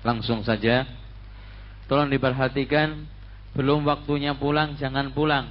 [0.00, 0.88] Langsung saja.
[1.90, 3.04] Tolong diperhatikan,
[3.52, 5.50] belum waktunya pulang jangan pulang.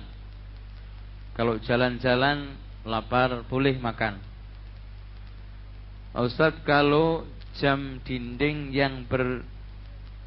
[1.35, 2.55] Kalau jalan-jalan
[2.87, 4.19] lapar boleh makan.
[6.15, 7.23] Ustaz kalau
[7.61, 9.45] jam dinding yang ber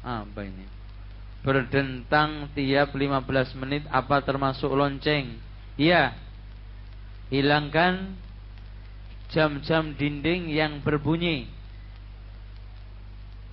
[0.03, 0.65] apa ini?
[1.43, 5.37] Berdentang tiap 15 menit apa termasuk lonceng?
[5.75, 6.15] Iya.
[7.27, 8.15] Hilangkan
[9.33, 11.51] jam-jam dinding yang berbunyi.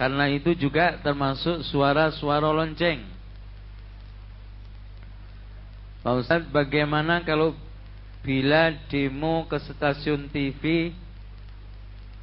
[0.00, 3.04] Karena itu juga termasuk suara-suara lonceng.
[6.00, 7.52] Pak Ustaz, bagaimana kalau
[8.24, 10.96] bila demo ke stasiun TV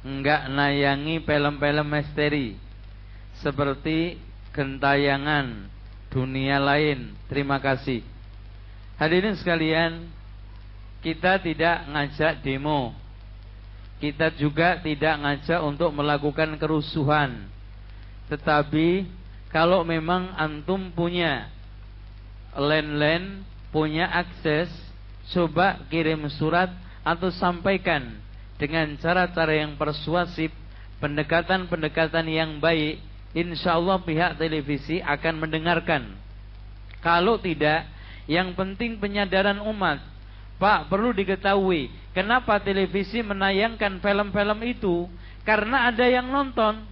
[0.02, 2.58] enggak nayangi film-film misteri
[3.38, 4.18] seperti
[4.50, 5.70] gentayangan
[6.10, 7.14] dunia lain.
[7.30, 8.02] Terima kasih.
[8.98, 10.10] Hadirin sekalian,
[10.98, 12.90] kita tidak ngajak demo.
[14.02, 17.57] Kita juga tidak ngajak untuk melakukan kerusuhan.
[18.28, 19.08] Tetapi
[19.48, 21.48] kalau memang antum punya
[22.52, 24.68] len-len, punya akses,
[25.32, 26.72] coba kirim surat
[27.04, 28.20] atau sampaikan
[28.60, 30.52] dengan cara-cara yang persuasif,
[31.00, 33.00] pendekatan-pendekatan yang baik,
[33.32, 36.12] insya Allah pihak televisi akan mendengarkan.
[36.98, 37.86] Kalau tidak,
[38.28, 40.02] yang penting penyadaran umat.
[40.58, 45.06] Pak, perlu diketahui, kenapa televisi menayangkan film-film itu?
[45.46, 46.82] Karena ada yang nonton.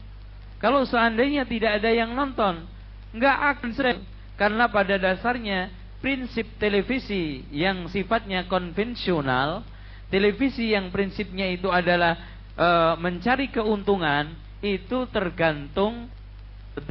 [0.56, 2.64] Kalau seandainya tidak ada yang nonton,
[3.12, 4.00] nggak akan sering.
[4.36, 9.64] Karena pada dasarnya prinsip televisi yang sifatnya konvensional,
[10.12, 12.16] televisi yang prinsipnya itu adalah
[12.52, 12.68] e,
[13.00, 16.08] mencari keuntungan, itu tergantung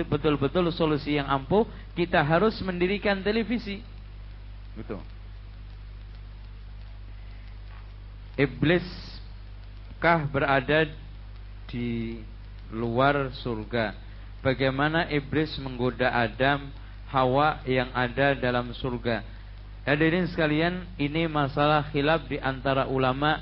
[0.10, 1.66] betul-betul solusi yang ampuh.
[1.94, 3.82] Kita harus mendirikan televisi.
[4.74, 5.02] Betul.
[8.36, 8.84] Iblis
[10.02, 10.92] kah berada
[11.72, 12.20] di
[12.76, 13.96] luar surga.
[14.44, 16.70] Bagaimana iblis menggoda Adam,
[17.10, 19.24] Hawa yang ada dalam surga.
[19.88, 23.40] Hadirin sekalian, ini masalah khilaf di antara ulama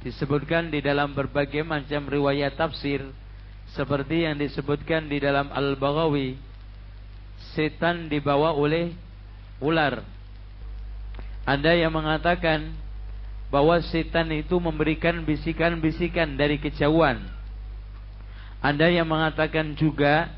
[0.00, 3.04] disebutkan di dalam berbagai macam riwayat tafsir
[3.74, 6.38] seperti yang disebutkan di dalam Al-Baghawi.
[7.54, 8.94] Setan dibawa oleh
[9.62, 10.02] ular.
[11.46, 12.74] Ada yang mengatakan
[13.50, 17.37] bahwa setan itu memberikan bisikan-bisikan dari kejauhan
[18.58, 20.34] ada yang mengatakan juga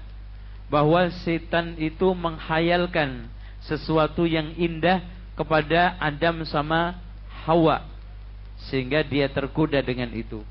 [0.68, 3.26] bahwa setan itu menghayalkan
[3.64, 5.02] sesuatu yang indah
[5.34, 7.00] kepada Adam sama
[7.48, 7.88] Hawa
[8.68, 10.44] sehingga dia tergoda dengan itu.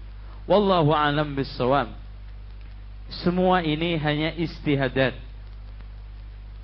[0.49, 1.93] Wallahu alam bisawab.
[3.21, 5.13] Semua ini hanya istihadat.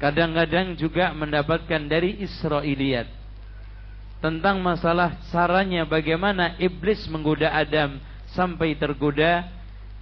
[0.01, 3.07] Kadang-kadang juga mendapatkan dari Israiliyat
[4.19, 8.01] tentang masalah caranya bagaimana iblis menggoda Adam
[8.33, 9.47] sampai tergoda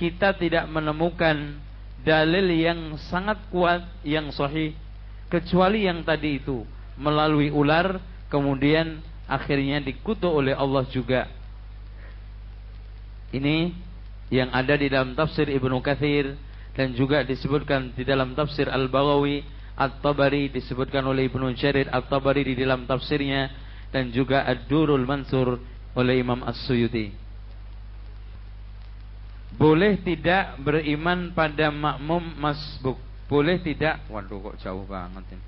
[0.03, 1.55] kita tidak menemukan
[2.03, 4.75] dalil yang sangat kuat yang sahih
[5.31, 6.67] kecuali yang tadi itu
[6.99, 8.99] melalui ular kemudian
[9.31, 11.31] akhirnya dikutuk oleh Allah juga.
[13.31, 13.71] Ini
[14.27, 16.35] yang ada di dalam tafsir Ibnu Katsir
[16.75, 19.41] dan juga disebutkan di dalam tafsir Al-Baghawi
[19.79, 23.49] At-Tabari disebutkan oleh Ibnu Jarir At-Tabari di dalam tafsirnya
[23.95, 25.63] dan juga Ad-Durul Mansur
[25.95, 27.22] oleh Imam As-Suyuti.
[29.53, 32.97] Boleh tidak beriman pada makmum masbuk?
[33.29, 34.01] Boleh tidak?
[34.09, 35.45] Waduh kok jauh banget ini.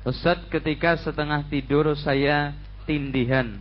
[0.00, 2.56] Ustaz ketika setengah tidur saya
[2.88, 3.60] tindihan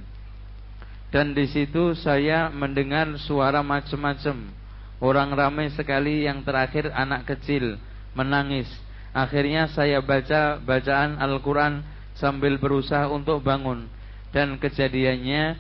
[1.10, 4.54] dan di situ saya mendengar suara macam-macam.
[5.00, 7.82] Orang ramai sekali yang terakhir anak kecil
[8.14, 8.70] menangis.
[9.10, 11.82] Akhirnya saya baca bacaan Al-Quran
[12.14, 13.90] sambil berusaha untuk bangun.
[14.30, 15.58] Dan kejadiannya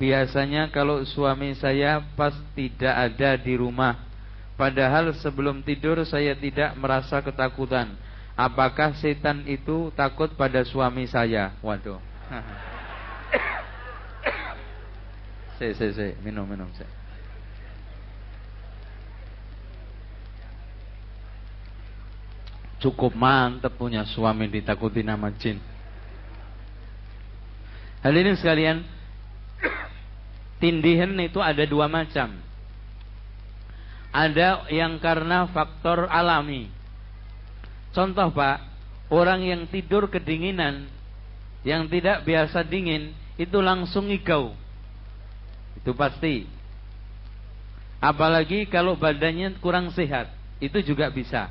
[0.00, 4.00] Biasanya kalau suami saya pas tidak ada di rumah.
[4.56, 7.92] Padahal sebelum tidur saya tidak merasa ketakutan.
[8.32, 11.52] Apakah setan itu takut pada suami saya?
[11.60, 12.00] Waduh.
[15.60, 16.88] Se, se, se, minum, minum, se.
[22.80, 25.60] Cukup mantep punya suami ditakuti nama jin.
[28.00, 28.80] Hadirin sekalian,
[30.60, 32.36] Tindihan itu ada dua macam.
[34.12, 36.68] Ada yang karena faktor alami.
[37.96, 38.58] Contoh Pak,
[39.08, 40.86] orang yang tidur kedinginan,
[41.64, 44.52] yang tidak biasa dingin, itu langsung ngigau.
[45.80, 46.44] Itu pasti.
[48.04, 50.28] Apalagi kalau badannya kurang sehat,
[50.60, 51.48] itu juga bisa.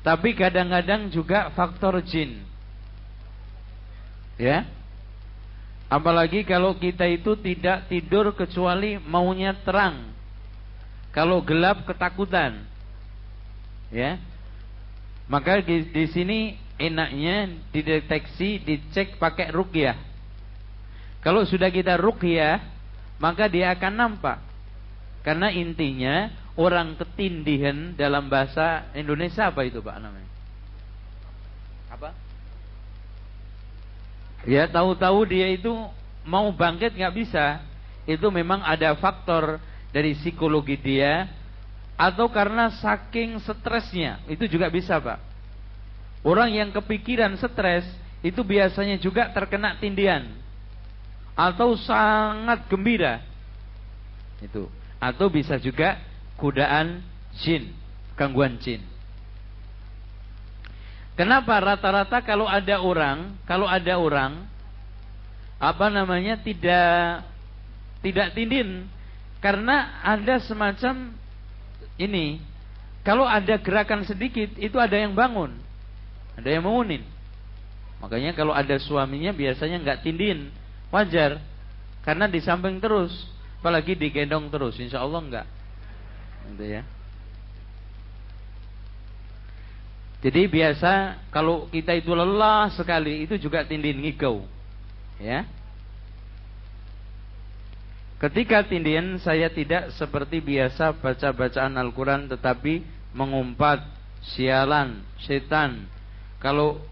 [0.00, 2.40] Tapi kadang-kadang juga faktor jin.
[4.38, 4.64] Ya,
[5.88, 10.12] Apalagi kalau kita itu tidak tidur kecuali maunya terang.
[11.16, 12.60] Kalau gelap ketakutan.
[13.88, 14.20] Ya.
[15.32, 19.96] Maka di, di sini enaknya dideteksi, dicek pakai rukyah.
[21.24, 22.60] Kalau sudah kita rukyah,
[23.16, 24.38] maka dia akan nampak.
[25.24, 30.30] Karena intinya orang ketindihan dalam bahasa Indonesia apa itu Pak namanya?
[31.92, 32.10] Apa?
[34.46, 35.72] Ya tahu-tahu dia itu
[36.22, 37.64] mau bangkit nggak bisa.
[38.04, 39.58] Itu memang ada faktor
[39.90, 41.28] dari psikologi dia
[41.98, 44.22] atau karena saking stresnya.
[44.30, 45.18] Itu juga bisa pak.
[46.22, 47.86] Orang yang kepikiran stres
[48.22, 50.34] itu biasanya juga terkena tindian
[51.38, 53.22] atau sangat gembira.
[54.42, 54.66] Itu.
[54.98, 55.98] Atau bisa juga
[56.34, 57.02] godaan
[57.38, 57.70] jin
[58.18, 58.82] gangguan jin
[61.18, 64.46] kenapa rata-rata kalau ada orang kalau ada orang
[65.58, 67.26] apa namanya tidak
[67.98, 68.86] tidak tindin
[69.42, 71.18] karena ada semacam
[71.98, 72.38] ini
[73.08, 75.56] kalau ada gerakan sedikit itu ada yang bangun,
[76.36, 77.00] ada yang mengunin.
[78.04, 80.52] Makanya kalau ada suaminya biasanya nggak tindin,
[80.92, 81.40] wajar.
[82.04, 83.10] Karena di samping terus,
[83.64, 85.46] apalagi digendong terus, insya Allah nggak.
[86.52, 86.82] Gitu ya.
[90.18, 94.42] Jadi biasa kalau kita itu lelah sekali itu juga tindin ngigau.
[95.22, 95.46] Ya.
[98.18, 102.82] Ketika tindian saya tidak seperti biasa baca bacaan Al-Quran tetapi
[103.14, 103.86] mengumpat,
[104.34, 105.86] sialan, setan.
[106.42, 106.82] Kalau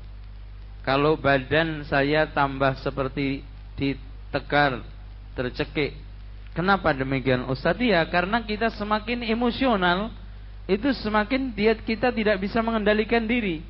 [0.87, 3.43] kalau badan saya tambah seperti
[3.75, 4.87] ditekar,
[5.35, 5.99] tercekik.
[6.55, 7.75] Kenapa demikian Ustaz?
[7.83, 10.15] Ya karena kita semakin emosional
[10.67, 13.63] itu semakin dia kita tidak bisa mengendalikan diri.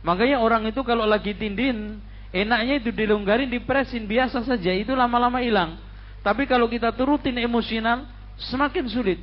[0.00, 2.00] Makanya orang itu kalau lagi tindin,
[2.32, 5.76] enaknya itu dilonggarin, dipresin biasa saja, itu lama-lama hilang.
[6.24, 8.08] Tapi kalau kita turutin emosional,
[8.40, 9.20] semakin sulit.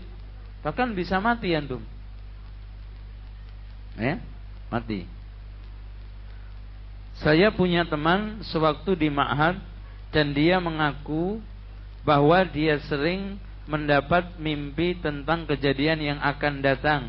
[0.62, 1.82] Bahkan bisa mati antum.
[3.98, 4.22] Ya,
[4.70, 5.06] mati.
[7.22, 9.62] Saya punya teman sewaktu di Ma'had
[10.10, 11.42] dan dia mengaku
[12.02, 17.04] bahwa dia sering mendapat mimpi tentang kejadian yang akan datang.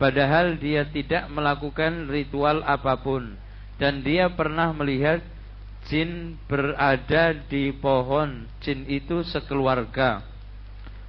[0.00, 3.36] Padahal dia tidak melakukan ritual apa pun
[3.76, 5.20] dan dia pernah melihat
[5.88, 8.48] jin berada di pohon.
[8.64, 10.24] Jin itu sekeluarga.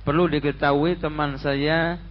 [0.01, 2.01] Perlu diketahui teman saya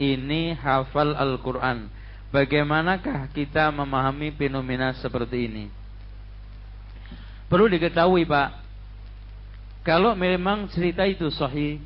[0.00, 1.88] ini hafal Al-Quran.
[2.28, 5.64] Bagaimanakah kita memahami fenomena seperti ini?
[7.48, 8.48] Perlu diketahui Pak,
[9.80, 11.80] kalau memang cerita itu sahih,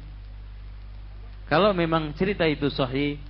[1.52, 3.20] kalau memang cerita itu sahih,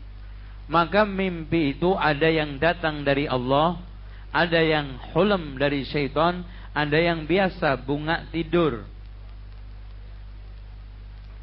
[0.70, 3.82] maka mimpi itu ada yang datang dari Allah,
[4.30, 8.86] ada yang hulm dari syaitan, ada yang biasa bunga tidur.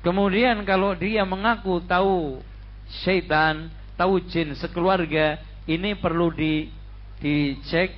[0.07, 2.39] Kemudian kalau dia mengaku tahu
[3.03, 3.67] syaitan,
[3.99, 5.35] tahu jin sekeluarga,
[5.67, 6.71] ini perlu di
[7.19, 7.91] dicek,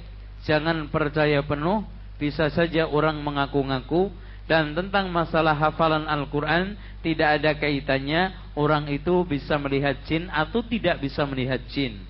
[0.49, 1.85] jangan percaya penuh.
[2.17, 4.09] Bisa saja orang mengaku-ngaku
[4.51, 10.99] dan tentang masalah hafalan Al-Quran tidak ada kaitannya orang itu bisa melihat jin atau tidak
[10.99, 12.03] bisa melihat jin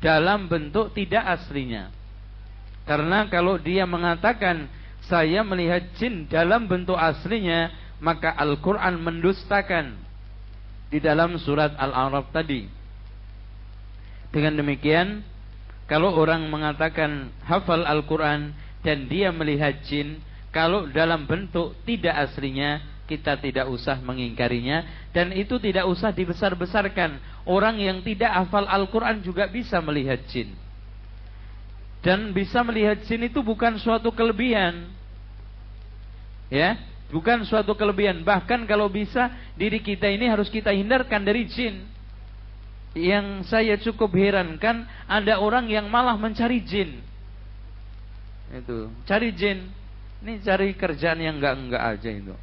[0.00, 1.92] dalam bentuk tidak aslinya.
[2.88, 4.72] Karena kalau dia mengatakan
[5.04, 7.68] saya melihat jin dalam bentuk aslinya,
[8.00, 10.00] maka Al-Quran mendustakan
[10.88, 12.72] di dalam surat Al-A'raf tadi.
[14.32, 15.20] Dengan demikian,
[15.92, 20.24] kalau orang mengatakan hafal Al-Quran dan dia melihat jin,
[20.56, 27.20] kalau dalam bentuk tidak aslinya, kita tidak usah mengingkarinya dan itu tidak usah dibesar-besarkan.
[27.44, 30.56] Orang yang tidak hafal Al-Quran juga bisa melihat jin.
[32.00, 34.88] Dan bisa melihat jin itu bukan suatu kelebihan.
[36.48, 36.80] Ya,
[37.12, 38.24] bukan suatu kelebihan.
[38.24, 39.28] Bahkan kalau bisa
[39.60, 41.84] diri kita ini harus kita hindarkan dari jin.
[42.96, 47.04] Yang saya cukup herankan ada orang yang malah mencari jin.
[48.56, 49.84] Itu, cari jin.
[50.26, 52.34] Ini cari kerjaan yang enggak-enggak aja itu.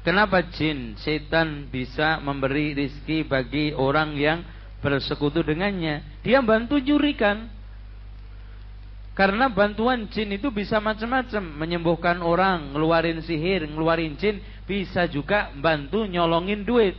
[0.00, 4.40] Kenapa jin, setan bisa memberi rizki bagi orang yang
[4.80, 6.24] bersekutu dengannya?
[6.24, 7.52] Dia bantu nyurikan.
[9.12, 16.08] Karena bantuan jin itu bisa macam-macam, menyembuhkan orang, ngeluarin sihir, ngeluarin jin, bisa juga bantu
[16.08, 16.96] nyolongin duit.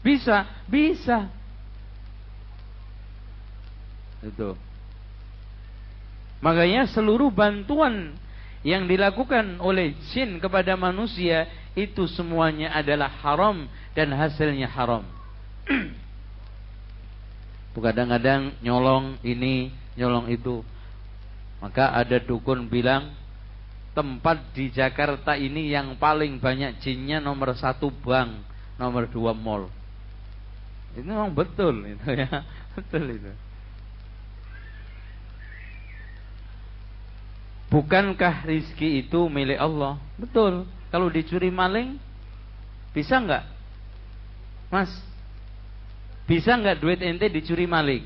[0.00, 1.28] Bisa, bisa.
[4.24, 4.71] Itu.
[6.42, 8.18] Makanya seluruh bantuan
[8.66, 11.46] yang dilakukan oleh jin kepada manusia
[11.78, 15.06] itu semuanya adalah haram dan hasilnya haram.
[17.72, 20.60] Kadang-kadang nyolong ini, nyolong itu.
[21.62, 23.14] Maka ada dukun bilang,
[23.92, 28.34] tempat di Jakarta ini yang paling banyak jinnya nomor satu bank,
[28.76, 29.70] nomor dua mall.
[30.92, 32.44] Itu memang betul itu ya,
[32.76, 33.32] betul itu.
[37.72, 39.96] Bukankah rizki itu milik Allah?
[40.20, 40.68] Betul.
[40.92, 41.96] Kalau dicuri maling,
[42.92, 43.48] bisa nggak?
[44.68, 44.92] Mas,
[46.28, 48.04] bisa nggak duit ente dicuri maling?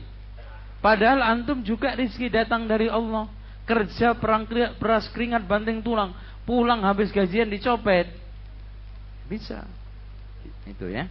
[0.78, 3.26] Padahal antum juga rizki datang dari Allah.
[3.66, 4.46] Kerja perang
[4.78, 6.14] peras keringat banting tulang,
[6.46, 8.06] pulang habis gajian dicopet.
[9.26, 9.66] Bisa.
[10.62, 11.10] Itu ya.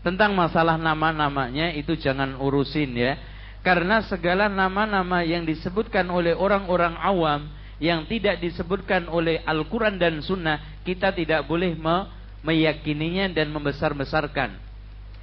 [0.00, 3.20] Tentang masalah nama-namanya itu jangan urusin ya
[3.64, 7.48] karena segala nama-nama yang disebutkan oleh orang-orang awam
[7.80, 12.12] yang tidak disebutkan oleh Al-Quran dan Sunnah, kita tidak boleh me
[12.44, 14.60] meyakininya dan membesar-besarkan.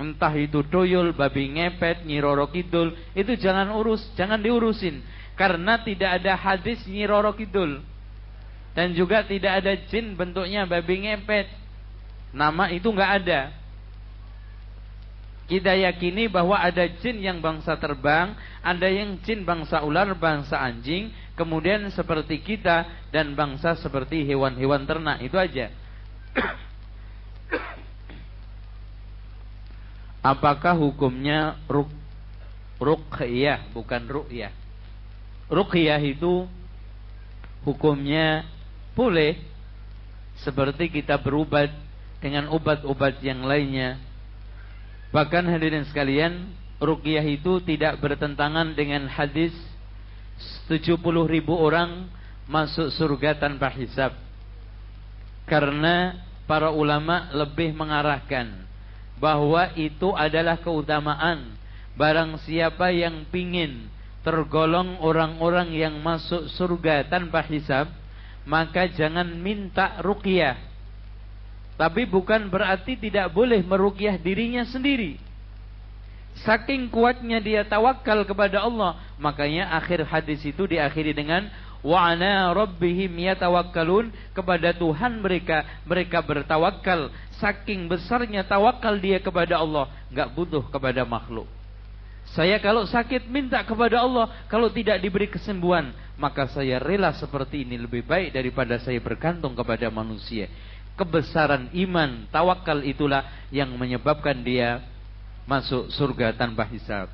[0.01, 5.05] Entah itu toyol, babi ngepet, nyiroro kidul, itu jangan urus, jangan diurusin.
[5.37, 7.85] Karena tidak ada hadis nyiroro kidul.
[8.73, 11.45] Dan juga tidak ada jin bentuknya babi ngepet.
[12.33, 13.60] Nama itu nggak ada
[15.51, 18.31] kita yakini bahwa ada jin yang bangsa terbang,
[18.63, 25.19] ada yang jin bangsa ular, bangsa anjing, kemudian seperti kita dan bangsa seperti hewan-hewan ternak.
[25.19, 25.67] Itu aja.
[30.31, 31.91] Apakah hukumnya ruk
[32.79, 34.55] ruqyah bukan ruqyah?
[35.51, 36.47] Ruqyah itu
[37.67, 38.47] hukumnya
[38.95, 39.35] boleh
[40.39, 41.75] seperti kita berubat
[42.23, 43.99] dengan obat-obat yang lainnya
[45.11, 49.51] Bahkan hadirin sekalian, ruqyah itu tidak bertentangan dengan hadis
[50.71, 52.07] 70 ribu orang
[52.47, 54.15] masuk surga tanpa hisab.
[55.43, 56.15] Karena
[56.47, 58.63] para ulama lebih mengarahkan
[59.19, 61.59] bahwa itu adalah keutamaan
[61.99, 63.91] barang siapa yang pingin
[64.25, 67.91] tergolong orang-orang yang masuk surga tanpa hisab
[68.47, 70.70] maka jangan minta ruqyah
[71.81, 75.17] tapi bukan berarti tidak boleh merukyah dirinya sendiri.
[76.45, 79.01] Saking kuatnya dia tawakal kepada Allah.
[79.17, 81.49] Makanya akhir hadis itu diakhiri dengan
[81.81, 87.09] wa ana rabbihim yatawakkalun kepada Tuhan mereka mereka bertawakal
[87.41, 91.49] saking besarnya tawakal dia kepada Allah nggak butuh kepada makhluk
[92.37, 95.89] saya kalau sakit minta kepada Allah kalau tidak diberi kesembuhan
[96.21, 100.45] maka saya rela seperti ini lebih baik daripada saya bergantung kepada manusia
[100.99, 104.83] kebesaran iman, tawakal itulah yang menyebabkan dia
[105.49, 107.09] masuk surga tanpa hisab.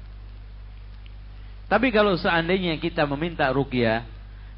[1.68, 4.08] Tapi kalau seandainya kita meminta rukyah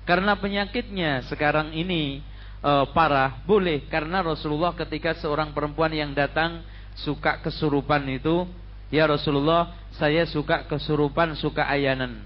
[0.06, 2.22] karena penyakitnya sekarang ini
[2.62, 6.62] e, parah, boleh karena Rasulullah ketika seorang perempuan yang datang
[6.98, 8.46] suka kesurupan itu,
[8.94, 12.22] ya Rasulullah, saya suka kesurupan, suka ayanan.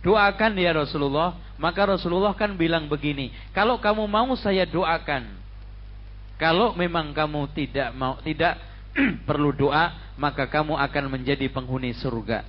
[0.00, 5.26] Doakan ya Rasulullah, maka Rasulullah kan bilang begini, kalau kamu mau saya doakan,
[6.38, 8.56] kalau memang kamu tidak mau tidak
[9.28, 12.46] perlu doa, maka kamu akan menjadi penghuni surga.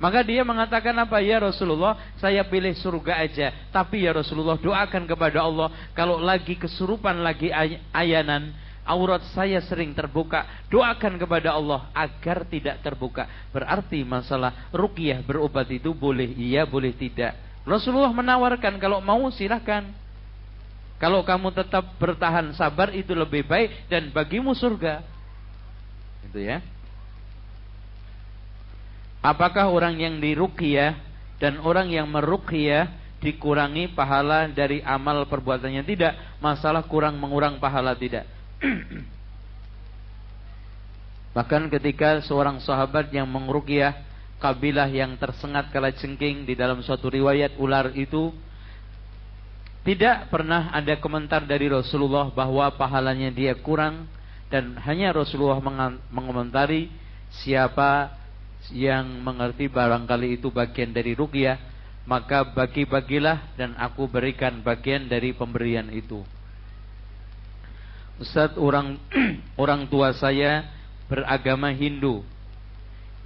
[0.00, 1.20] Maka dia mengatakan apa?
[1.20, 3.52] Ya Rasulullah, saya pilih surga aja.
[3.68, 5.68] Tapi ya Rasulullah, doakan kepada Allah.
[5.92, 8.56] Kalau lagi kesurupan, lagi ay ayanan,
[8.88, 10.64] aurat saya sering terbuka.
[10.72, 13.28] Doakan kepada Allah agar tidak terbuka.
[13.52, 17.36] Berarti masalah rukyah berobat itu boleh iya, boleh tidak.
[17.68, 19.84] Rasulullah menawarkan kalau mau silahkan.
[21.00, 25.00] Kalau kamu tetap bertahan sabar itu lebih baik dan bagimu surga.
[26.28, 26.60] Itu ya.
[29.24, 31.00] Apakah orang yang diruqyah
[31.40, 32.92] dan orang yang meruqyah
[33.24, 35.80] dikurangi pahala dari amal perbuatannya?
[35.88, 36.12] Tidak.
[36.44, 38.28] Masalah kurang mengurang pahala tidak.
[41.36, 43.96] Bahkan ketika seorang sahabat yang mengruqyah
[44.36, 48.32] kabilah yang tersengat kala cengking di dalam suatu riwayat ular itu
[49.90, 54.06] tidak pernah ada komentar dari Rasulullah bahwa pahalanya dia kurang
[54.46, 55.58] dan hanya Rasulullah
[56.14, 56.94] mengomentari
[57.42, 58.14] siapa
[58.70, 61.58] yang mengerti barangkali itu bagian dari ruqyah
[62.06, 66.22] maka bagi-bagilah dan aku berikan bagian dari pemberian itu.
[68.22, 68.94] Ustaz orang
[69.62, 70.70] orang tua saya
[71.10, 72.22] beragama Hindu.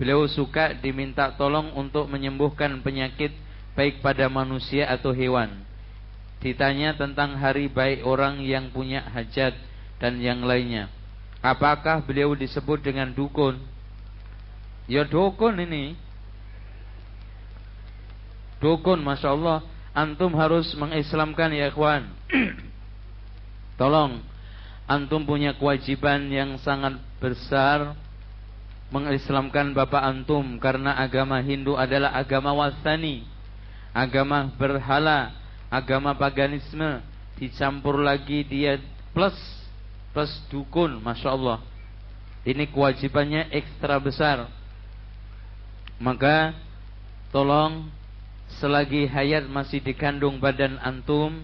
[0.00, 3.37] Beliau suka diminta tolong untuk menyembuhkan penyakit
[3.76, 5.74] baik pada manusia atau hewan.
[6.44, 9.56] Ditanya tentang hari baik orang yang punya hajat
[9.96, 10.92] dan yang lainnya.
[11.40, 13.56] Apakah beliau disebut dengan dukun?
[14.84, 15.96] Ya dukun ini.
[18.60, 19.64] Dukun, masya Allah.
[19.96, 22.12] Antum harus mengislamkan ya ikhwan.
[23.80, 24.20] Tolong,
[24.84, 27.96] antum punya kewajiban yang sangat besar
[28.92, 33.24] mengislamkan bapak antum karena agama Hindu adalah agama wasani,
[33.90, 35.34] agama berhala,
[35.75, 37.02] agama paganisme
[37.35, 38.78] dicampur lagi dia
[39.11, 39.35] plus
[40.14, 41.59] plus dukun, masya Allah.
[42.47, 44.47] Ini kewajibannya ekstra besar.
[45.99, 46.54] Maka
[47.35, 47.90] tolong
[48.62, 51.43] selagi hayat masih dikandung badan antum,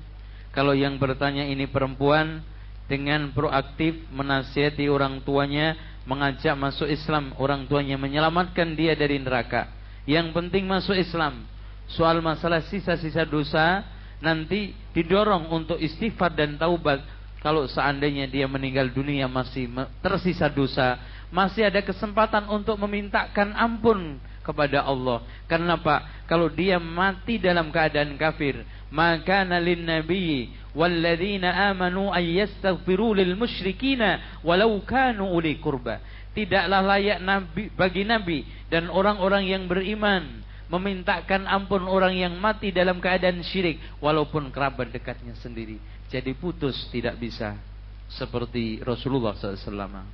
[0.55, 2.47] kalau yang bertanya ini perempuan
[2.87, 5.75] dengan proaktif menasihati orang tuanya,
[6.07, 9.67] mengajak masuk Islam, orang tuanya menyelamatkan dia dari neraka.
[10.07, 11.43] Yang penting masuk Islam.
[11.91, 13.83] Soal masalah sisa-sisa dosa
[14.21, 17.01] nanti didorong untuk istighfar dan taubat
[17.41, 19.73] kalau seandainya dia meninggal dunia masih
[20.05, 21.01] tersisa dosa,
[21.33, 25.25] masih ada kesempatan untuk memintakan ampun kepada Allah.
[25.49, 26.05] Karena apa?
[26.29, 28.61] Kalau dia mati dalam keadaan kafir,
[28.93, 35.97] maka nalin nabi walladzina amanu ayyastaghfiru lil musyrikina walau kanu uli kurba.
[36.37, 43.03] Tidaklah layak nabi bagi nabi dan orang-orang yang beriman memintakan ampun orang yang mati dalam
[43.03, 45.83] keadaan syirik walaupun kerabat dekatnya sendiri.
[46.07, 47.59] Jadi putus tidak bisa
[48.07, 50.07] seperti Rasulullah SAW.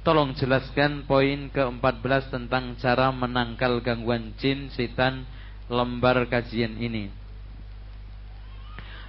[0.00, 5.28] Tolong jelaskan poin ke-14 tentang cara menangkal gangguan jin setan
[5.68, 7.12] lembar kajian ini.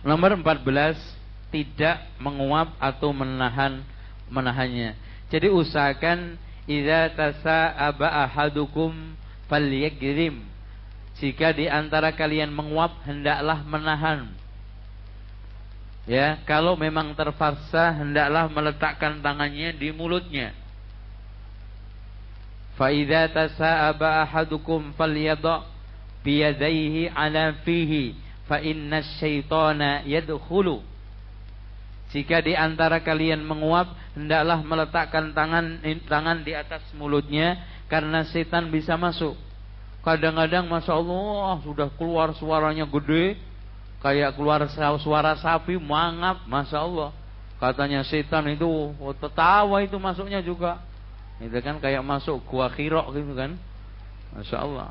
[0.03, 0.99] Nomor 14
[1.47, 3.83] tidak menguap atau menahan
[4.27, 4.95] menahannya.
[5.31, 6.35] Jadi usahakan
[6.67, 8.91] idza tasa'aba ahadukum
[9.51, 10.47] falyagrim.
[11.19, 14.31] Jika di antara kalian menguap hendaklah menahan
[16.09, 20.49] Ya, kalau memang terpaksa hendaklah meletakkan tangannya di mulutnya.
[22.73, 25.61] Fa idza tasa'aba ahadukum falyadha
[26.25, 28.17] biyadayhi ala fihi
[28.49, 30.81] fa inna syaitana yadkhulu.
[32.09, 38.95] Jika di antara kalian menguap, hendaklah meletakkan tangan tangan di atas mulutnya karena setan bisa
[38.95, 39.35] masuk.
[39.99, 43.35] Kadang-kadang Masya Allah sudah keluar suaranya gede,
[43.99, 44.63] kayak keluar
[45.03, 47.11] suara sapi mangap, masya Allah.
[47.61, 50.81] Katanya setan itu oh, tertawa itu masuknya juga.
[51.37, 53.53] Itu kan kayak masuk gua khirok gitu kan.
[54.33, 54.89] Masya Allah.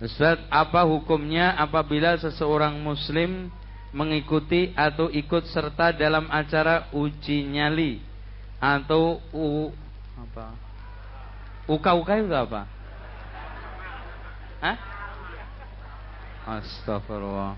[0.00, 3.52] Ustaz, apa hukumnya apabila seseorang muslim
[3.92, 8.00] mengikuti atau ikut serta dalam acara uji nyali
[8.56, 9.68] atau u
[10.16, 10.69] apa?
[11.70, 12.66] Uka-uka itu apa?
[14.58, 14.76] Hah?
[16.58, 17.54] Astagfirullah.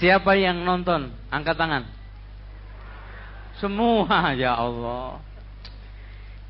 [0.00, 1.12] Siapa yang nonton?
[1.28, 1.84] Angkat tangan.
[3.60, 5.20] Semua ya Allah.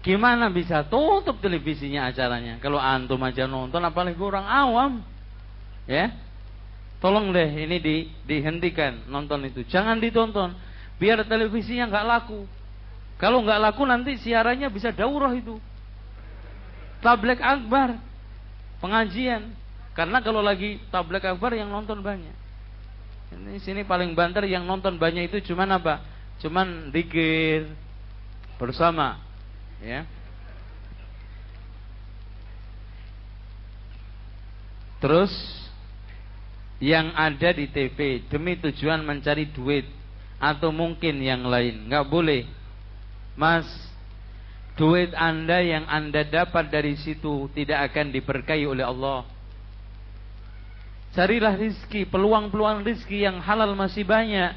[0.07, 2.63] Gimana bisa tutup televisinya acaranya?
[2.63, 4.93] Kalau antum aja nonton apalagi orang awam.
[5.91, 6.15] Ya.
[7.03, 7.97] Tolong deh ini di,
[8.31, 9.67] dihentikan nonton itu.
[9.67, 10.55] Jangan ditonton.
[11.03, 12.60] Biar televisinya nggak laku.
[13.21, 15.61] Kalau nggak laku nanti siarannya bisa daurah itu
[17.05, 17.97] tablek akbar,
[18.79, 19.57] pengajian.
[19.97, 22.37] Karena kalau lagi tablek akbar yang nonton banyak.
[23.31, 26.01] Ini sini paling banter yang nonton banyak itu cuman apa?
[26.41, 27.69] Cuman dikir
[28.57, 29.21] bersama,
[29.85, 30.09] ya.
[35.01, 35.33] Terus
[36.81, 39.89] yang ada di TV demi tujuan mencari duit
[40.41, 42.60] atau mungkin yang lain, nggak boleh.
[43.39, 43.67] Mas,
[44.75, 49.27] duit Anda yang Anda dapat dari situ tidak akan diberkahi oleh Allah.
[51.11, 54.55] Carilah rizki, peluang-peluang rizki yang halal masih banyak.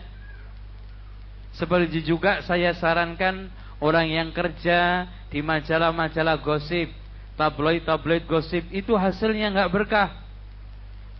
[1.57, 3.49] Seperti juga saya sarankan
[3.81, 6.93] orang yang kerja di majalah-majalah gosip,
[7.37, 10.09] tabloid-tabloid gosip itu hasilnya nggak berkah.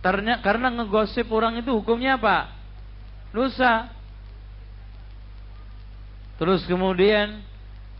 [0.04, 2.52] Karena, karena ngegosip orang itu hukumnya apa?
[3.32, 3.90] Dosa.
[6.34, 7.42] Terus kemudian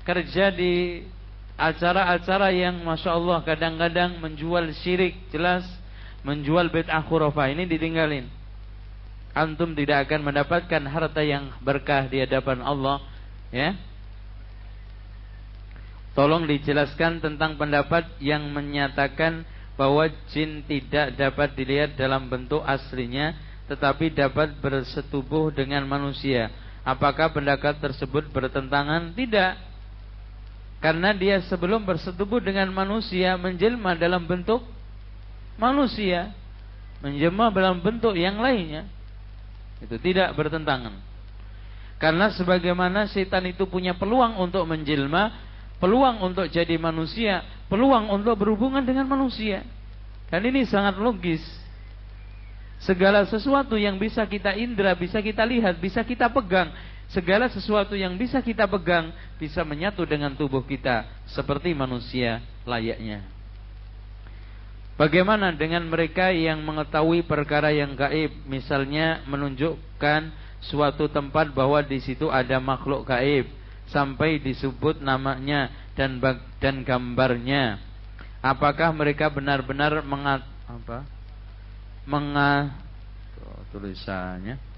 [0.03, 1.07] kerja di
[1.55, 5.63] acara-acara yang masya Allah kadang-kadang menjual syirik jelas
[6.27, 8.27] menjual bid'ah khurafah ini ditinggalin.
[9.35, 13.03] Antum tidak akan mendapatkan harta yang berkah di hadapan Allah
[13.51, 13.75] ya.
[16.15, 19.43] Tolong dijelaskan tentang pendapat yang menyatakan
[19.75, 23.35] bahwa jin tidak dapat dilihat dalam bentuk aslinya
[23.67, 29.57] tetapi dapat bersetubuh dengan manusia apakah pendapat tersebut bertentangan tidak
[30.85, 34.61] karena dia sebelum bersetubuh dengan manusia menjelma dalam bentuk
[35.57, 36.35] manusia,
[37.01, 38.85] menjelma dalam bentuk yang lainnya.
[39.81, 40.93] Itu tidak bertentangan.
[41.97, 45.33] Karena sebagaimana setan itu punya peluang untuk menjelma,
[45.81, 47.41] peluang untuk jadi manusia,
[47.73, 49.65] peluang untuk berhubungan dengan manusia.
[50.29, 51.41] Dan ini sangat logis.
[52.83, 56.75] Segala sesuatu yang bisa kita indra, bisa kita lihat, bisa kita pegang,
[57.15, 63.23] segala sesuatu yang bisa kita pegang bisa menyatu dengan tubuh kita seperti manusia layaknya.
[64.95, 70.31] Bagaimana dengan mereka yang mengetahui perkara yang gaib, misalnya menunjukkan
[70.63, 73.51] suatu tempat bahwa di situ ada makhluk gaib
[73.91, 76.23] sampai disebut namanya dan
[76.63, 77.83] dan gambarnya.
[78.39, 80.47] Apakah mereka benar-benar mengat?
[82.05, 82.77] Menga
[83.41, 84.75] oh, tulisannya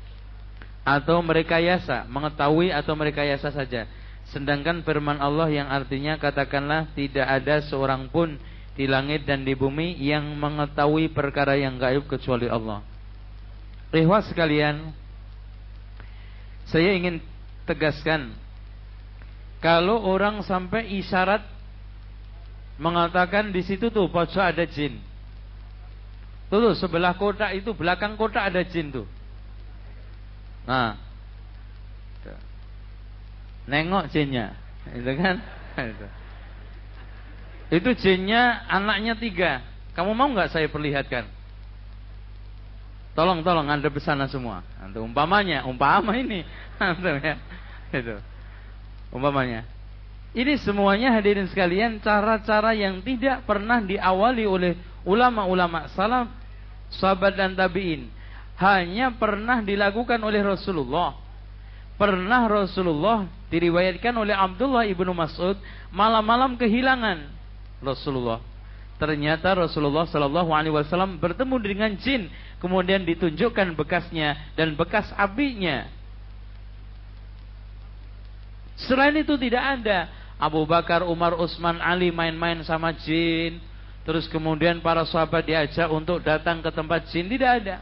[0.87, 3.91] atau mereka yasa, mengetahui atau mereka yasa saja.
[4.31, 8.39] Sedangkan firman Allah yang artinya katakanlah tidak ada seorang pun
[8.79, 12.87] di langit dan di bumi yang mengetahui perkara yang gaib kecuali Allah.
[13.91, 14.95] Ikhwas sekalian,
[16.71, 17.19] saya ingin
[17.67, 18.35] tegaskan
[19.59, 21.43] kalau orang sampai isyarat
[22.79, 25.03] mengatakan di situ tuh pojok ada jin.
[26.47, 29.07] Tuh, tuh sebelah kotak itu belakang kotak ada jin tuh.
[30.67, 30.99] Nah,
[33.67, 34.55] nengok jinnya,
[34.95, 35.43] itu kan?
[37.67, 37.91] Itu.
[37.99, 39.63] Jinnya anaknya tiga.
[39.99, 41.27] Kamu mau nggak saya perlihatkan?
[43.17, 44.61] Tolong, tolong anda besana semua.
[44.79, 46.45] Antum umpamanya, umpama ini,
[47.25, 47.35] ya,
[48.05, 48.17] itu.
[49.09, 49.65] Umpamanya.
[50.37, 54.77] Ini semuanya hadirin sekalian cara-cara yang tidak pernah diawali oleh
[55.07, 56.29] ulama-ulama salaf,
[56.91, 58.11] sahabat dan tabi'in.
[58.59, 61.15] Hanya pernah dilakukan oleh Rasulullah.
[61.97, 65.57] Pernah Rasulullah diriwayatkan oleh Abdullah ibnu Mas'ud
[65.95, 67.25] malam-malam kehilangan
[67.81, 68.43] Rasulullah.
[68.97, 72.33] Ternyata Rasulullah Shallallahu Alaihi Wasallam bertemu dengan jin,
[72.65, 75.85] kemudian ditunjukkan bekasnya dan bekas apinya.
[78.77, 83.61] Selain itu tidak ada Abu Bakar, Umar, Utsman, Ali main-main sama jin.
[84.07, 87.77] Terus kemudian para sahabat diajak untuk datang ke tempat jin tidak ada.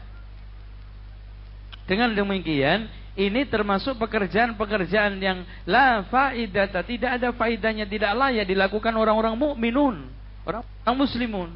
[1.85, 9.37] Dengan demikian, ini termasuk pekerjaan-pekerjaan yang la faidata, tidak ada faidahnya, tidak layak dilakukan orang-orang
[9.37, 10.09] mukminun,
[10.49, 11.49] orang-orang muslimun.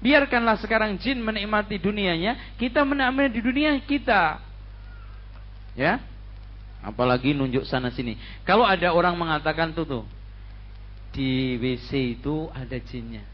[0.00, 4.40] Biarkanlah sekarang jin menikmati dunianya, kita menikmati di dunia kita.
[5.76, 6.00] Ya.
[6.82, 8.18] Apalagi nunjuk sana sini.
[8.42, 10.04] Kalau ada orang mengatakan tuh tuh
[11.12, 13.31] di WC itu ada jinnya.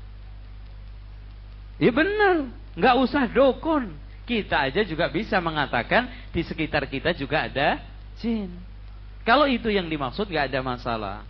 [1.78, 3.94] Ya benar, nggak usah dokon
[4.28, 6.04] kita aja juga bisa mengatakan
[6.36, 7.80] di sekitar kita juga ada
[8.20, 8.52] jin.
[9.24, 11.24] Kalau itu yang dimaksud gak ada masalah.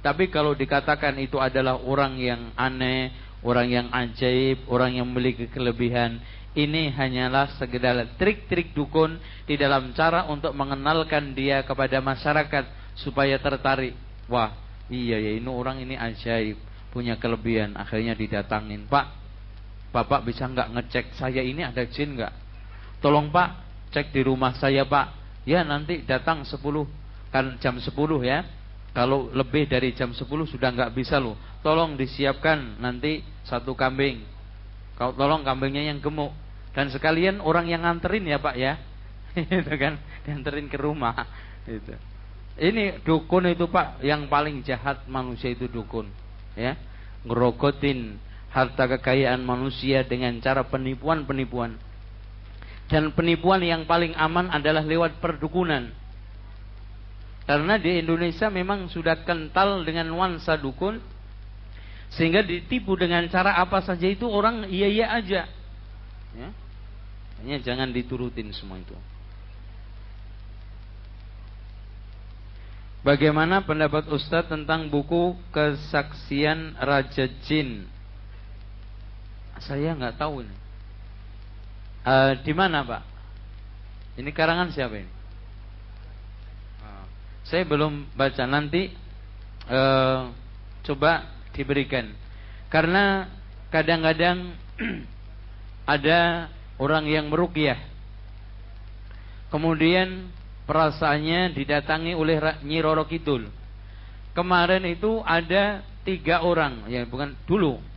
[0.00, 3.10] Tapi kalau dikatakan itu adalah orang yang aneh,
[3.42, 6.22] orang yang ajaib, orang yang memiliki kelebihan,
[6.56, 12.64] ini hanyalah sekedar trik-trik dukun di dalam cara untuk mengenalkan dia kepada masyarakat
[12.98, 13.94] supaya tertarik.
[14.26, 14.56] Wah,
[14.88, 16.56] iya ya ini orang ini ajaib,
[16.90, 17.76] punya kelebihan.
[17.76, 19.19] Akhirnya didatangin, Pak,
[19.90, 22.32] Bapak bisa nggak ngecek saya ini ada jin nggak?
[23.02, 23.50] Tolong Pak,
[23.90, 25.18] cek di rumah saya Pak.
[25.48, 26.62] Ya nanti datang 10
[27.34, 27.90] kan jam 10
[28.22, 28.46] ya.
[28.90, 31.34] Kalau lebih dari jam 10 sudah nggak bisa loh.
[31.62, 34.22] Tolong disiapkan nanti satu kambing.
[34.94, 36.30] Kau tolong kambingnya yang gemuk
[36.70, 38.78] dan sekalian orang yang nganterin ya Pak ya.
[39.38, 41.14] itu kan, dianterin ke rumah
[41.66, 41.94] itu.
[42.60, 46.10] Ini dukun itu Pak yang paling jahat manusia itu dukun
[46.58, 46.76] ya.
[47.24, 51.78] Ngerogotin harta kekayaan manusia dengan cara penipuan-penipuan.
[52.90, 55.94] Dan penipuan yang paling aman adalah lewat perdukunan.
[57.46, 60.98] Karena di Indonesia memang sudah kental dengan nuansa dukun.
[62.10, 65.46] Sehingga ditipu dengan cara apa saja itu orang iya-iya aja.
[66.34, 66.48] Ya.
[67.38, 68.98] Hanya jangan diturutin semua itu.
[73.06, 77.88] Bagaimana pendapat Ustadz tentang buku Kesaksian Raja Jin
[79.60, 80.56] saya nggak tahu ini.
[82.00, 83.02] Uh, di mana Pak?
[84.16, 85.12] Ini karangan siapa ini?
[86.80, 87.04] Uh,
[87.44, 88.88] saya belum baca nanti
[89.68, 90.32] uh,
[90.84, 92.08] coba diberikan.
[92.72, 93.28] Karena
[93.68, 94.56] kadang-kadang
[95.94, 96.48] ada
[96.80, 97.76] orang yang merukyah.
[99.52, 100.30] Kemudian
[100.64, 103.50] perasaannya didatangi oleh Nyi Roro Kidul.
[104.30, 107.89] Kemarin itu ada tiga orang, ya bukan dulu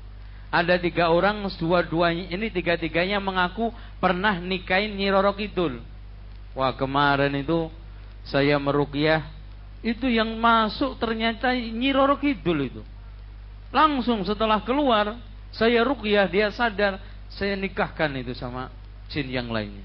[0.53, 5.81] ada tiga orang, dua-duanya ini tiga-tiganya mengaku pernah nikahin Nyi Roro Kidul.
[6.53, 7.73] Wah kemarin itu
[8.21, 9.25] saya merukyah
[9.81, 12.81] itu yang masuk ternyata Nyi Roro Kidul itu.
[13.73, 15.17] Langsung setelah keluar
[15.49, 17.01] saya rukyah dia sadar
[17.33, 18.69] saya nikahkan itu sama
[19.09, 19.81] jin yang lainnya.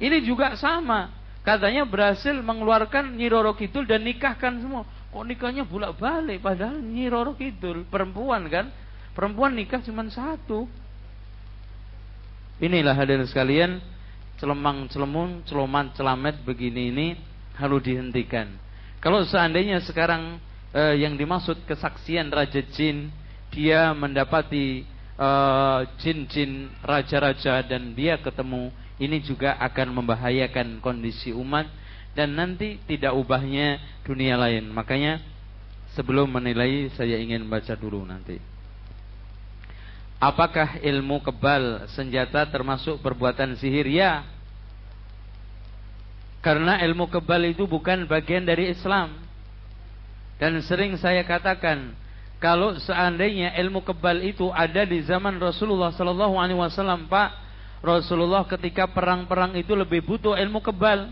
[0.00, 1.12] Ini juga sama.
[1.44, 4.88] Katanya berhasil mengeluarkan Nyi Roro Kidul dan nikahkan semua.
[5.12, 8.72] Kok nikahnya bulak balik padahal Nyi Roro Kidul perempuan kan
[9.12, 10.64] Perempuan nikah cuma satu.
[12.62, 13.82] Inilah hadirin sekalian,
[14.38, 17.08] celemang celemun, celoman celamet begini ini
[17.58, 18.48] harus dihentikan.
[19.02, 20.38] Kalau seandainya sekarang
[20.72, 23.10] eh, yang dimaksud kesaksian Raja Jin,
[23.52, 24.88] dia mendapati
[25.20, 31.68] uh, jin-jin raja-raja dan dia ketemu ini juga akan membahayakan kondisi umat
[32.16, 34.72] dan nanti tidak ubahnya dunia lain.
[34.72, 35.20] Makanya
[35.92, 38.51] sebelum menilai saya ingin baca dulu nanti.
[40.22, 43.90] Apakah ilmu kebal senjata termasuk perbuatan sihir?
[43.90, 44.22] Ya.
[46.38, 49.18] Karena ilmu kebal itu bukan bagian dari Islam.
[50.38, 51.98] Dan sering saya katakan,
[52.38, 57.30] kalau seandainya ilmu kebal itu ada di zaman Rasulullah Sallallahu Alaihi Wasallam, Pak,
[57.82, 61.10] Rasulullah ketika perang-perang itu lebih butuh ilmu kebal.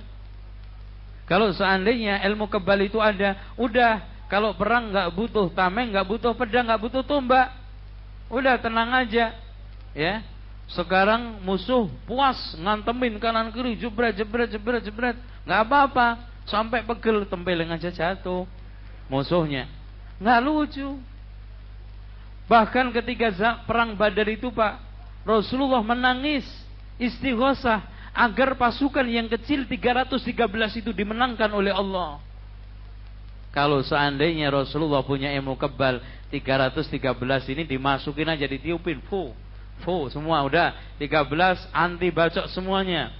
[1.26, 6.70] Kalau seandainya ilmu kebal itu ada, udah kalau perang nggak butuh tameng, nggak butuh pedang,
[6.70, 7.59] nggak butuh tombak,
[8.30, 9.34] udah tenang aja,
[9.92, 10.22] ya.
[10.70, 17.74] Sekarang musuh puas ngantemin kanan kiri, jebret jebret jebret jebret, nggak apa-apa, sampai pegel tempeleng
[17.74, 18.46] aja jatuh
[19.10, 19.66] musuhnya,
[20.22, 20.94] nggak lucu.
[22.46, 23.34] Bahkan ketika
[23.66, 24.78] perang Badar itu Pak,
[25.26, 26.46] Rasulullah menangis
[26.98, 32.18] istighosah agar pasukan yang kecil 313 itu dimenangkan oleh Allah.
[33.50, 35.98] Kalau seandainya Rasulullah punya ilmu kebal
[36.30, 39.34] 313 ini dimasukin aja ditiupin fu
[39.82, 43.10] fu semua udah 13 anti bacok semuanya.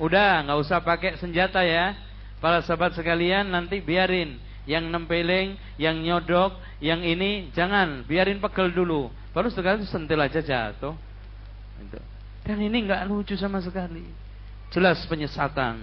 [0.00, 1.94] Udah nggak usah pakai senjata ya.
[2.42, 9.08] Para sahabat sekalian nanti biarin yang nempeleng, yang nyodok, yang ini jangan biarin pegel dulu.
[9.32, 10.96] Baru sekali sentil aja jatuh.
[12.44, 14.04] Dan ini nggak lucu sama sekali
[14.74, 15.80] jelas penyesatan.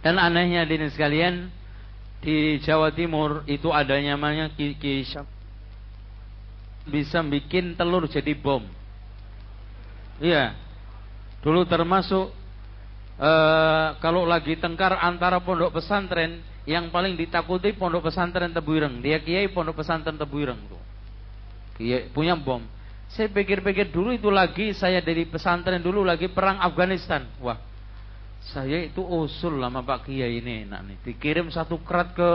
[0.00, 1.52] Dan anehnya di sekalian
[2.20, 5.04] di Jawa Timur itu adanya namanya Kiki
[6.88, 8.64] bisa bikin telur jadi bom.
[10.20, 10.52] Iya.
[11.40, 12.28] Dulu termasuk
[13.16, 19.00] uh, kalau lagi tengkar antara pondok pesantren yang paling ditakuti pondok pesantren Tebuireng.
[19.00, 20.82] Dia kiai pondok pesantren Tebuireng tuh.
[21.80, 22.60] Kiai punya bom.
[23.10, 27.24] Saya pikir-pikir dulu itu lagi saya dari pesantren dulu lagi perang Afghanistan.
[27.40, 27.56] Wah,
[28.40, 30.96] saya itu usul lama Pak Kiai ini enak nih.
[31.04, 32.30] Dikirim satu kerat ke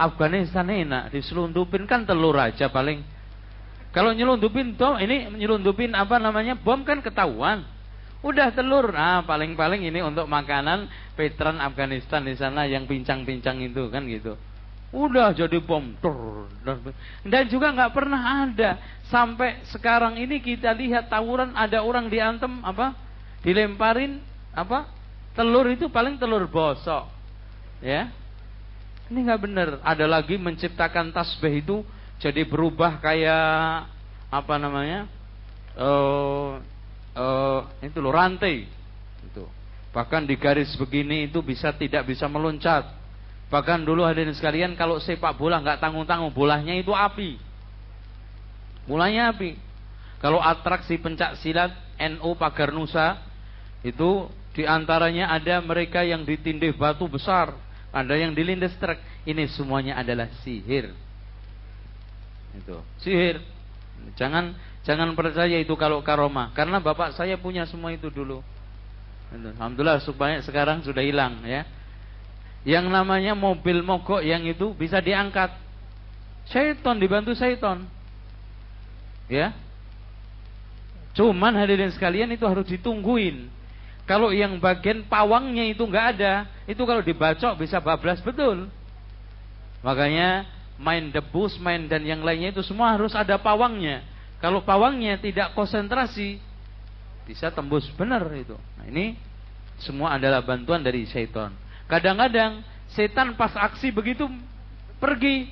[0.00, 3.04] Afghanistan enak, diselundupin kan telur aja paling.
[3.92, 7.68] Kalau nyelundupin toh ini nyelundupin apa namanya bom kan ketahuan.
[8.22, 10.86] Udah telur, nah paling-paling ini untuk makanan
[11.18, 14.38] veteran Afghanistan di sana yang pincang-pincang itu kan gitu.
[14.94, 15.92] Udah jadi bom.
[17.26, 18.78] Dan juga nggak pernah ada
[19.10, 22.96] sampai sekarang ini kita lihat tawuran ada orang diantem apa?
[23.42, 24.22] Dilemparin
[24.54, 25.01] apa?
[25.32, 27.08] Telur itu paling telur bosok.
[27.80, 28.12] Ya.
[29.08, 29.68] Ini nggak benar.
[29.84, 31.76] Ada lagi menciptakan tasbih itu
[32.20, 33.88] jadi berubah kayak
[34.28, 35.08] apa namanya?
[35.76, 36.60] Uh,
[37.16, 38.68] uh, itu loh rantai.
[39.24, 39.48] Itu.
[39.92, 43.02] Bahkan di garis begini itu bisa tidak bisa meloncat
[43.52, 47.36] Bahkan dulu hadirin sekalian kalau sepak bola nggak tanggung-tanggung bolanya itu api.
[48.88, 49.60] Mulanya api.
[50.24, 51.68] Kalau atraksi pencak silat
[52.00, 53.20] NU Pagar Nusa
[53.84, 57.56] itu di antaranya ada mereka yang ditindih batu besar,
[57.88, 59.00] ada yang dilindas truk.
[59.24, 60.92] Ini semuanya adalah sihir.
[62.52, 63.40] Itu sihir.
[64.18, 64.52] Jangan
[64.84, 68.44] jangan percaya itu kalau karomah, karena bapak saya punya semua itu dulu.
[69.32, 71.64] Alhamdulillah supaya sekarang sudah hilang ya.
[72.62, 75.50] Yang namanya mobil mogok yang itu bisa diangkat.
[76.52, 77.88] Syaiton dibantu syaiton.
[79.32, 79.56] Ya.
[81.16, 83.61] Cuman hadirin sekalian itu harus ditungguin.
[84.02, 88.66] Kalau yang bagian pawangnya itu nggak ada, itu kalau dibacok bisa bablas betul.
[89.82, 90.46] Makanya
[90.78, 94.02] main debus, main dan yang lainnya itu semua harus ada pawangnya.
[94.42, 96.42] Kalau pawangnya tidak konsentrasi,
[97.22, 98.58] bisa tembus benar itu.
[98.74, 99.14] Nah, ini
[99.78, 101.54] semua adalah bantuan dari syaitan.
[101.86, 104.26] Kadang-kadang setan pas aksi begitu
[104.98, 105.46] pergi.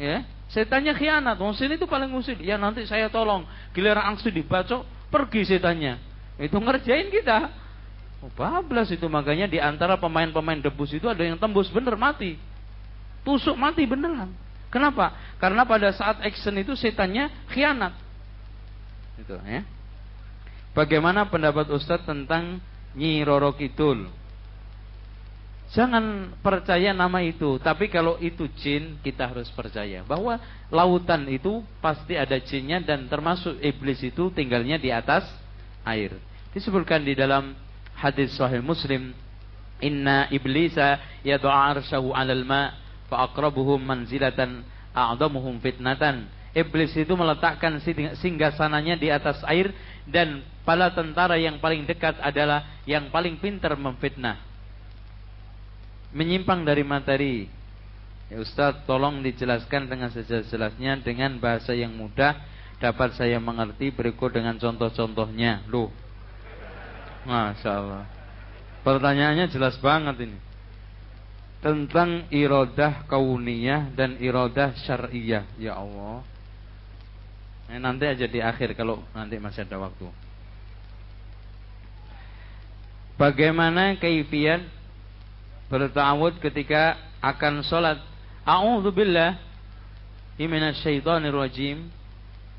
[0.00, 1.36] Ya, setannya khianat.
[1.56, 2.40] Sini itu paling usil.
[2.40, 3.44] Ya nanti saya tolong.
[3.76, 6.00] Giliran aksi dibacok, pergi setannya.
[6.40, 7.52] Itu ngerjain kita.
[8.22, 12.38] Oh, bablas itu makanya di antara pemain-pemain debus itu ada yang tembus bener mati.
[13.26, 14.30] Tusuk mati beneran.
[14.70, 15.12] Kenapa?
[15.42, 17.92] Karena pada saat action itu setannya khianat.
[19.18, 19.66] Itu ya.
[20.72, 22.62] Bagaimana pendapat Ustadz tentang
[22.96, 24.08] Nyi Roro Kidul?
[25.72, 30.36] Jangan percaya nama itu, tapi kalau itu jin, kita harus percaya bahwa
[30.68, 35.24] lautan itu pasti ada jinnya dan termasuk iblis itu tinggalnya di atas
[35.86, 36.14] air.
[36.52, 37.56] Disebutkan di dalam
[37.96, 39.14] hadis Sahih Muslim,
[39.82, 42.74] "Inna iblisa yad'a arsyahu 'alal ma'
[43.08, 47.80] fa aqrabuhum manzilatan a'damuhum fitnatan." Iblis itu meletakkan
[48.20, 49.72] singgasananya di atas air
[50.04, 54.52] dan pala tentara yang paling dekat adalah yang paling pintar memfitnah
[56.12, 57.48] menyimpang dari materi.
[58.28, 62.36] Ya Ustaz, tolong dijelaskan dengan sejelas-jelasnya dengan bahasa yang mudah
[62.82, 65.62] dapat saya mengerti berikut dengan contoh-contohnya.
[65.70, 65.94] Loh.
[67.22, 68.04] Masya Allah.
[68.82, 70.38] Pertanyaannya jelas banget ini.
[71.62, 75.46] Tentang irodah kauniyah dan irodah syariah.
[75.54, 76.26] Ya Allah.
[77.70, 80.10] Eh, nanti aja di akhir kalau nanti masih ada waktu.
[83.14, 84.66] Bagaimana kaifiat
[85.70, 88.02] bertawud ketika akan sholat?
[88.42, 89.38] A'udzubillah
[90.42, 91.86] minasyaitonir rajim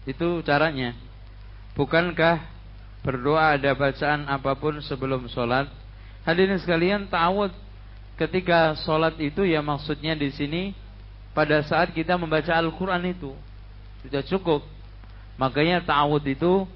[0.04, 0.96] itu caranya.
[1.74, 2.44] Bukankah
[3.02, 5.68] berdoa ada bacaan apa pun sebelum sholat?
[6.24, 7.52] Hadirin sekalian, ta'awud
[8.16, 10.72] ketika sholat itu ya maksudnya di sini
[11.34, 13.34] pada saat kita membaca Al-Quran itu
[14.06, 14.62] sudah cukup.
[15.36, 16.70] Makanya ta'awud itu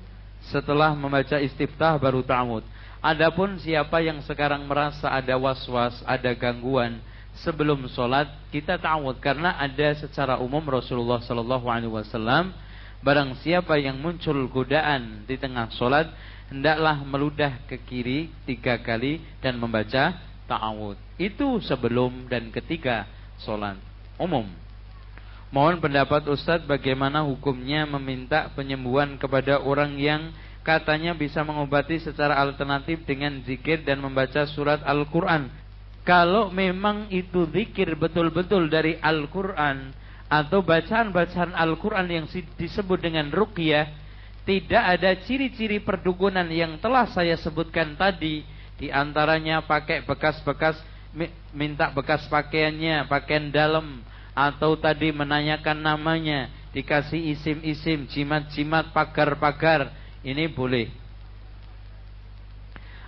[0.50, 2.66] setelah membaca istiftah baru ta'awud.
[2.98, 6.98] Adapun siapa yang sekarang merasa ada was-was, ada gangguan
[7.46, 12.50] sebelum sholat, kita ta'awud karena ada secara umum Rasulullah Wasallam
[13.06, 16.10] Barang siapa yang muncul godaan di tengah solat
[16.50, 20.18] hendaklah meludah ke kiri tiga kali dan membaca
[20.50, 20.98] ta'awud.
[21.22, 23.06] Itu sebelum dan ketika
[23.38, 23.78] solat
[24.18, 24.50] umum.
[25.48, 30.36] Mohon pendapat Ustadz bagaimana hukumnya meminta penyembuhan kepada orang yang
[30.68, 35.48] katanya bisa mengobati secara alternatif dengan zikir dan membaca surat Al-Quran.
[36.04, 39.96] Kalau memang itu zikir betul-betul dari Al-Quran,
[40.28, 42.26] atau bacaan-bacaan Al-Quran yang
[42.60, 43.88] disebut dengan ruqyah
[44.48, 48.48] tidak ada ciri-ciri perdukunan yang telah saya sebutkan tadi.
[48.80, 50.80] Di antaranya pakai bekas-bekas
[51.52, 54.06] minta bekas pakaiannya pakaian dalam
[54.38, 59.92] atau tadi menanyakan namanya dikasih isim-isim jimat-jimat pagar-pagar.
[60.24, 60.88] Ini boleh.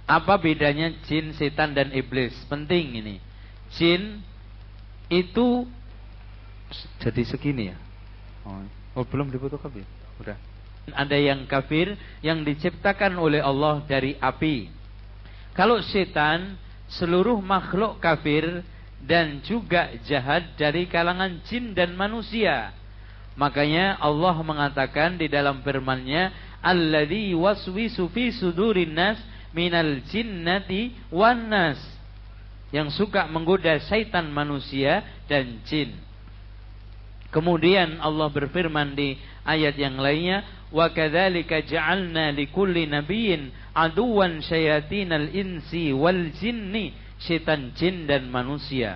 [0.09, 2.33] Apa bedanya jin, setan dan iblis?
[2.49, 3.15] Penting ini.
[3.77, 4.25] Jin
[5.07, 5.69] itu
[7.01, 7.77] jadi segini ya?
[8.45, 8.61] Oh,
[9.01, 9.83] oh belum difotokopi?
[10.21, 10.37] Udah.
[10.89, 11.93] Ada yang kafir
[12.25, 14.69] yang diciptakan oleh Allah dari api.
[15.53, 16.57] Kalau setan
[16.89, 18.65] seluruh makhluk kafir
[19.03, 22.73] dan juga jahat dari kalangan jin dan manusia.
[23.39, 29.21] Makanya Allah mengatakan di dalam firman-Nya, "Alladzi waswisu fi sudurin nas
[29.55, 31.79] minal jinnati wan nas."
[32.75, 35.01] Yang suka menggoda syaitan manusia
[35.31, 36.08] dan jin.
[37.29, 39.13] Kemudian Allah berfirman di
[39.45, 40.41] ayat yang lainnya,
[40.73, 48.95] "Wa kadzalika ja'alna likulli nabiyyin aduwan syayatinal insi wal jinni." Setan jin dan manusia.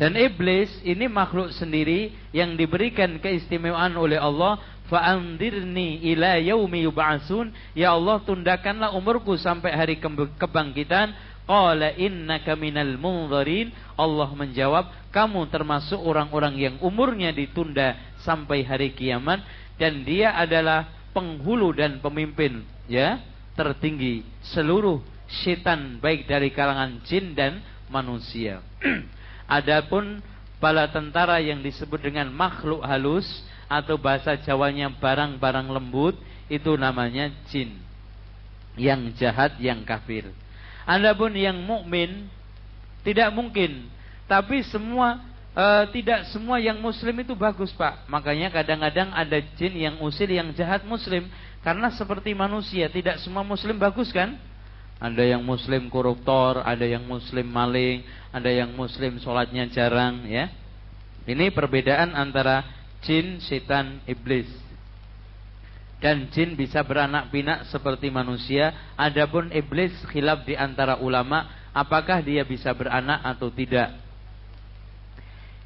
[0.00, 4.56] Dan iblis ini makhluk sendiri yang diberikan keistimewaan oleh Allah.
[4.88, 7.52] Fa'andirni ila yaumi yub'asun.
[7.76, 10.00] Ya Allah tundakanlah umurku sampai hari
[10.40, 11.12] kebangkitan
[11.44, 13.74] Qala innaka minal munzarin.
[13.98, 19.44] Allah menjawab, kamu termasuk orang-orang yang umurnya ditunda sampai hari kiamat
[19.76, 23.20] dan dia adalah penghulu dan pemimpin ya
[23.52, 24.24] tertinggi
[24.54, 25.04] seluruh
[25.44, 27.60] setan baik dari kalangan jin dan
[27.92, 28.64] manusia.
[29.48, 30.24] Adapun
[30.56, 33.26] bala tentara yang disebut dengan makhluk halus
[33.68, 36.16] atau bahasa Jawanya barang-barang lembut
[36.48, 37.76] itu namanya jin
[38.76, 40.28] yang jahat yang kafir.
[40.84, 42.26] Adapun yang mukmin
[43.06, 43.86] tidak mungkin.
[44.26, 45.22] Tapi semua
[45.54, 45.64] e,
[45.94, 48.06] tidak semua yang muslim itu bagus, Pak.
[48.10, 51.28] Makanya kadang-kadang ada jin yang usil yang jahat muslim
[51.62, 54.34] karena seperti manusia, tidak semua muslim bagus kan?
[55.02, 60.50] Ada yang muslim koruptor, ada yang muslim maling, ada yang muslim sholatnya jarang ya.
[61.26, 62.66] Ini perbedaan antara
[63.02, 64.71] jin, setan, iblis
[66.02, 68.74] dan jin bisa beranak pinak seperti manusia.
[68.98, 73.94] Adapun iblis khilaf di antara ulama apakah dia bisa beranak atau tidak.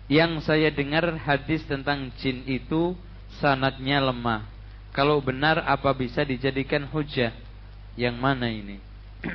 [0.07, 2.95] Yang saya dengar hadis tentang jin itu
[3.41, 4.45] sanatnya lemah.
[4.93, 7.33] Kalau benar apa bisa dijadikan hujah?
[7.97, 8.79] Yang mana ini?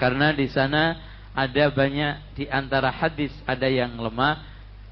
[0.00, 1.00] Karena di sana
[1.32, 4.42] ada banyak di antara hadis ada yang lemah,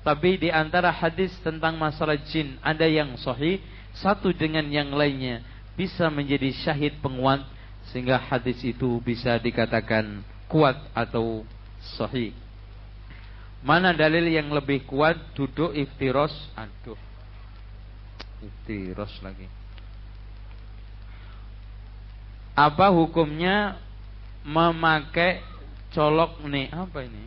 [0.06, 3.60] tapi di antara hadis tentang masalah jin ada yang sahih,
[3.94, 5.42] satu dengan yang lainnya
[5.78, 7.46] bisa menjadi syahid penguat
[7.90, 11.46] sehingga hadis itu bisa dikatakan kuat atau
[11.98, 12.34] sahih.
[13.64, 16.32] Mana dalil yang lebih kuat duduk iftiros?
[16.52, 16.98] Aduh.
[18.44, 19.48] Iftiros lagi.
[22.54, 23.80] Apa hukumnya
[24.46, 25.42] memakai
[25.90, 26.70] colok nih?
[26.70, 27.24] Apa ini?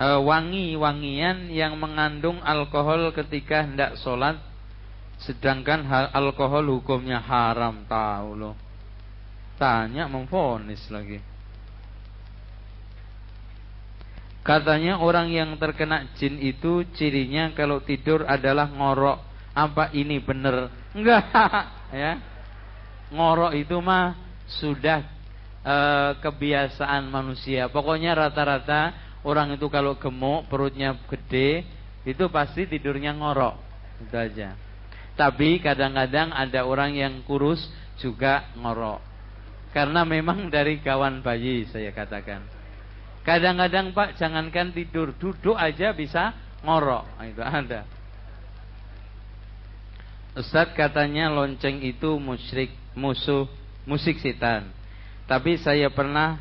[0.00, 4.40] E, wangi-wangian yang mengandung alkohol ketika hendak sholat
[5.20, 8.56] Sedangkan hal alkohol hukumnya haram tahu loh.
[9.60, 11.20] Tanya memfonis lagi.
[14.40, 20.72] Katanya orang yang terkena jin itu cirinya kalau tidur adalah ngorok Apa ini benar?
[20.96, 21.26] Enggak,
[21.92, 22.16] ya.
[23.12, 24.14] Ngorok itu mah
[24.46, 25.04] sudah
[25.60, 25.76] e,
[26.22, 27.66] kebiasaan manusia.
[27.68, 28.94] Pokoknya rata-rata
[29.26, 31.66] orang itu kalau gemuk, perutnya gede,
[32.06, 33.58] itu pasti tidurnya ngorok.
[34.06, 34.69] Itu aja.
[35.20, 37.60] Tapi kadang-kadang ada orang yang kurus
[38.00, 39.04] juga ngorok.
[39.76, 42.40] Karena memang dari kawan bayi saya katakan.
[43.20, 46.32] Kadang-kadang Pak jangankan tidur, duduk aja bisa
[46.64, 47.04] ngorok.
[47.20, 47.84] Nah, itu ada.
[50.40, 53.44] Ustadz katanya lonceng itu musyrik, musuh,
[53.84, 54.72] musik setan.
[55.28, 56.40] Tapi saya pernah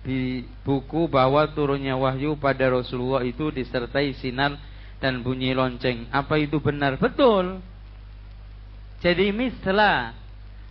[0.00, 4.56] di buku bahwa turunnya wahyu pada Rasulullah itu disertai sinar
[5.04, 6.08] dan bunyi lonceng.
[6.08, 6.96] Apa itu benar?
[6.96, 7.60] Betul.
[9.04, 10.16] Jadi misalnya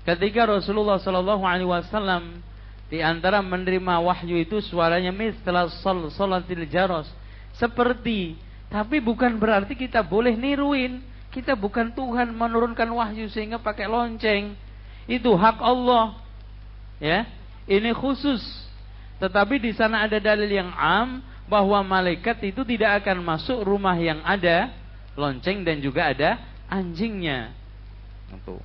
[0.01, 2.41] ketika Rasulullah Shallallahu Alaihi Wasallam
[2.89, 7.05] di antara menerima wahyu itu suaranya misalnya sol solatil jaros
[7.53, 8.33] seperti
[8.73, 11.05] tapi bukan berarti kita boleh niruin.
[11.29, 14.57] Kita bukan Tuhan menurunkan wahyu sehingga pakai lonceng.
[15.05, 16.17] Itu hak Allah.
[16.97, 17.29] Ya.
[17.69, 18.41] Ini khusus
[19.23, 24.23] tetapi di sana ada dalil yang am bahwa malaikat itu tidak akan masuk rumah yang
[24.23, 24.71] ada
[25.13, 26.39] lonceng dan juga ada
[26.71, 27.53] anjingnya.
[28.31, 28.57] Itu.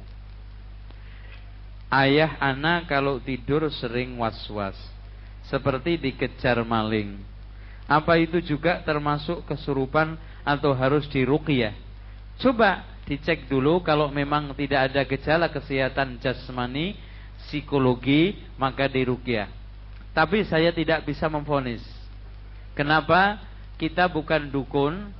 [1.89, 4.77] Ayah anak kalau tidur sering was-was
[5.49, 7.17] seperti dikejar maling.
[7.89, 11.73] Apa itu juga termasuk kesurupan atau harus diruqyah?
[12.37, 17.01] Coba dicek dulu kalau memang tidak ada gejala kesehatan jasmani,
[17.49, 19.49] psikologi, maka diruqyah.
[20.13, 21.98] Tapi saya tidak bisa memfonis.
[22.79, 23.43] Kenapa?
[23.75, 25.11] Kita bukan dukun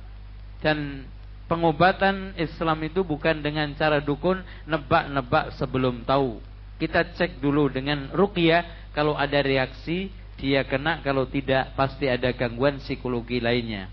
[0.63, 1.03] dan
[1.51, 6.39] pengobatan Islam itu bukan dengan cara dukun nebak-nebak sebelum tahu.
[6.79, 10.07] Kita cek dulu dengan ruqyah kalau ada reaksi
[10.39, 13.91] dia kena kalau tidak pasti ada gangguan psikologi lainnya.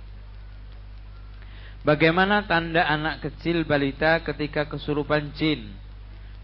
[1.82, 5.74] Bagaimana tanda anak kecil balita ketika kesurupan jin?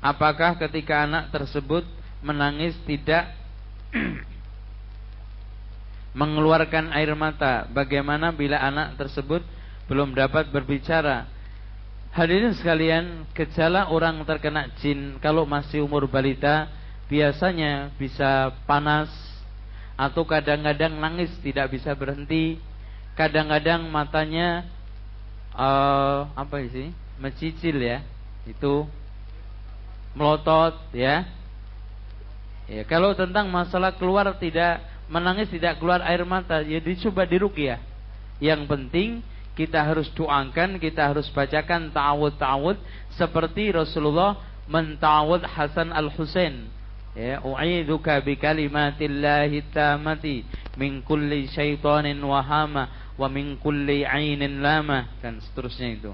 [0.02, 1.86] Apakah ketika anak tersebut
[2.22, 3.30] menangis tidak
[6.12, 7.68] mengeluarkan air mata.
[7.72, 9.40] Bagaimana bila anak tersebut
[9.88, 11.28] belum dapat berbicara?
[12.12, 16.68] Hadirin sekalian, gejala orang terkena jin kalau masih umur balita
[17.08, 19.08] biasanya bisa panas
[19.96, 22.60] atau kadang-kadang nangis tidak bisa berhenti.
[23.16, 24.68] Kadang-kadang matanya
[25.56, 26.92] uh, apa sih?
[27.16, 28.04] Mencicil ya.
[28.44, 28.88] Itu
[30.12, 31.24] melotot ya.
[32.68, 34.80] Ya, kalau tentang masalah keluar tidak
[35.12, 37.76] menangis tidak keluar air mata, ya dicoba diruqyah.
[38.40, 39.10] Yang penting
[39.52, 42.80] kita harus doakan, kita harus bacakan ta'awud-ta'awud
[43.20, 46.64] seperti Rasulullah menta'awud Hasan Al-Husain.
[47.12, 50.48] Ya, u'idzuka bi kalimatillahi tamati
[50.80, 52.88] min kulli syaitanin wahama
[53.20, 56.12] wa min kulli ainin lama dan seterusnya itu.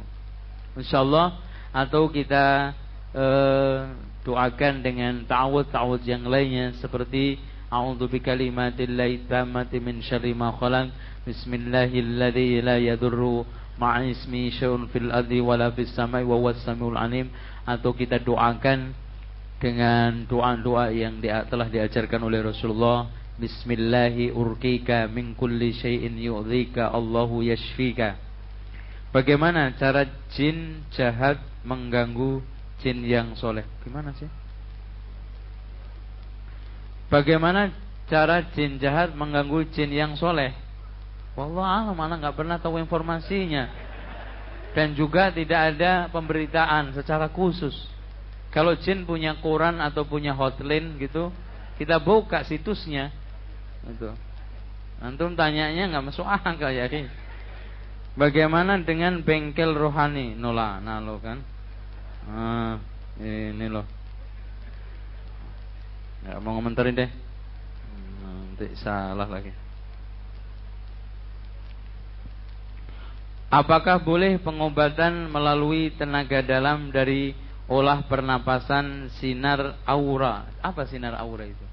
[0.74, 1.38] Insyaallah
[1.70, 2.74] atau kita
[3.14, 3.94] uh,
[4.26, 7.38] doakan dengan ta'awud-ta'awud yang lainnya seperti
[7.69, 10.89] A'udzu bikalimatillahi tammati min syarri ma khalaq.
[11.29, 13.45] Bismillahilladzi la yadurru
[13.77, 17.29] ma'a ismi syai'un fil ardi wala fis samai wa huwas samiul alim
[17.69, 18.97] atau kita doakan
[19.61, 27.43] dengan doa-doa yang dia, telah diajarkan oleh Rasulullah Bismillahi urkika min kulli syai'in yu'dhika Allahu
[27.43, 28.19] yashfika
[29.11, 32.43] Bagaimana cara jin jahat mengganggu
[32.83, 34.31] jin yang soleh Gimana sih?
[37.09, 37.72] Bagaimana
[38.09, 40.52] cara jin jahat mengganggu jin yang soleh?
[41.32, 43.68] Wallah alam, mana nggak pernah tahu informasinya.
[44.76, 47.72] Dan juga tidak ada pemberitaan secara khusus.
[48.52, 51.32] Kalau jin punya koran atau punya hotline gitu,
[51.80, 53.09] kita buka situsnya.
[53.88, 54.12] Itu.
[55.00, 56.90] Antum tanyanya nggak masuk akal ya.
[58.18, 60.34] Bagaimana dengan bengkel rohani?
[60.34, 61.38] Nola, nah lo kan.
[62.26, 62.82] Ah,
[63.22, 63.86] ini loh.
[66.29, 67.11] Ya, mau ngomentarin deh.
[68.20, 69.49] Nanti salah lagi.
[73.49, 77.33] Apakah boleh pengobatan melalui tenaga dalam dari
[77.64, 80.53] olah pernapasan sinar aura?
[80.61, 81.64] Apa sinar aura itu?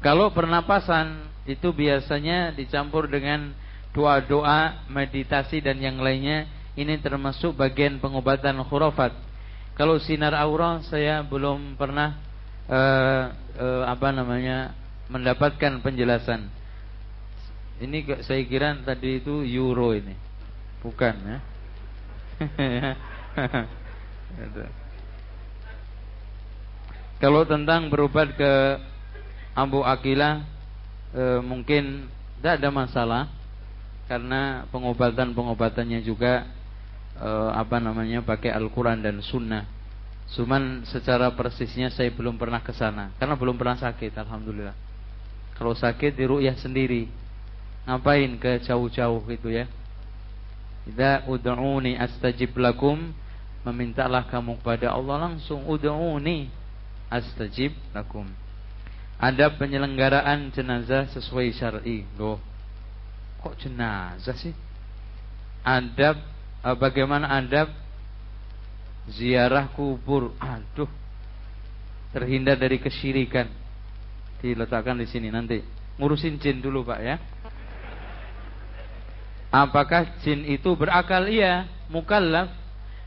[0.00, 3.52] Kalau pernapasan itu biasanya dicampur dengan
[3.92, 6.48] doa-doa, meditasi dan yang lainnya.
[6.72, 9.12] Ini termasuk bagian pengobatan khurafat.
[9.74, 12.18] Kalau sinar aura saya belum pernah
[12.68, 13.24] uh,
[13.56, 14.74] uh, apa namanya
[15.10, 16.46] mendapatkan penjelasan.
[17.80, 20.12] Ini saya kira tadi itu euro ini,
[20.84, 21.38] bukan ya?
[27.20, 28.52] Kalau tentang berobat ke
[29.52, 30.44] Abu Akila
[31.12, 32.08] e, mungkin
[32.40, 33.28] tidak ada masalah.
[34.10, 36.42] karena pengobatan-pengobatannya juga
[37.20, 39.68] eh, apa namanya pakai Al-Qur'an dan Sunnah.
[40.30, 44.76] Cuman secara persisnya saya belum pernah ke sana karena belum pernah sakit alhamdulillah.
[45.60, 47.04] Kalau sakit di ru'yah sendiri.
[47.84, 49.68] Ngapain ke jauh-jauh gitu ya?
[50.88, 53.12] Idza ud'uni astajib lakum
[53.66, 56.48] memintalah kamu kepada Allah langsung ud'uni
[57.12, 58.24] astajib lakum.
[59.20, 62.08] Ada penyelenggaraan jenazah sesuai syar'i.
[62.16, 62.40] Loh.
[63.44, 64.56] Kok jenazah sih?
[65.60, 67.72] Adab eh, bagaimana adab
[69.08, 70.36] ziarah kubur?
[70.36, 70.88] Aduh.
[72.10, 73.48] Terhindar dari kesyirikan.
[74.40, 75.60] Diletakkan di sini nanti.
[76.00, 77.16] Ngurusin jin dulu, Pak ya.
[79.50, 81.26] Apakah jin itu berakal?
[81.26, 82.50] Iya, mukallaf.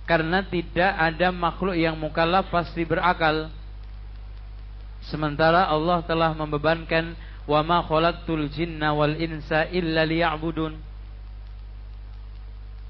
[0.03, 3.47] Karena tidak ada makhluk yang mukallaf pasti berakal.
[5.07, 10.92] Sementara Allah telah membebankan wa ma khalaqtul jinna wal insa illa liya'budun.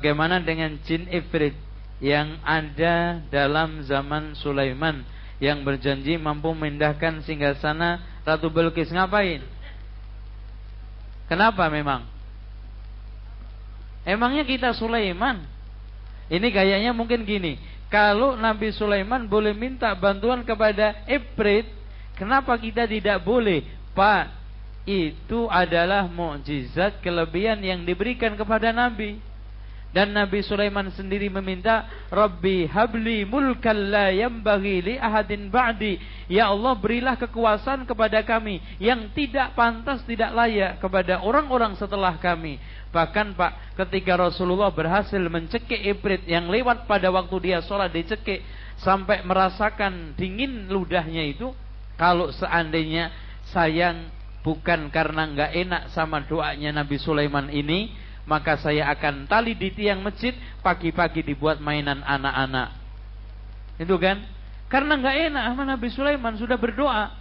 [0.03, 1.55] Bagaimana dengan jin ifrit
[2.03, 4.99] yang ada dalam zaman Sulaiman
[5.39, 9.39] yang berjanji mampu memindahkan singgasana Ratu Belkis ngapain?
[11.31, 12.03] Kenapa memang?
[14.03, 15.47] Emangnya kita Sulaiman?
[16.27, 17.55] Ini gayanya mungkin gini.
[17.87, 21.71] Kalau Nabi Sulaiman boleh minta bantuan kepada Ibrit,
[22.19, 23.63] kenapa kita tidak boleh?
[23.95, 24.35] Pak,
[24.83, 29.31] itu adalah mukjizat kelebihan yang diberikan kepada Nabi.
[29.93, 36.01] Dan Nabi Sulaiman sendiri meminta, Rabbi habli mulkan la yambaghi li ahadin ba'di.
[36.33, 42.57] Ya Allah berilah kekuasaan kepada kami yang tidak pantas, tidak layak kepada orang-orang setelah kami.
[42.89, 48.41] Bahkan Pak, ketika Rasulullah berhasil mencekik ibrit yang lewat pada waktu dia sholat dicekik
[48.81, 51.53] sampai merasakan dingin ludahnya itu,
[52.01, 53.13] kalau seandainya
[53.53, 54.09] sayang
[54.41, 57.93] bukan karena nggak enak sama doanya Nabi Sulaiman ini,
[58.23, 60.31] maka saya akan tali di tiang masjid
[60.63, 62.71] pagi-pagi dibuat mainan anak-anak.
[63.79, 64.23] Itu kan?
[64.71, 67.13] Karena nggak enak sama Nabi Sulaiman sudah berdoa.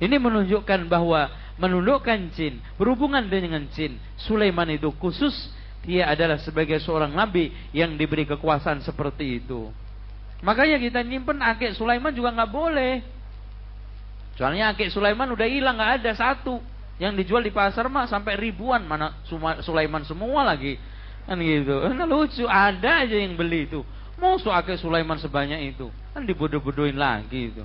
[0.00, 1.28] Ini menunjukkan bahwa
[1.60, 4.00] menundukkan jin, berhubungan dengan jin.
[4.16, 5.32] Sulaiman itu khusus
[5.84, 9.72] dia adalah sebagai seorang nabi yang diberi kekuasaan seperti itu.
[10.40, 13.04] Makanya kita nyimpen akik Sulaiman juga nggak boleh.
[14.36, 16.60] Soalnya akik Sulaiman udah hilang nggak ada satu
[17.00, 19.16] yang dijual di pasar mah sampai ribuan mana
[19.64, 20.76] Sulaiman semua lagi
[21.24, 21.80] kan gitu.
[21.96, 23.80] Nah lucu ada aja yang beli itu.
[24.20, 27.64] Mau akik Sulaiman sebanyak itu kan dibodoh-bodohin lagi itu.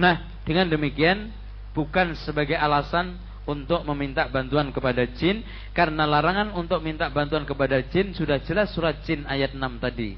[0.00, 1.28] Nah, dengan demikian
[1.76, 5.44] bukan sebagai alasan untuk meminta bantuan kepada jin
[5.76, 10.16] karena larangan untuk minta bantuan kepada jin sudah jelas surat jin ayat 6 tadi.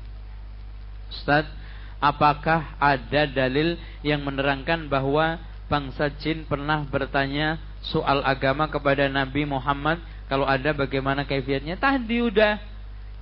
[1.10, 1.50] Ustaz,
[1.98, 3.74] apakah ada dalil
[4.06, 10.00] yang menerangkan bahwa bangsa jin pernah bertanya soal agama kepada Nabi Muhammad?
[10.30, 11.76] Kalau ada bagaimana kaifiatnya?
[11.76, 12.56] Tadi udah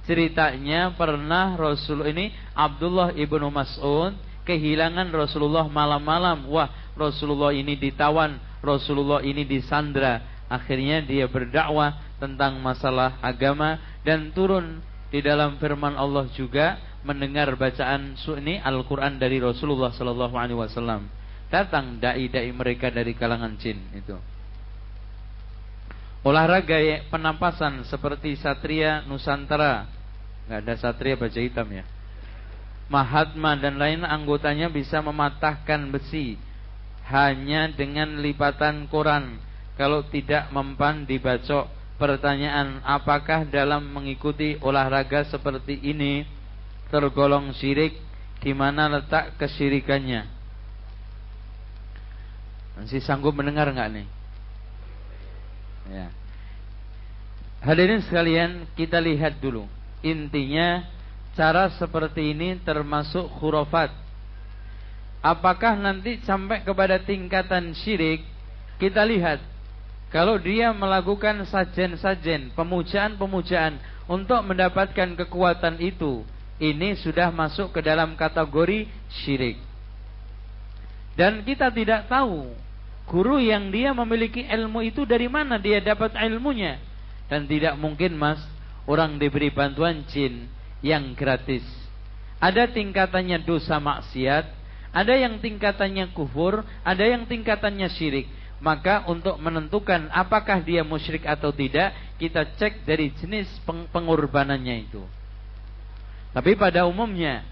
[0.06, 4.14] ceritanya pernah Rasul ini Abdullah ibnu Mas'ud
[4.48, 6.48] kehilangan Rasulullah malam-malam.
[6.50, 10.22] Wah, Rasulullah ini ditawan, Rasulullah ini disandra.
[10.50, 14.82] Akhirnya dia berdakwah tentang masalah agama dan turun
[15.14, 21.06] di dalam firman Allah juga mendengar bacaan sunni Al-Qur'an dari Rasulullah sallallahu alaihi wasallam.
[21.50, 24.14] Datang dai-dai mereka dari kalangan jin itu.
[26.22, 26.78] Olahraga
[27.10, 29.90] penampasan seperti Satria Nusantara.
[30.46, 31.82] Enggak ada Satria baca hitam ya.
[32.86, 36.38] Mahatma dan lain anggotanya bisa mematahkan besi
[37.10, 39.42] hanya dengan lipatan koran.
[39.74, 41.66] Kalau tidak mempan dibacok.
[42.00, 46.24] Pertanyaan, apakah dalam mengikuti olahraga seperti ini
[46.88, 47.92] tergolong syirik?
[48.40, 50.39] Di mana letak kesyirikannya?
[52.80, 54.06] Masih sanggup mendengar nggak nih?
[55.92, 56.08] Ya.
[57.60, 59.68] Hadirin sekalian, kita lihat dulu.
[60.00, 60.88] Intinya
[61.36, 63.92] cara seperti ini termasuk khurafat.
[65.20, 68.24] Apakah nanti sampai kepada tingkatan syirik?
[68.80, 69.44] Kita lihat.
[70.08, 73.76] Kalau dia melakukan sajen-sajen, pemujaan-pemujaan
[74.08, 76.24] untuk mendapatkan kekuatan itu,
[76.56, 78.88] ini sudah masuk ke dalam kategori
[79.20, 79.60] syirik.
[81.14, 82.56] Dan kita tidak tahu
[83.10, 86.78] guru yang dia memiliki ilmu itu dari mana dia dapat ilmunya.
[87.26, 88.38] Dan tidak mungkin mas,
[88.86, 90.46] orang diberi bantuan jin
[90.78, 91.66] yang gratis.
[92.38, 94.46] Ada tingkatannya dosa maksiat,
[94.94, 98.30] ada yang tingkatannya kufur, ada yang tingkatannya syirik.
[98.60, 105.00] Maka untuk menentukan apakah dia musyrik atau tidak, kita cek dari jenis pengorbanannya itu.
[106.30, 107.42] Tapi pada umumnya,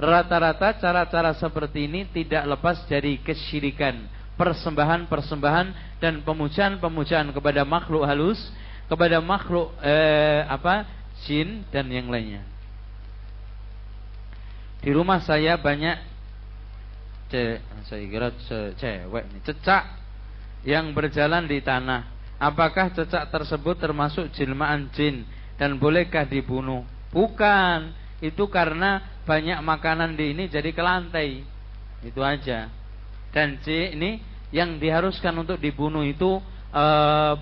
[0.00, 4.21] rata-rata cara-cara seperti ini tidak lepas dari kesyirikan.
[4.36, 8.40] Persembahan-persembahan dan pemujaan-pemujaan kepada makhluk halus,
[8.88, 10.88] kepada makhluk eh, apa
[11.24, 12.42] jin dan yang lainnya.
[14.82, 15.96] Di rumah saya banyak
[17.30, 19.84] ce, saya kira ce, cewek nih, cecak
[20.66, 22.10] yang berjalan di tanah.
[22.42, 25.22] Apakah cecak tersebut termasuk jelmaan jin
[25.54, 26.82] dan bolehkah dibunuh?
[27.14, 31.46] Bukan, itu karena banyak makanan di ini jadi ke lantai.
[32.02, 32.81] Itu aja.
[33.32, 34.20] Dan C ini
[34.52, 36.38] yang diharuskan untuk dibunuh itu
[36.70, 37.34] eh,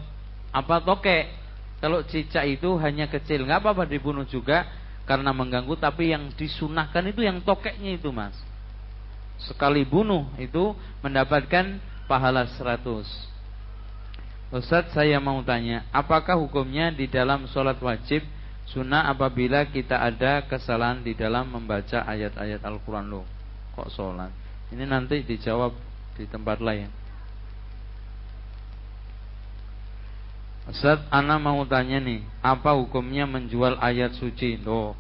[0.51, 1.38] apa tokek.
[1.80, 4.68] Kalau cicak itu hanya kecil, nggak apa-apa dibunuh juga
[5.09, 8.36] karena mengganggu tapi yang disunahkan itu yang tokeknya itu mas.
[9.41, 12.82] Sekali bunuh itu mendapatkan pahala 100
[14.51, 18.26] Ustaz saya mau tanya apakah hukumnya di dalam sholat wajib
[18.66, 23.07] sunnah apabila kita ada kesalahan di dalam membaca ayat-ayat Al-Quran?
[23.07, 23.26] Loh
[23.78, 24.34] kok sholat
[24.70, 25.74] ini nanti dijawab
[26.14, 27.00] di tempat lain
[30.70, 34.54] Ustaz, Ana mau tanya nih, apa hukumnya menjual ayat suci?
[34.62, 34.94] Loh,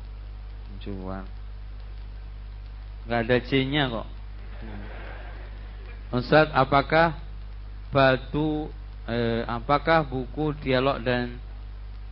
[0.66, 1.22] menjual.
[3.06, 4.08] Gak ada C-nya kok.
[6.10, 7.22] Ustaz, apakah
[7.94, 8.66] batu
[9.06, 11.38] eh, apakah buku dialog dan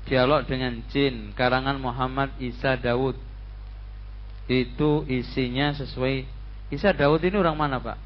[0.06, 3.18] dialog dengan jin karangan Muhammad Isa Daud
[4.46, 6.26] itu isinya sesuai
[6.69, 7.97] Isa Daud ini orang mana, Pak?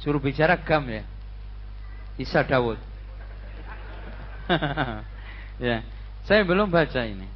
[0.00, 1.04] Suruh bicara gam ya?
[2.16, 2.80] Isa Daud.
[5.66, 5.80] ya,
[6.24, 7.28] saya belum baca ini.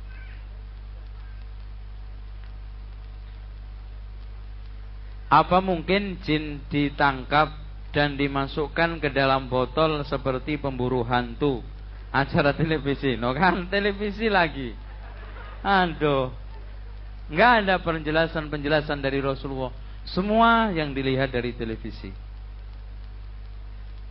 [5.28, 7.52] Apa mungkin jin ditangkap
[7.92, 11.60] dan dimasukkan ke dalam botol seperti pemburu hantu?
[12.08, 14.72] Acara televisi, no kan televisi lagi.
[15.60, 16.32] Aduh,
[17.28, 19.72] nggak ada penjelasan-penjelasan dari Rasulullah.
[20.08, 22.08] Semua yang dilihat dari televisi.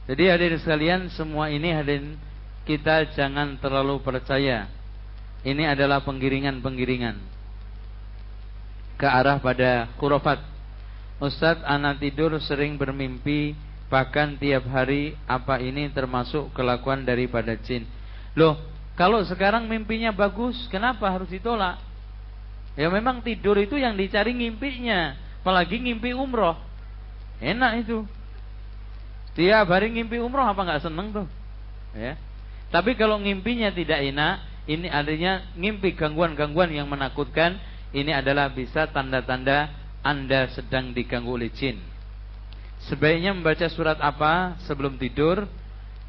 [0.07, 2.15] Jadi hadirin sekalian, semua ini hadirin
[2.63, 4.69] kita jangan terlalu percaya.
[5.41, 7.17] Ini adalah penggiringan-penggiringan
[8.97, 10.41] ke arah pada khurafat.
[11.17, 13.57] Ustadz anak tidur sering bermimpi
[13.87, 17.87] bahkan tiap hari apa ini termasuk kelakuan daripada jin.
[18.35, 18.59] Loh,
[18.99, 21.86] kalau sekarang mimpinya bagus, kenapa harus ditolak?
[22.77, 26.53] Ya memang tidur itu yang dicari ngimpinya, apalagi ngimpi umroh.
[27.41, 28.05] Enak itu.
[29.33, 31.27] Tiap hari ngimpi umroh apa nggak seneng tuh?
[31.97, 32.21] Ya.
[32.69, 37.57] Tapi kalau ngimpinya tidak enak, ini adanya ngimpi gangguan-gangguan yang menakutkan,
[37.97, 39.73] ini adalah bisa tanda-tanda
[40.05, 41.81] Anda sedang diganggu oleh jin.
[42.85, 45.49] Sebaiknya membaca surat apa sebelum tidur?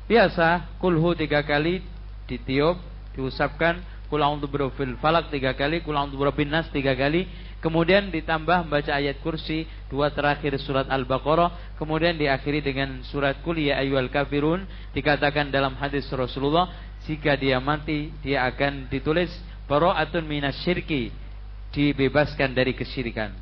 [0.04, 1.80] Biasa, kulhu tiga kali
[2.28, 2.76] ditiup,
[3.16, 4.48] diusapkan, kul a'udzu
[5.00, 6.16] falak tiga kali, kul a'udzu
[6.48, 7.28] nas tiga kali,
[7.60, 13.78] kemudian ditambah membaca ayat kursi dua terakhir surat Al-Baqarah, kemudian diakhiri dengan surat Qul ya
[13.80, 14.64] ayyuhal kafirun,
[14.96, 16.72] dikatakan dalam hadis Rasulullah,
[17.04, 19.30] jika dia mati dia akan ditulis
[19.68, 21.12] bara'atun minasyirki,
[21.72, 23.32] dibebaskan dari kesyirikan.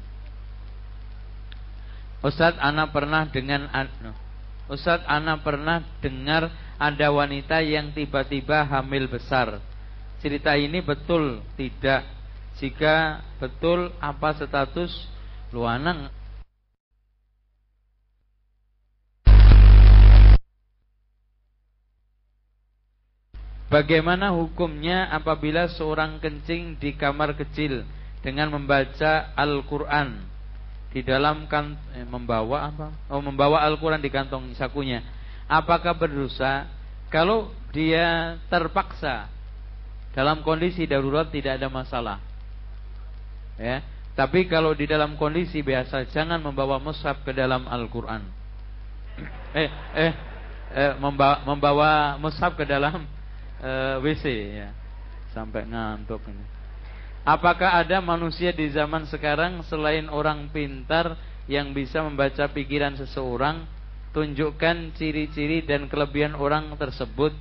[2.26, 3.70] Ustaz ana pernah dengan
[4.66, 9.62] Ustaz ana pernah dengar ada wanita yang tiba-tiba hamil besar
[10.20, 12.04] cerita ini betul tidak
[12.56, 14.92] jika betul apa status
[15.52, 16.08] luanang
[23.66, 27.82] Bagaimana hukumnya apabila seorang kencing di kamar kecil
[28.22, 30.22] dengan membaca Al-Qur'an
[30.94, 32.88] di dalam kan eh, membawa apa?
[33.10, 35.02] Oh, membawa Al-Qur'an di kantong sakunya.
[35.50, 36.70] Apakah berdosa
[37.10, 39.28] kalau dia terpaksa
[40.16, 42.18] dalam kondisi darurat tidak ada masalah.
[43.60, 43.84] Ya.
[44.16, 48.24] Tapi kalau di dalam kondisi biasa jangan membawa mushaf ke dalam Al-Qur'an.
[49.52, 50.12] Eh eh,
[50.72, 53.04] eh membawa, membawa mushaf ke dalam
[53.60, 54.24] eh, WC
[54.56, 54.72] ya.
[55.36, 56.44] Sampai ngantuk ini.
[57.28, 63.68] Apakah ada manusia di zaman sekarang selain orang pintar yang bisa membaca pikiran seseorang?
[64.16, 67.36] Tunjukkan ciri-ciri dan kelebihan orang tersebut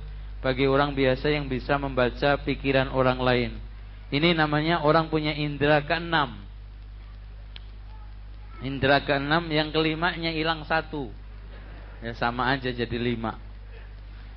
[0.46, 3.58] bagi orang biasa yang bisa membaca pikiran orang lain.
[4.14, 6.38] Ini namanya orang punya indera keenam.
[8.62, 11.10] Indera keenam yang kelimanya hilang satu.
[11.98, 13.42] Ya sama aja jadi lima.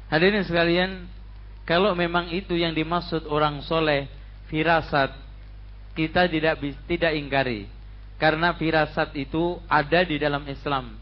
[0.10, 1.06] Hadirin sekalian,
[1.70, 4.10] kalau memang itu yang dimaksud orang soleh,
[4.50, 5.14] firasat,
[5.94, 6.58] kita tidak
[6.90, 7.70] tidak ingkari.
[8.18, 10.98] Karena firasat itu ada di dalam Islam.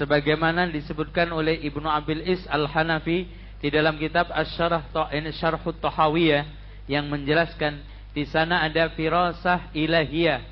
[0.00, 3.28] Sebagaimana disebutkan oleh Ibnu Abil Is Al-Hanafi
[3.58, 4.86] di dalam kitab Asy-Syarah
[5.34, 6.46] Syarhut Tahawiyah
[6.86, 7.82] yang menjelaskan
[8.14, 10.42] di sana ada firasah ilahiyah.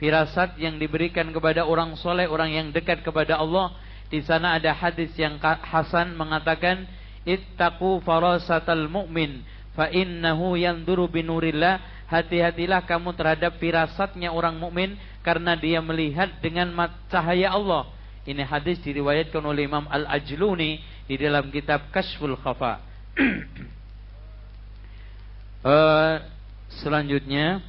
[0.00, 3.76] Firasat yang diberikan kepada orang soleh, orang yang dekat kepada Allah.
[4.08, 6.88] Di sana ada hadis yang Hasan mengatakan
[7.28, 9.44] ittaqu farasatal mu'min
[9.76, 11.80] fa innahu yanduru binurillah.
[12.10, 16.74] Hati-hatilah kamu terhadap firasatnya orang mukmin karena dia melihat dengan
[17.06, 17.86] cahaya Allah.
[18.26, 22.78] Ini hadis diriwayatkan oleh Imam Al-Ajluni di dalam kitab Kashful Khafa
[25.66, 26.14] uh,
[26.86, 27.66] selanjutnya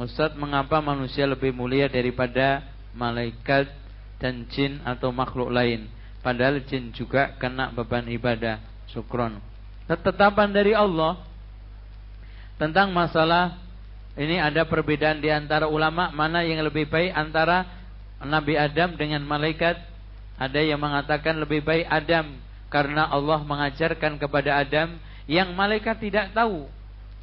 [0.00, 2.64] Ustaz mengapa manusia lebih mulia daripada
[2.96, 3.68] malaikat
[4.16, 5.92] dan jin atau makhluk lain
[6.24, 8.56] Padahal jin juga kena beban ibadah.
[8.88, 9.36] Syukron.
[9.84, 11.20] Ketetapan dari Allah
[12.56, 13.60] tentang masalah
[14.16, 17.68] ini ada perbedaan di antara ulama mana yang lebih baik antara
[18.24, 19.76] Nabi Adam dengan malaikat.
[20.34, 22.38] Ada yang mengatakan lebih baik Adam
[22.70, 24.98] karena Allah mengajarkan kepada Adam
[25.30, 26.66] yang malaikat tidak tahu.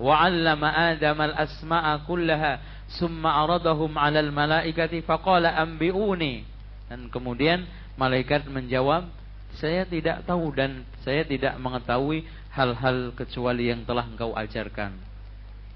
[0.01, 2.57] Wa 'allama Adam al-asma'a kullaha
[2.87, 6.47] summa aradahum 'alal malaikati faqala anbi'uni.
[6.87, 7.67] Dan kemudian
[8.01, 9.13] Malaikat menjawab,
[9.59, 14.95] saya tidak tahu dan saya tidak mengetahui hal-hal kecuali yang telah engkau ajarkan.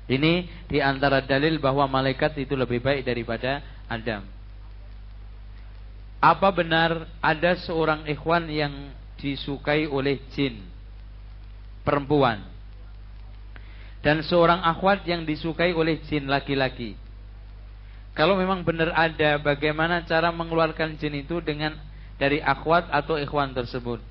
[0.09, 4.25] Ini di antara dalil bahwa malaikat itu lebih baik daripada Adam.
[6.25, 8.73] Apa benar ada seorang ikhwan yang
[9.21, 10.57] disukai oleh jin?
[11.85, 12.41] Perempuan.
[14.01, 16.97] Dan seorang akhwat yang disukai oleh jin laki-laki?
[18.17, 21.77] Kalau memang benar ada, bagaimana cara mengeluarkan jin itu dengan
[22.17, 24.01] dari akhwat atau ikhwan tersebut?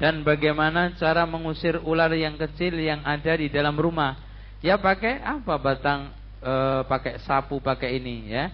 [0.00, 4.16] Dan bagaimana cara mengusir ular yang kecil yang ada di dalam rumah?
[4.64, 6.54] Ya pakai apa batang e,
[6.88, 8.50] pakai sapu pakai ini ya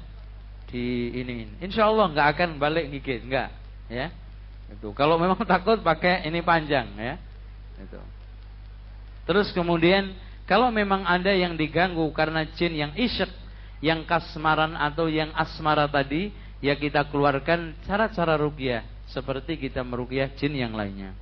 [0.75, 3.49] di ini insya Allah nggak akan balik gigit nggak
[3.87, 4.11] ya
[4.75, 7.15] itu kalau memang takut pakai ini panjang ya
[7.79, 8.01] itu
[9.31, 10.11] terus kemudian
[10.51, 13.31] kalau memang ada yang diganggu karena jin yang isyek
[13.79, 20.57] yang kasmaran atau yang asmara tadi ya kita keluarkan cara-cara rukyah seperti kita merukyah jin
[20.57, 21.13] yang lainnya.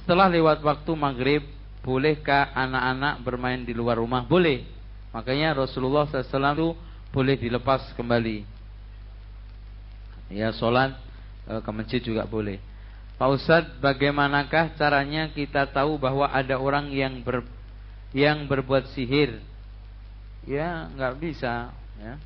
[0.00, 1.42] Setelah lewat waktu maghrib,
[1.84, 4.24] bolehkah anak-anak bermain di luar rumah?
[4.24, 4.64] Boleh.
[5.12, 6.76] Makanya Rasulullah SAW
[7.16, 8.44] boleh dilepas kembali.
[10.28, 11.00] Ya sholat
[11.48, 12.60] e, ke masjid juga boleh.
[13.16, 17.40] Pak Ustadz, bagaimanakah caranya kita tahu bahwa ada orang yang ber,
[18.12, 19.40] yang berbuat sihir?
[20.44, 21.72] Ya nggak bisa.
[21.96, 22.20] Ya.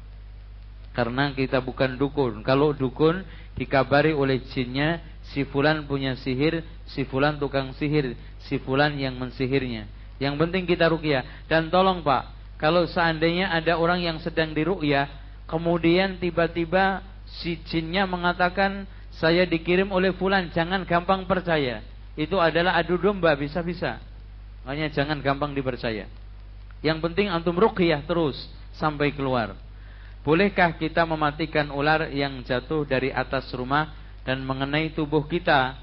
[0.90, 2.42] Karena kita bukan dukun.
[2.42, 3.22] Kalau dukun
[3.54, 4.98] dikabari oleh jinnya,
[5.30, 8.18] si fulan punya sihir, si fulan tukang sihir,
[8.50, 9.86] si fulan yang mensihirnya.
[10.18, 11.22] Yang penting kita rukyah.
[11.46, 15.08] Dan tolong Pak, kalau seandainya ada orang yang sedang dirukyah,
[15.48, 17.00] kemudian tiba-tiba
[17.40, 18.84] si jinnya mengatakan
[19.16, 21.80] saya dikirim oleh fulan, jangan gampang percaya.
[22.20, 23.96] Itu adalah adu domba bisa-bisa.
[24.68, 26.04] Makanya jangan gampang dipercaya.
[26.84, 28.36] Yang penting antum rukyah terus
[28.76, 29.56] sampai keluar.
[30.20, 35.80] Bolehkah kita mematikan ular yang jatuh dari atas rumah dan mengenai tubuh kita?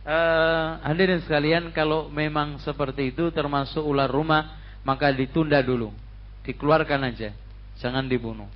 [0.00, 6.05] Uh, hadirin sekalian, kalau memang seperti itu termasuk ular rumah, maka ditunda dulu.
[6.46, 7.34] Dikeluarkan aja,
[7.82, 8.46] jangan dibunuh.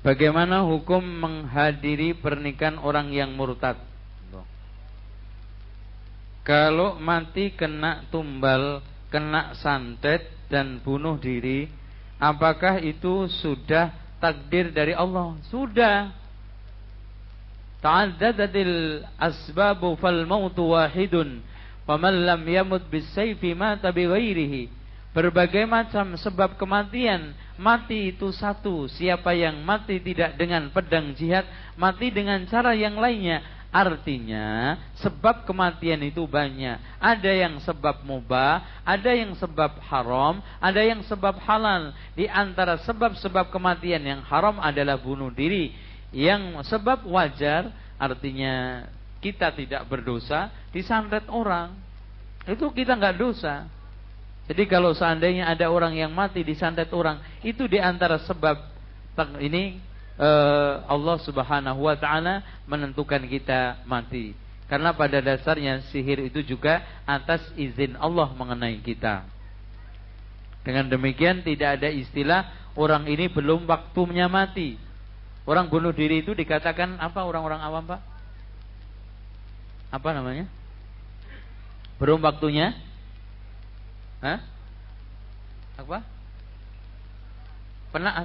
[0.00, 3.76] Bagaimana hukum menghadiri pernikahan orang yang murtad?
[6.46, 8.78] Kalau mati kena tumbal,
[9.10, 11.66] kena santet, dan bunuh diri,
[12.22, 13.90] apakah itu sudah
[14.22, 15.34] takdir dari Allah?
[15.50, 16.14] Sudah.
[17.82, 21.42] Ta'addadatil asbabu fal mautu wahidun.
[21.86, 24.74] Faman lam yamut bisayfi mata bighairihi.
[25.16, 32.12] Berbagai macam sebab kematian Mati itu satu Siapa yang mati tidak dengan pedang jihad Mati
[32.12, 33.40] dengan cara yang lainnya
[33.76, 36.80] Artinya sebab kematian itu banyak.
[36.96, 41.92] Ada yang sebab mubah, ada yang sebab haram, ada yang sebab halal.
[42.16, 45.76] Di antara sebab-sebab kematian yang haram adalah bunuh diri.
[46.08, 47.68] Yang sebab wajar
[48.00, 48.86] artinya
[49.26, 51.74] kita tidak berdosa disantet orang.
[52.46, 53.66] Itu kita nggak dosa.
[54.46, 58.54] Jadi kalau seandainya ada orang yang mati disantet orang, itu di antara sebab
[59.42, 59.82] ini
[60.14, 64.38] uh, Allah Subhanahu wa taala menentukan kita mati.
[64.70, 69.26] Karena pada dasarnya sihir itu juga atas izin Allah mengenai kita.
[70.62, 74.78] Dengan demikian tidak ada istilah orang ini belum waktunya mati.
[75.46, 78.15] Orang bunuh diri itu dikatakan apa orang-orang awam, Pak?
[79.90, 80.50] Apa namanya?
[81.96, 82.76] Belum waktunya?
[84.20, 84.40] Hah?
[85.80, 86.04] Apa?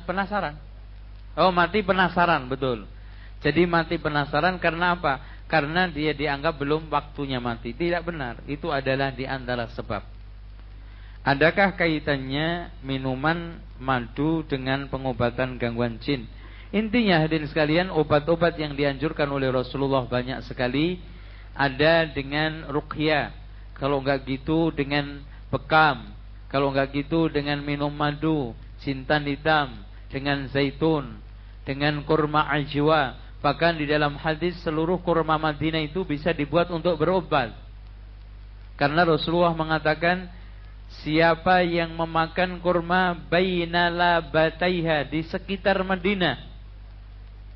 [0.04, 0.60] Penasaran?
[1.40, 2.84] Oh mati penasaran betul.
[3.40, 5.24] Jadi mati penasaran karena apa?
[5.48, 7.72] Karena dia dianggap belum waktunya mati.
[7.72, 8.44] Tidak benar.
[8.48, 10.04] Itu adalah di antara sebab.
[11.22, 16.26] Adakah kaitannya minuman madu dengan pengobatan gangguan jin?
[16.72, 21.04] Intinya hadirin sekalian, obat-obat yang dianjurkan oleh Rasulullah banyak sekali.
[21.54, 23.34] Ada dengan ruqyah.
[23.76, 26.12] Kalau enggak gitu dengan bekam.
[26.48, 28.52] Kalau enggak gitu dengan minum madu,
[28.84, 29.72] cintan hitam,
[30.12, 31.20] dengan zaitun,
[31.64, 33.18] dengan kurma ajwa.
[33.42, 37.56] Bahkan di dalam hadis seluruh kurma Madinah itu bisa dibuat untuk berobat.
[38.78, 40.30] Karena Rasulullah mengatakan
[41.02, 46.52] siapa yang memakan kurma bainala bataiha di sekitar Madinah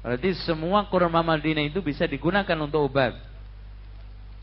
[0.05, 3.17] Berarti semua kurma Madinah itu bisa digunakan untuk obat.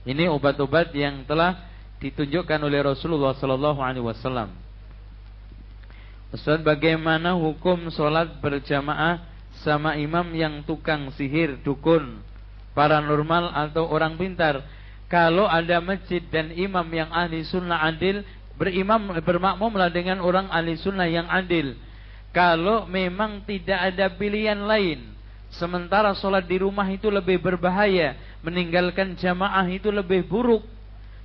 [0.02, 1.62] Ini obat-obat yang telah
[2.02, 4.50] ditunjukkan oleh Rasulullah sallallahu alaihi wasallam.
[6.34, 9.22] Ustaz, bagaimana hukum sholat berjamaah
[9.62, 12.18] sama imam yang tukang sihir, dukun,
[12.74, 14.64] paranormal atau orang pintar?
[15.06, 18.24] Kalau ada masjid dan imam yang ahli sunnah adil,
[18.56, 21.76] berimam bermakmumlah dengan orang ahli sunnah yang adil.
[22.32, 25.12] Kalau memang tidak ada pilihan lain,
[25.52, 30.66] Sementara sholat di rumah itu lebih berbahaya, meninggalkan jamaah itu lebih buruk.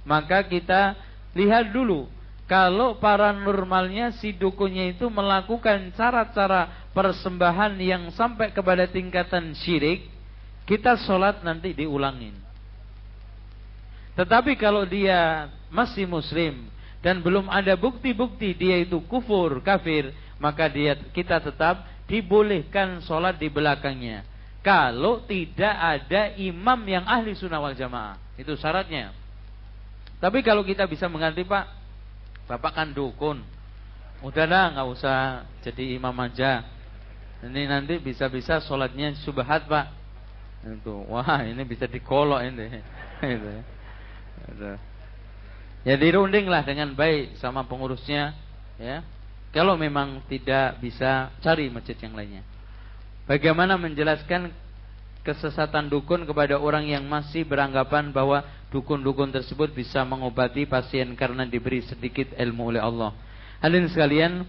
[0.07, 0.95] Maka kita
[1.35, 2.07] lihat dulu,
[2.47, 10.07] kalau paranormalnya si dukunnya itu melakukan cara-cara persembahan yang sampai kepada tingkatan syirik,
[10.63, 12.33] kita sholat nanti diulangin.
[14.15, 16.71] Tetapi kalau dia masih muslim
[17.03, 20.09] dan belum ada bukti-bukti dia itu kufur, kafir,
[20.41, 24.23] maka dia kita tetap dibolehkan sholat di belakangnya.
[24.67, 28.19] Kalau tidak ada imam yang ahli sunnah wal jamaah.
[28.35, 29.15] Itu syaratnya.
[30.19, 31.71] Tapi kalau kita bisa mengganti Pak,
[32.51, 33.47] Bapak kan dukun.
[34.19, 36.67] Udah dah nggak usah jadi imam aja.
[37.47, 39.87] Ini nanti bisa-bisa sholatnya subhat Pak.
[40.67, 42.67] Itu, wah ini bisa dikolok ini.
[44.51, 44.71] Itu.
[45.87, 48.35] Ya dirunding lah dengan baik sama pengurusnya,
[48.75, 48.99] ya.
[49.55, 52.56] Kalau memang tidak bisa cari masjid yang lainnya.
[53.27, 54.55] Bagaimana menjelaskan
[55.27, 58.39] kesesatan dukun kepada orang yang masih beranggapan bahwa
[58.71, 63.11] dukun-dukun tersebut bisa mengobati pasien karena diberi sedikit ilmu oleh Allah.
[63.59, 64.47] Hadirin sekalian,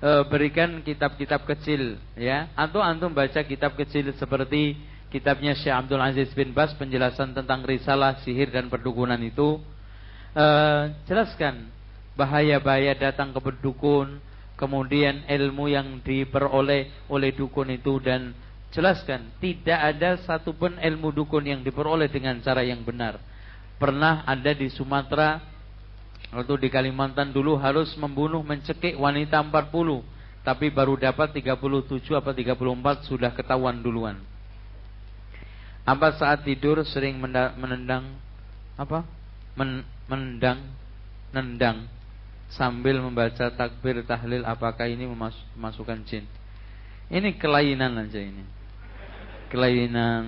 [0.00, 4.80] e, berikan kitab-kitab kecil ya, atau antum baca kitab kecil seperti
[5.12, 9.60] kitabnya Syekh Abdul Aziz bin Bas penjelasan tentang risalah sihir dan perdukunan itu.
[10.32, 10.46] E,
[11.04, 11.68] jelaskan
[12.16, 14.24] bahaya-bahaya datang ke berdukun,
[14.56, 18.32] kemudian ilmu yang diperoleh oleh dukun itu dan
[18.72, 23.20] jelaskan tidak ada satupun ilmu dukun yang diperoleh dengan cara yang benar.
[23.76, 25.38] Pernah ada di Sumatera
[26.32, 33.08] atau di Kalimantan dulu harus membunuh mencekik wanita 40 tapi baru dapat 37 atau 34
[33.08, 34.16] sudah ketahuan duluan.
[35.86, 38.16] Apa saat tidur sering menendang
[38.74, 39.06] apa?
[39.54, 40.58] Men, menendang
[41.34, 41.88] nendang
[42.52, 46.24] sambil membaca takbir tahlil apakah ini memasukkan jin?
[47.10, 48.42] Ini kelainan aja ini.
[49.50, 50.24] Kelainan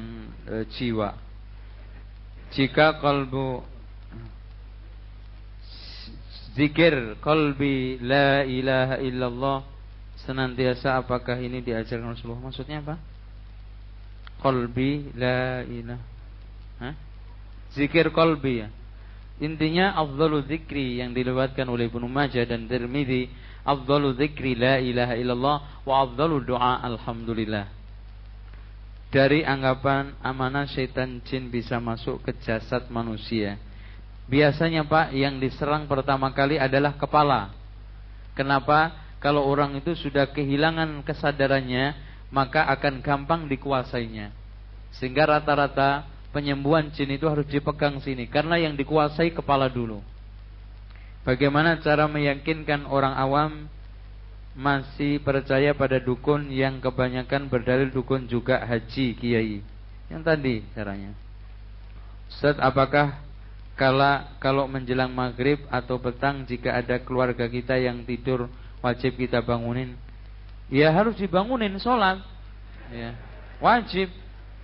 [0.47, 1.15] e, jiwa.
[2.55, 3.63] Jika kalbu
[6.55, 9.59] zikir kalbi la ilaha illallah
[10.23, 12.51] senantiasa apakah ini diajarkan Rasulullah?
[12.51, 12.97] Maksudnya apa?
[14.39, 16.95] Kalbi la ilaha.
[17.75, 18.69] Zikir kalbi ya.
[19.39, 23.31] Intinya afdalu zikri yang dilewatkan oleh Ibnu Majah dan Tirmizi,
[23.63, 27.71] afdalu zikri la ilaha illallah wa afdalu doa alhamdulillah.
[29.09, 33.57] Dari anggapan amanah syaitan jin bisa masuk ke jasad manusia.
[34.29, 37.55] Biasanya Pak yang diserang pertama kali adalah kepala.
[38.37, 38.93] Kenapa?
[39.19, 41.97] Kalau orang itu sudah kehilangan kesadarannya,
[42.29, 44.31] maka akan gampang dikuasainya.
[45.01, 46.05] Sehingga rata-rata
[46.39, 49.99] penyembuhan jin itu harus dipegang sini karena yang dikuasai kepala dulu.
[51.27, 53.67] Bagaimana cara meyakinkan orang awam
[54.55, 59.59] masih percaya pada dukun yang kebanyakan berdalil dukun juga haji kiai?
[60.07, 61.11] Yang tadi caranya.
[62.31, 63.19] Ustaz, apakah
[63.75, 68.47] kala kalau menjelang maghrib atau petang jika ada keluarga kita yang tidur
[68.79, 69.99] wajib kita bangunin?
[70.71, 72.23] Ya harus dibangunin sholat.
[72.95, 73.19] Ya,
[73.59, 74.07] wajib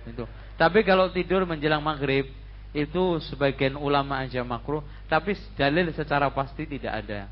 [0.07, 0.25] itu.
[0.55, 2.31] Tapi kalau tidur menjelang maghrib
[2.75, 7.27] itu sebagian ulama aja makruh, tapi dalil secara pasti tidak ada.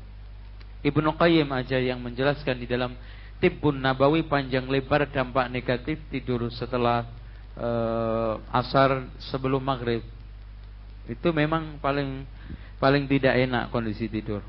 [0.84, 2.92] Ibnu Qayyim aja yang menjelaskan di dalam
[3.40, 7.08] Tibbun Nabawi panjang lebar dampak negatif tidur setelah
[7.56, 10.04] uh, asar sebelum maghrib.
[11.08, 12.24] Itu memang paling
[12.80, 14.44] paling tidak enak kondisi tidur.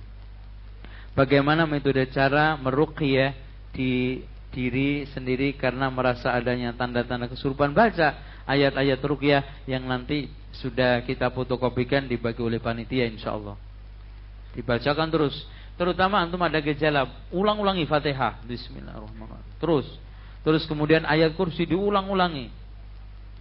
[1.15, 3.31] Bagaimana metode cara meruqyah
[3.71, 4.23] di
[4.55, 12.07] diri sendiri karena merasa adanya tanda-tanda kesurupan baca ayat-ayat rukyah yang nanti sudah kita fotokopikan
[12.07, 13.57] dibagi oleh panitia insyaallah.
[14.55, 15.35] Dibacakan terus.
[15.75, 18.39] Terutama antum ada gejala, ulang-ulangi Fatihah.
[18.47, 19.59] Bismillahirrahmanirrahim.
[19.59, 19.87] Terus
[20.45, 22.53] Terus kemudian ayat kursi diulang-ulangi.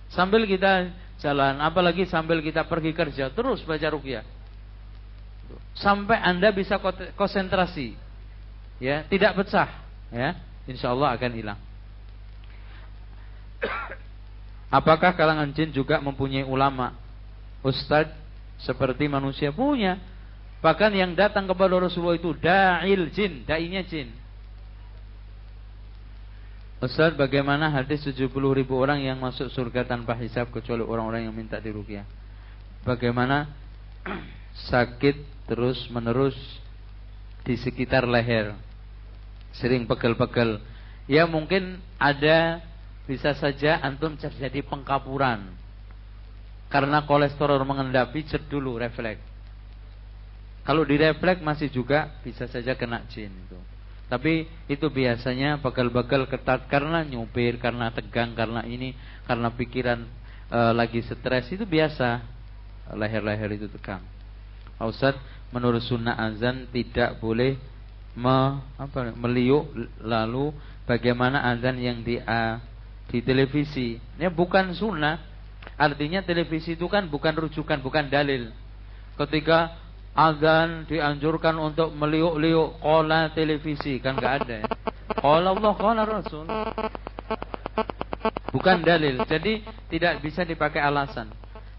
[0.08, 0.88] Sambil kita
[1.20, 4.24] jalan, apalagi sambil kita pergi kerja, terus baca rukyah.
[5.76, 6.80] Sampai Anda bisa
[7.12, 7.92] konsentrasi.
[8.80, 9.68] Ya, tidak pecah,
[10.08, 10.40] ya.
[10.64, 11.60] Insya Allah akan hilang.
[14.72, 16.96] Apakah kalangan jin juga mempunyai ulama?
[17.64, 18.12] Ustadz
[18.60, 19.98] seperti manusia punya.
[20.64, 24.08] Bahkan yang datang kepada Rasulullah itu da'il jin, da'inya jin.
[26.84, 31.56] Ustaz, bagaimana hadis 70 ribu orang yang masuk surga tanpa hisab kecuali orang-orang yang minta
[31.56, 32.04] dirukyah?
[32.84, 33.48] Bagaimana
[34.72, 36.36] sakit terus menerus
[37.44, 38.56] di sekitar leher,
[39.56, 40.60] sering pegel-pegel.
[41.04, 42.64] Ya mungkin ada
[43.04, 45.52] bisa saja antum terjadi pengkapuran
[46.72, 49.22] karena kolesterol mengendapi cek dulu refleks.
[50.64, 53.60] Kalau di refleks masih juga bisa saja kena jin itu.
[54.08, 58.96] Tapi itu biasanya bakal-bakal ketat karena nyupir, karena tegang, karena ini,
[59.28, 60.04] karena pikiran
[60.48, 62.20] e, lagi stres itu biasa
[62.96, 64.04] leher-leher itu tegang.
[64.80, 65.16] Ustaz,
[65.54, 67.56] menurut sunnah azan tidak boleh
[68.18, 70.52] me, apa, meliuk lalu
[70.84, 72.20] bagaimana azan yang di
[73.14, 73.94] di televisi.
[74.18, 75.22] Ini bukan sunnah.
[75.78, 78.50] Artinya televisi itu kan bukan rujukan, bukan dalil.
[79.14, 79.78] Ketika
[80.18, 84.66] azan dianjurkan untuk meliuk-liuk kola televisi kan nggak ada ya.
[85.22, 86.46] Kola Allah, kola Rasul.
[88.50, 89.22] Bukan dalil.
[89.30, 89.62] Jadi
[89.94, 91.30] tidak bisa dipakai alasan.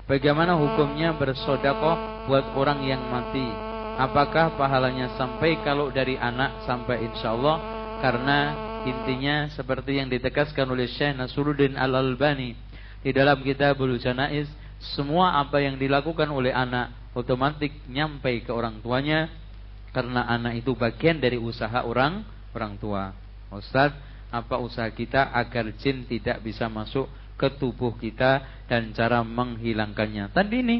[0.07, 3.43] Bagaimana hukumnya bersodakoh buat orang yang mati?
[3.95, 7.57] Apakah pahalanya sampai kalau dari anak sampai insya Allah?
[8.03, 8.39] Karena
[8.86, 12.53] intinya seperti yang ditegaskan oleh Syekh Nasruddin Al-Albani
[13.01, 14.49] di dalam kitabul Janaiz,
[14.93, 19.29] semua apa yang dilakukan oleh anak otomatis nyampe ke orang tuanya
[19.89, 22.21] karena anak itu bagian dari usaha orang
[22.53, 23.15] orang tua.
[23.49, 23.95] Ustaz,
[24.29, 27.07] apa usaha kita agar jin tidak bisa masuk
[27.39, 30.29] ke tubuh kita dan cara menghilangkannya?
[30.36, 30.77] Tadi ini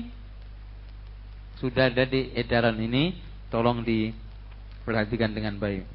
[1.55, 3.15] sudah ada di edaran ini,
[3.47, 5.94] tolong diperhatikan dengan baik.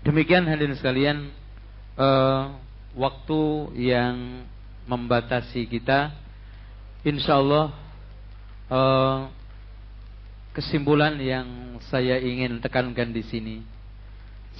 [0.00, 1.28] Demikian hadirin sekalian,
[2.00, 2.56] uh,
[2.96, 3.42] waktu
[3.76, 4.48] yang
[4.88, 6.16] membatasi kita,
[7.04, 7.66] insya Allah
[8.72, 9.28] uh,
[10.56, 13.56] kesimpulan yang saya ingin tekankan di sini.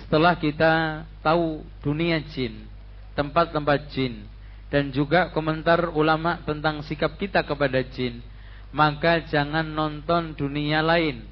[0.04, 2.68] Setelah kita tahu dunia jin,
[3.16, 4.28] tempat-tempat jin,
[4.70, 8.22] dan juga komentar ulama tentang sikap kita kepada jin,
[8.70, 11.26] maka jangan nonton dunia lain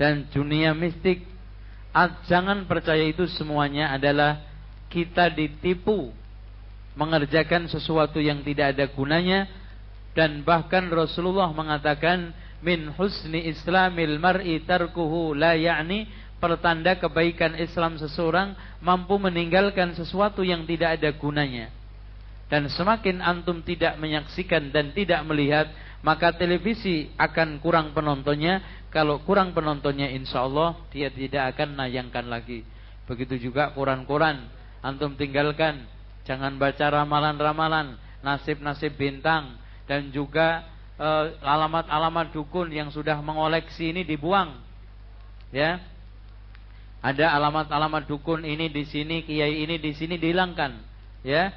[0.00, 1.35] dan dunia mistik.
[2.28, 4.44] Jangan percaya itu semuanya adalah
[4.92, 6.12] kita ditipu
[6.96, 9.48] mengerjakan sesuatu yang tidak ada gunanya
[10.16, 12.32] dan bahkan Rasulullah mengatakan
[12.64, 20.68] min husni islamil mar'i tarkuhu la ya'ni pertanda kebaikan Islam seseorang mampu meninggalkan sesuatu yang
[20.68, 21.72] tidak ada gunanya.
[22.46, 25.66] Dan semakin antum tidak menyaksikan dan tidak melihat,
[26.06, 28.85] maka televisi akan kurang penontonnya.
[28.96, 32.64] Kalau kurang penontonnya, insya Allah dia tidak akan nayangkan lagi.
[33.04, 34.48] Begitu juga koran-koran,
[34.80, 35.84] antum tinggalkan.
[36.24, 40.64] Jangan baca ramalan-ramalan, nasib-nasib bintang, dan juga
[40.96, 44.64] eh, alamat-alamat uh, dukun yang sudah mengoleksi ini dibuang.
[45.52, 45.76] Ya.
[47.04, 50.72] Ada alamat-alamat dukun ini di sini, kiai ini di sini dihilangkan.
[51.20, 51.52] Ya.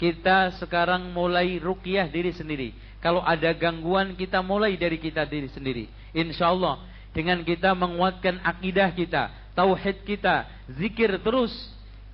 [0.00, 2.72] Kita sekarang mulai rukyah diri sendiri.
[3.04, 5.97] Kalau ada gangguan kita mulai dari kita diri sendiri.
[6.16, 10.46] Insya Allah dengan kita menguatkan akidah kita, tauhid kita,
[10.78, 11.50] zikir terus,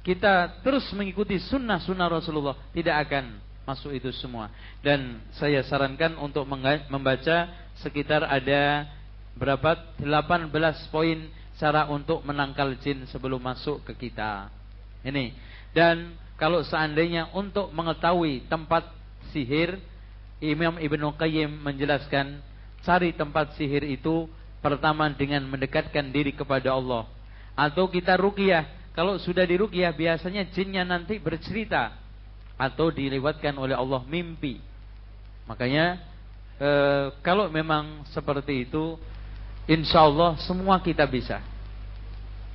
[0.01, 3.37] kita terus mengikuti sunnah-sunnah Rasulullah, tidak akan
[3.69, 4.49] masuk itu semua.
[4.81, 6.49] Dan saya sarankan untuk
[6.89, 8.89] membaca sekitar ada
[9.35, 10.49] berapa 18
[10.95, 11.27] poin
[11.59, 14.49] cara untuk menangkal jin sebelum masuk ke kita.
[15.05, 15.35] Ini.
[15.75, 18.89] Dan kalau seandainya untuk mengetahui tempat
[19.35, 19.79] sihir,
[20.43, 22.43] Imam Ibnu Qayyim menjelaskan
[22.85, 24.29] cari tempat sihir itu
[24.61, 27.09] pertama dengan mendekatkan diri kepada Allah.
[27.57, 28.93] Atau kita ruqyah.
[28.95, 31.99] Kalau sudah diruqyah biasanya jinnya nanti bercerita
[32.55, 34.63] atau dilewatkan oleh Allah mimpi.
[35.51, 35.99] Makanya
[36.57, 36.71] e,
[37.21, 38.95] kalau memang seperti itu,
[39.67, 41.43] insya Allah semua kita bisa.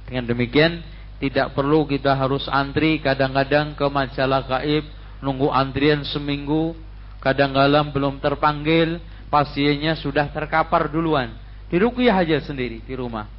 [0.08, 0.80] Dengan demikian
[1.20, 4.88] tidak perlu kita harus antri kadang-kadang ke majalah gaib
[5.20, 6.74] nunggu antrian seminggu,
[7.20, 11.34] kadang-kadang belum terpanggil, pasiennya sudah terkapar duluan.
[11.70, 13.30] Diruqyah aja sendiri di rumah.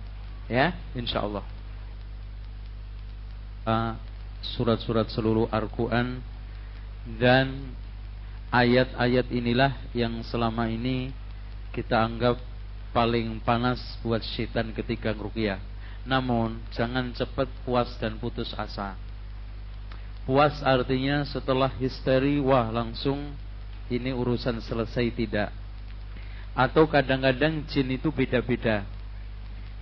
[0.46, 1.46] Ya, insya Allah.
[3.66, 3.94] Ah,
[4.56, 6.22] surat-surat uh, seluruh Al-Quran
[7.20, 7.74] dan
[8.50, 11.14] ayat-ayat inilah yang selama ini
[11.70, 12.40] kita anggap
[12.90, 15.62] paling panas buat syaitan ketika ruqyah.
[16.02, 18.96] Namun jangan cepat puas dan putus asa.
[20.26, 23.34] Puas artinya setelah histeri wah langsung
[23.90, 25.50] ini urusan selesai tidak.
[26.60, 28.84] Atau kadang-kadang jin itu beda-beda.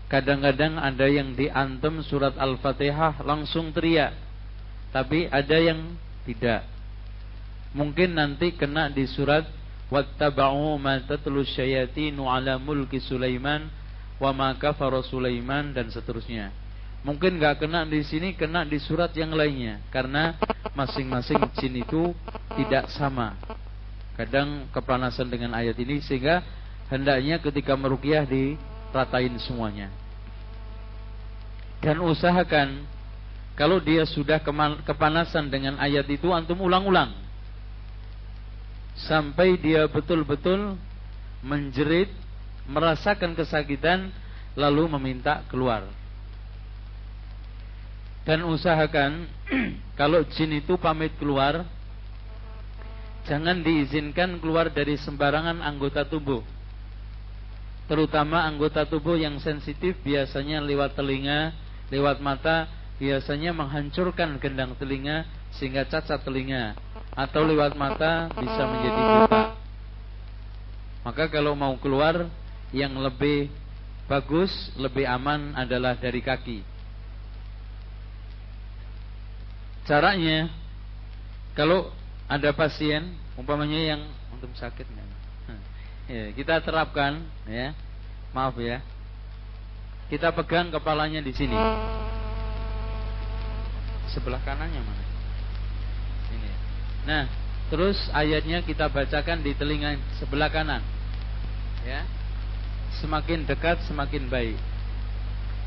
[0.07, 4.15] Kadang-kadang ada yang diantem surat Al-Fatihah langsung teriak.
[4.95, 6.63] Tapi ada yang tidak.
[7.75, 9.43] Mungkin nanti kena di surat
[9.91, 13.67] wattaba'u ma tatlu syayatinu ala mulki Sulaiman
[14.23, 16.55] wa ma kafara Sulaiman dan seterusnya.
[17.03, 20.39] Mungkin nggak kena di sini, kena di surat yang lainnya karena
[20.79, 22.15] masing-masing jin itu
[22.55, 23.35] tidak sama.
[24.15, 26.43] Kadang kepanasan dengan ayat ini sehingga
[26.89, 29.93] hendaknya ketika merukyah diratain semuanya.
[31.79, 32.85] Dan usahakan
[33.55, 34.43] kalau dia sudah
[34.83, 37.15] kepanasan dengan ayat itu antum ulang-ulang.
[38.99, 40.75] Sampai dia betul-betul
[41.39, 42.11] menjerit,
[42.67, 44.11] merasakan kesakitan
[44.59, 45.87] lalu meminta keluar.
[48.27, 49.31] Dan usahakan
[50.01, 51.63] kalau jin itu pamit keluar
[53.25, 56.58] jangan diizinkan keluar dari sembarangan anggota tubuh
[57.89, 61.57] terutama anggota tubuh yang sensitif biasanya lewat telinga,
[61.89, 62.69] lewat mata,
[63.01, 65.25] biasanya menghancurkan gendang telinga
[65.57, 66.77] sehingga cacat telinga
[67.17, 69.43] atau lewat mata bisa menjadi buta.
[71.09, 72.29] Maka kalau mau keluar
[72.71, 73.49] yang lebih
[74.05, 76.61] bagus, lebih aman adalah dari kaki.
[79.89, 80.53] Caranya
[81.57, 81.89] kalau
[82.29, 84.05] ada pasien umpamanya yang
[84.37, 84.85] untuk sakit
[86.09, 87.77] Ya, kita terapkan ya.
[88.33, 88.81] Maaf ya.
[90.09, 91.53] Kita pegang kepalanya di sini.
[94.09, 95.05] Sebelah kanannya mana?
[96.33, 96.51] Ini.
[97.05, 97.25] Nah,
[97.69, 100.81] terus ayatnya kita bacakan di telinga sebelah kanan.
[101.85, 102.09] Ya.
[103.05, 104.57] Semakin dekat semakin baik.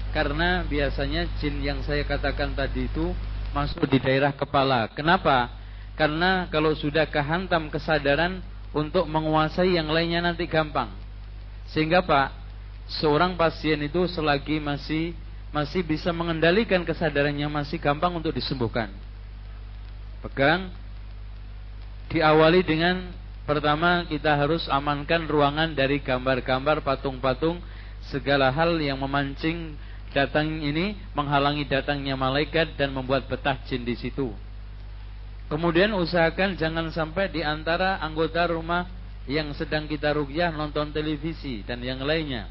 [0.09, 3.13] Karena biasanya jin yang saya katakan tadi itu
[3.53, 4.89] masuk di daerah kepala.
[4.91, 5.53] Kenapa?
[5.95, 10.91] Karena kalau sudah kehantam kesadaran untuk menguasai yang lainnya nanti gampang.
[11.71, 12.31] Sehingga Pak,
[12.99, 15.15] seorang pasien itu selagi masih
[15.51, 18.87] masih bisa mengendalikan kesadarannya masih gampang untuk disembuhkan.
[20.23, 20.71] Pegang
[22.07, 23.11] diawali dengan
[23.43, 27.59] pertama kita harus amankan ruangan dari gambar-gambar patung-patung
[28.07, 29.75] segala hal yang memancing
[30.11, 34.31] datang ini menghalangi datangnya malaikat dan membuat betah jin di situ.
[35.51, 38.87] Kemudian usahakan jangan sampai di antara anggota rumah
[39.27, 42.47] yang sedang kita rukyah nonton televisi dan yang lainnya.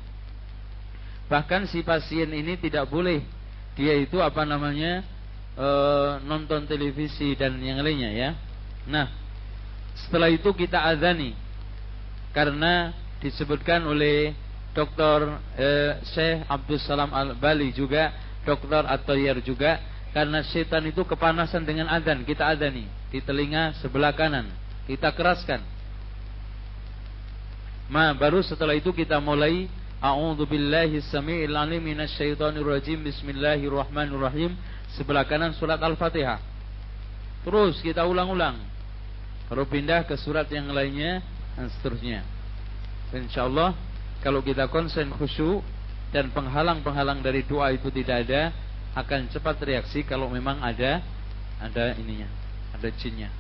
[1.33, 3.25] Bahkan si pasien ini tidak boleh
[3.73, 5.01] dia itu apa namanya
[5.57, 5.69] e,
[6.29, 8.31] nonton televisi dan yang lainnya ya.
[8.85, 9.09] Nah,
[9.97, 11.33] setelah itu kita azani
[12.37, 12.93] karena
[13.25, 14.37] disebutkan oleh
[14.77, 15.41] Dr.
[15.57, 15.69] E,
[16.05, 18.13] Syekh Abdul Salam Al Bali juga,
[18.45, 18.85] Dr.
[18.85, 19.81] Atoyer juga
[20.11, 24.51] karena setan itu kepanasan dengan adzan, kita adani di telinga sebelah kanan.
[24.91, 25.63] Kita keraskan.
[27.91, 33.05] Ma baru setelah itu kita mulai A'udzu billahi samiil alim minasyaitonir rajim.
[33.05, 34.57] Bismillahirrahmanirrahim.
[34.97, 36.41] Sebelah kanan surat Al-Fatihah.
[37.45, 38.57] Terus kita ulang-ulang.
[39.53, 41.21] Baru pindah ke surat yang lainnya
[41.53, 42.25] dan seterusnya.
[43.13, 43.77] Insyaallah
[44.25, 45.61] kalau kita konsen khusyuk
[46.11, 48.57] dan penghalang-penghalang dari doa itu tidak ada,
[48.95, 50.99] akan cepat reaksi kalau memang ada
[51.61, 52.27] ada ininya,
[52.75, 53.31] ada jinnya.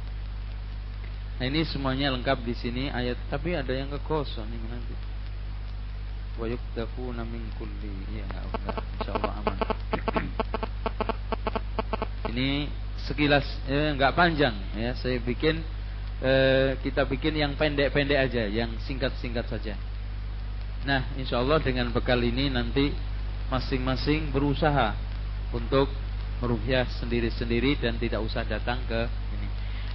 [1.40, 4.94] Nah ini semuanya lengkap di sini ayat, tapi ada yang kekosong nih nanti.
[6.36, 7.90] Wa yuktafuna min kulli.
[8.12, 9.56] Iya enggak, insyaallah aman.
[12.30, 12.68] ini
[13.08, 15.64] sekilas eh, enggak panjang ya, saya bikin
[16.20, 19.74] eh, kita bikin yang pendek-pendek aja, yang singkat-singkat saja.
[20.84, 22.92] Nah, insya Allah dengan bekal ini nanti
[23.52, 25.09] masing-masing berusaha
[25.50, 25.90] untuk
[26.40, 29.00] meruhyah sendiri-sendiri dan tidak usah datang ke
[29.36, 29.48] ini.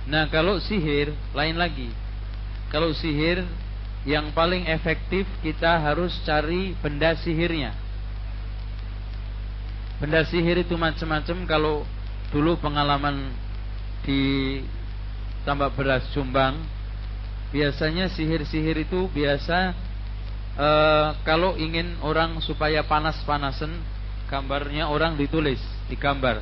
[0.06, 1.90] Nah, kalau sihir lain lagi.
[2.69, 3.41] Kalau sihir
[4.06, 7.73] yang paling efektif kita harus cari benda sihirnya.
[9.98, 11.76] Benda sihir itu macam-macam kalau
[12.30, 13.34] dulu pengalaman
[14.06, 14.61] di
[15.48, 16.61] tambak beras Jombang
[17.49, 19.72] biasanya sihir-sihir itu biasa
[20.57, 20.69] e,
[21.23, 23.72] kalau ingin orang supaya panas-panasan
[24.26, 26.42] gambarnya orang ditulis di gambar.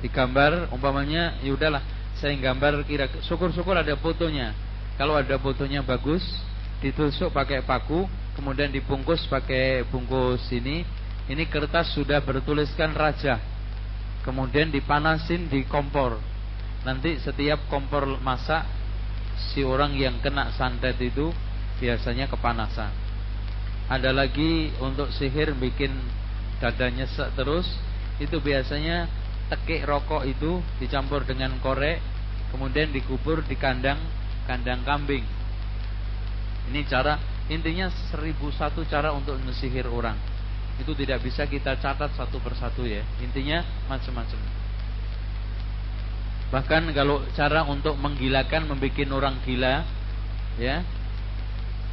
[0.00, 1.82] Di gambar umpamanya ya udahlah
[2.18, 4.52] saya gambar kira syukur-syukur ada fotonya.
[4.98, 6.20] Kalau ada fotonya bagus
[6.80, 10.82] ditusuk pakai paku kemudian dibungkus pakai bungkus ini.
[11.30, 13.38] Ini kertas sudah bertuliskan raja.
[14.26, 16.18] Kemudian dipanasin di kompor.
[16.82, 18.66] Nanti setiap kompor masak
[19.54, 21.30] si orang yang kena santet itu
[21.78, 22.99] biasanya kepanasan
[23.90, 25.90] ada lagi untuk sihir bikin
[26.62, 27.66] dadanya nyesek terus
[28.22, 29.10] itu biasanya
[29.50, 31.98] tekik rokok itu dicampur dengan korek
[32.54, 33.98] kemudian dikubur di kandang
[34.50, 35.22] kandang kambing.
[36.70, 40.18] Ini cara intinya seribu satu cara untuk mesihir orang.
[40.82, 43.06] Itu tidak bisa kita catat satu persatu ya.
[43.22, 44.38] Intinya macam-macam.
[46.50, 49.86] Bahkan kalau cara untuk menggilakan, membuat orang gila,
[50.58, 50.82] ya,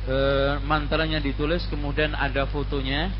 [0.07, 0.17] e,
[0.63, 3.11] mantranya ditulis, kemudian ada fotonya,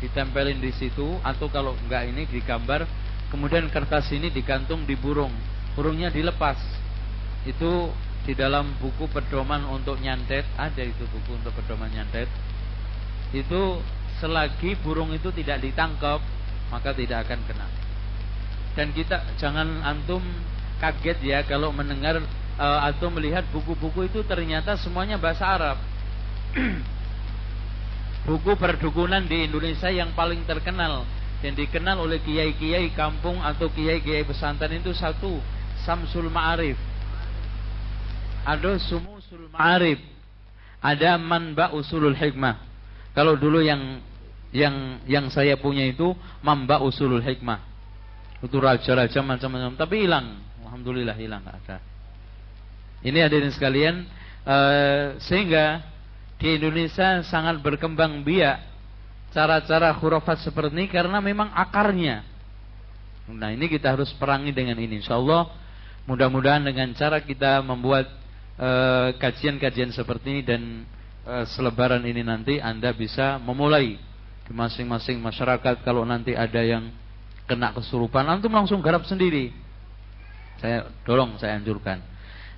[0.00, 2.88] ditempelin di situ, atau kalau enggak ini digambar,
[3.30, 5.32] kemudian kertas ini digantung di burung,
[5.76, 6.58] burungnya dilepas.
[7.44, 7.92] Itu
[8.24, 12.26] di dalam buku pedoman untuk nyantet, ada itu buku untuk pedoman nyantet.
[13.30, 13.78] Itu
[14.18, 16.22] selagi burung itu tidak ditangkap,
[16.70, 17.66] maka tidak akan kena.
[18.72, 20.24] Dan kita jangan antum
[20.80, 22.18] kaget ya kalau mendengar
[22.56, 25.78] uh, atau melihat buku-buku itu ternyata semuanya bahasa Arab.
[28.28, 31.02] Buku perdukunan di Indonesia yang paling terkenal
[31.42, 35.42] dan dikenal oleh kiai-kiai kampung atau kiai-kiai pesantren itu satu
[35.82, 36.78] Samsul Ma'arif.
[38.46, 39.98] Ada Sumusul Ma'arif.
[40.82, 42.58] Ada Manba Usulul Hikmah.
[43.14, 44.02] Kalau dulu yang
[44.54, 46.14] yang yang saya punya itu
[46.46, 47.58] Mamba Usulul Hikmah.
[48.42, 50.42] Itu raja-raja macam-macam tapi hilang
[50.72, 51.76] Alhamdulillah hilang nggak ada.
[53.04, 54.08] Ini hadirin sekalian,
[54.48, 55.84] uh, sehingga
[56.42, 58.58] di Indonesia sangat berkembang biak
[59.30, 62.26] cara-cara khurafat seperti ini karena memang akarnya.
[63.30, 64.98] Nah ini kita harus perangi dengan ini.
[64.98, 65.54] Insya Allah
[66.10, 68.10] mudah-mudahan dengan cara kita membuat
[68.58, 70.62] eh, kajian-kajian uh, seperti ini dan
[71.22, 74.02] uh, selebaran ini nanti Anda bisa memulai
[74.42, 76.90] di masing-masing masyarakat kalau nanti ada yang
[77.46, 79.54] kena kesurupan, antum langsung garap sendiri.
[80.58, 82.02] Saya tolong saya anjurkan.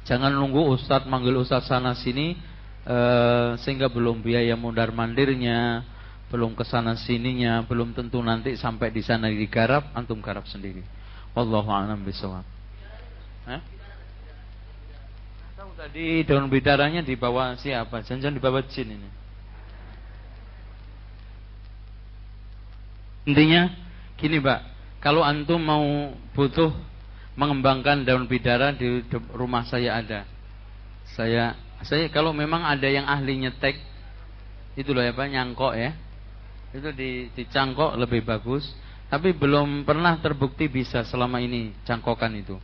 [0.09, 2.53] Jangan nunggu ustadz manggil ustadz sana sini
[2.85, 2.97] e,
[3.65, 5.82] sehingga belum biaya mundar mandirnya,
[6.28, 10.85] belum ke sana sininya, belum tentu nanti sampai di sana digarap, antum garap sendiri.
[11.35, 12.47] Wallahu a'lam bishawab.
[13.51, 13.61] Eh?
[15.59, 18.05] Tahu tadi daun bidaranya dibawa siapa?
[18.05, 19.11] Jangan dibawa jin ini.
[23.24, 23.73] Intinya
[24.20, 24.61] gini, Pak.
[25.01, 26.73] Kalau antum mau butuh
[27.35, 30.20] mengembangkan daun bidara di rumah saya ada.
[31.15, 33.78] Saya saya kalau memang ada yang ahli nyetek
[34.74, 35.94] itu loh ya Pak nyangkok ya.
[36.74, 38.66] Itu di dicangkok lebih bagus,
[39.06, 42.59] tapi belum pernah terbukti bisa selama ini cangkokan itu.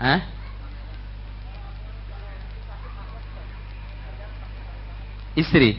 [0.00, 0.24] Hah?
[5.36, 5.76] Istri.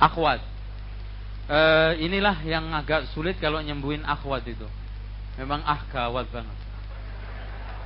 [0.00, 0.54] Akhwat
[1.48, 1.60] e,
[2.00, 4.66] inilah yang agak sulit kalau nyembuhin akhwat itu.
[5.36, 6.63] Memang ah gawat banget.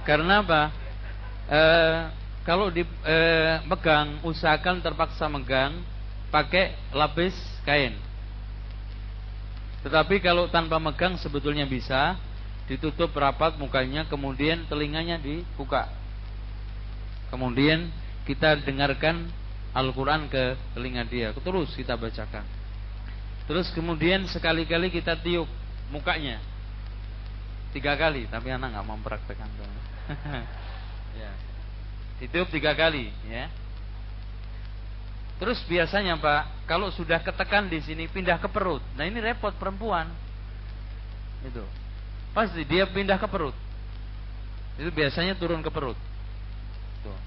[0.09, 0.73] Karena apa?
[1.53, 1.61] E,
[2.49, 5.85] kalau dipegang, e, usahakan terpaksa megang
[6.33, 7.37] pakai lapis
[7.69, 7.93] kain.
[9.85, 12.17] Tetapi kalau tanpa megang sebetulnya bisa
[12.73, 15.93] ditutup rapat mukanya, kemudian telinganya dibuka.
[17.29, 17.93] Kemudian
[18.25, 19.29] kita dengarkan
[19.77, 22.49] Al-Quran ke telinga dia, terus kita bacakan.
[23.45, 25.49] Terus kemudian sekali-kali kita tiup
[25.93, 26.41] mukanya.
[27.77, 29.49] Tiga kali, tapi anak nggak mempraktekkan.
[31.21, 31.31] ya.
[32.23, 33.47] Ditiup tiga kali, ya.
[35.39, 38.83] Terus biasanya Pak, kalau sudah ketekan di sini pindah ke perut.
[38.99, 40.11] Nah ini repot perempuan.
[41.47, 41.63] Itu.
[42.35, 43.55] Pasti dia pindah ke perut.
[44.75, 45.95] Itu biasanya turun ke perut.
[47.07, 47.19] Tuh.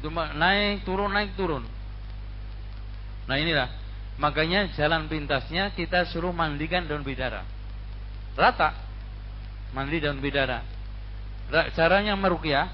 [0.00, 1.68] Itu naik turun naik turun.
[3.28, 3.68] Nah inilah
[4.14, 7.42] Makanya jalan pintasnya kita suruh mandikan daun bidara.
[8.38, 8.70] Rata.
[9.74, 10.62] Mandi daun bidara.
[11.50, 12.70] Caranya merukyah.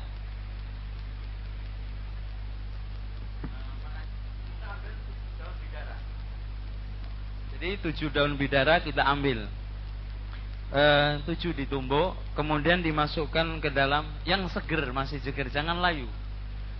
[7.56, 9.44] Jadi tujuh daun bidara kita ambil.
[10.70, 10.84] E,
[11.28, 16.08] tujuh ditumbuk, kemudian dimasukkan ke dalam yang seger, masih seger, jangan layu.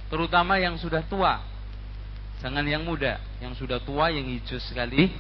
[0.09, 1.43] Terutama yang sudah tua,
[2.41, 5.13] Jangan yang muda, yang sudah tua, yang hijau sekali.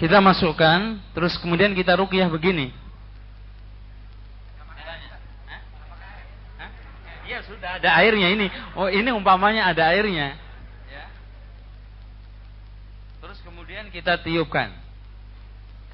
[0.00, 2.72] Kita masukkan, terus kemudian kita rukyah begini.
[7.24, 8.46] Iya sudah ada airnya ini.
[8.74, 10.36] Oh ini umpamanya ada airnya.
[10.90, 11.04] Ya.
[13.20, 14.72] Terus kemudian kita tiupkan.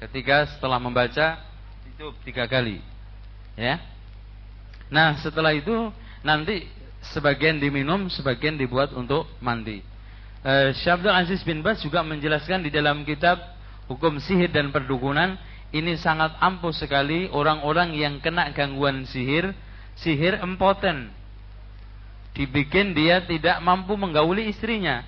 [0.01, 1.37] Ketika setelah membaca
[1.85, 2.81] ditiup tiga kali.
[3.53, 3.79] Ya.
[4.89, 5.93] Nah setelah itu
[6.25, 6.65] nanti
[7.13, 9.83] sebagian diminum, sebagian dibuat untuk mandi.
[10.41, 13.37] Uh, Syabdul Aziz bin Bas juga menjelaskan di dalam kitab
[13.85, 15.37] Hukum Sihir dan Perdukunan
[15.71, 19.55] ini sangat ampuh sekali orang-orang yang kena gangguan sihir,
[19.95, 21.07] sihir impoten.
[22.31, 25.03] Dibikin dia tidak mampu menggauli istrinya.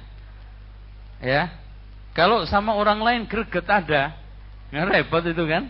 [1.24, 1.52] Ya.
[2.14, 4.24] Kalau sama orang lain greget ada,
[4.74, 5.70] Nggak repot itu kan?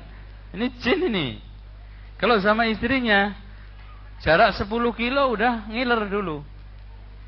[0.55, 1.27] Ini jin ini.
[2.15, 3.35] Kalau sama istrinya
[4.23, 6.39] jarak 10 kilo udah ngiler dulu.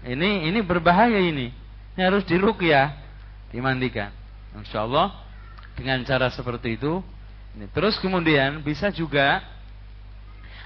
[0.07, 1.51] Ini ini berbahaya ini.
[1.99, 2.95] Ini harus diruqyah,
[3.51, 4.15] dimandikan.
[4.55, 5.19] Insya Allah
[5.75, 7.03] dengan cara seperti itu.
[7.59, 7.67] Ini.
[7.75, 9.43] Terus kemudian bisa juga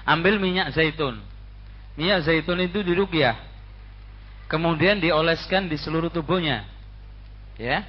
[0.06, 1.18] ambil minyak zaitun.
[1.98, 3.49] Minyak zaitun itu diruqyah.
[4.50, 6.66] Kemudian dioleskan di seluruh tubuhnya.
[7.54, 7.86] Ya.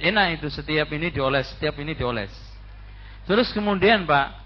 [0.00, 2.32] Enak itu setiap ini dioles, setiap ini dioles.
[3.28, 4.40] Terus kemudian Pak,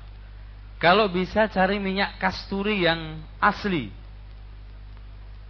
[0.82, 3.94] kalau bisa cari minyak kasturi yang asli.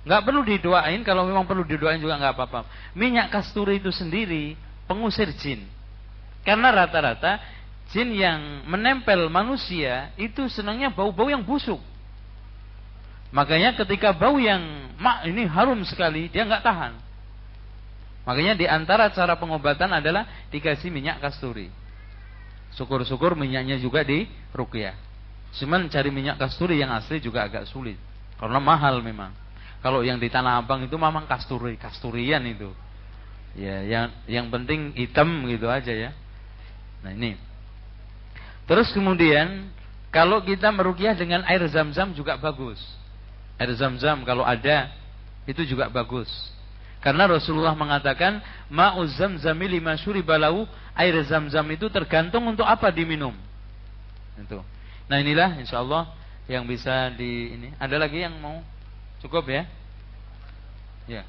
[0.04, 2.60] Nggak perlu didoain, kalau memang perlu didoain juga nggak apa-apa.
[2.92, 4.52] Minyak kasturi itu sendiri
[4.84, 5.64] pengusir jin.
[6.44, 7.40] Karena rata-rata
[7.88, 11.80] jin yang menempel manusia itu senangnya bau-bau yang busuk.
[13.34, 14.62] Makanya ketika bau yang
[14.94, 16.94] mak ini harum sekali, dia nggak tahan.
[18.24, 21.68] Makanya di antara cara pengobatan adalah dikasih minyak kasturi.
[22.78, 24.94] Syukur-syukur minyaknya juga di rukyah.
[25.58, 27.98] Cuman cari minyak kasturi yang asli juga agak sulit.
[28.38, 29.34] Karena mahal memang.
[29.82, 32.70] Kalau yang di Tanah Abang itu memang kasturi, kasturian itu.
[33.54, 36.10] Ya, yang yang penting hitam gitu aja ya.
[37.02, 37.36] Nah, ini.
[38.64, 39.68] Terus kemudian
[40.08, 42.80] kalau kita merukyah dengan air zam-zam juga bagus.
[43.54, 44.90] Air zam-zam kalau ada
[45.46, 46.28] itu juga bagus.
[47.04, 48.40] Karena Rasulullah mengatakan
[48.72, 49.92] ma'uz zamzami lima
[50.24, 50.64] balau
[50.96, 53.36] air zam-zam itu tergantung untuk apa diminum.
[54.40, 54.64] Itu.
[55.04, 56.08] Nah inilah insya Allah
[56.48, 57.68] yang bisa di ini.
[57.76, 58.64] Ada lagi yang mau
[59.20, 59.68] cukup ya?
[61.04, 61.22] Ya.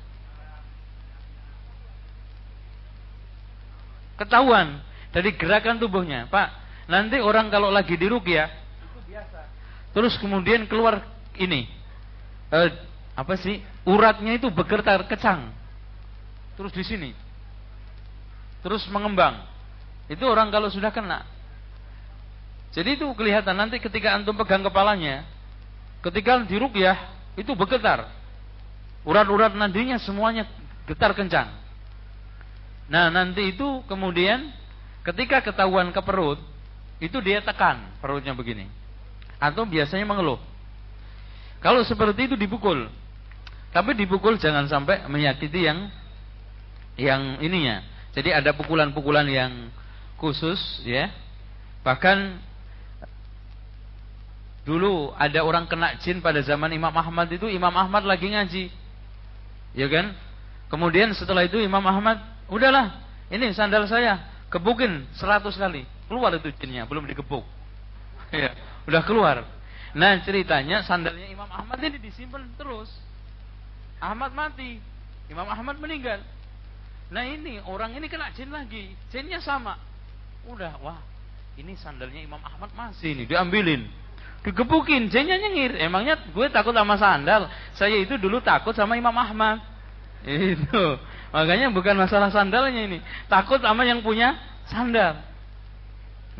[4.15, 4.79] Ketahuan
[5.11, 6.63] dari gerakan tubuhnya, Pak.
[6.87, 8.47] Nanti orang kalau lagi di ya.
[9.91, 11.03] Terus kemudian keluar
[11.35, 11.67] ini.
[12.55, 12.71] Eh,
[13.19, 13.59] apa sih?
[13.83, 15.51] Uratnya itu bergetar kecang
[16.55, 17.11] terus di sini,
[18.63, 19.43] terus mengembang.
[20.07, 21.27] Itu orang kalau sudah kena.
[22.71, 25.27] Jadi itu kelihatan nanti ketika antum pegang kepalanya,
[25.99, 26.95] ketika dirukyah
[27.35, 28.07] itu bergetar.
[29.05, 30.47] Urat-urat nantinya semuanya
[30.87, 31.51] getar kencang.
[32.87, 34.49] Nah nanti itu kemudian
[35.03, 36.39] ketika ketahuan ke perut,
[37.03, 38.71] itu dia tekan perutnya begini.
[39.43, 40.54] Atau biasanya mengeluh.
[41.59, 42.87] Kalau seperti itu dipukul.
[43.75, 45.91] Tapi dipukul jangan sampai menyakiti yang
[46.95, 47.83] yang ininya.
[48.15, 49.51] Jadi ada pukulan-pukulan yang
[50.15, 51.11] khusus ya.
[51.83, 52.39] Bahkan
[54.65, 58.65] dulu ada orang kena jin pada zaman Imam Ahmad itu Imam Ahmad lagi ngaji.
[59.75, 60.15] Ya kan?
[60.71, 62.17] Kemudian setelah itu Imam Ahmad,
[62.49, 62.97] udahlah,
[63.29, 65.85] ini sandal saya, kebukin seratus kali.
[66.09, 67.45] Keluar itu jinnya, belum digebuk.
[68.33, 68.55] ya,
[68.89, 69.45] udah keluar.
[69.95, 72.91] Nah, ceritanya sandalnya Imam Ahmad ini disimpan terus.
[74.03, 74.77] Ahmad mati,
[75.31, 76.19] Imam Ahmad meninggal.
[77.13, 79.77] Nah ini orang ini kena jin lagi, jinnya sama.
[80.49, 80.99] Udah, wah
[81.57, 83.85] ini sandalnya Imam Ahmad masih ini diambilin,
[84.41, 85.77] digebukin, jinnya nyengir.
[85.77, 87.49] Emangnya gue takut sama sandal?
[87.77, 89.61] Saya itu dulu takut sama Imam Ahmad.
[90.25, 90.97] Itu
[91.29, 92.97] makanya bukan masalah sandalnya ini,
[93.29, 94.33] takut sama yang punya
[94.65, 95.21] sandal.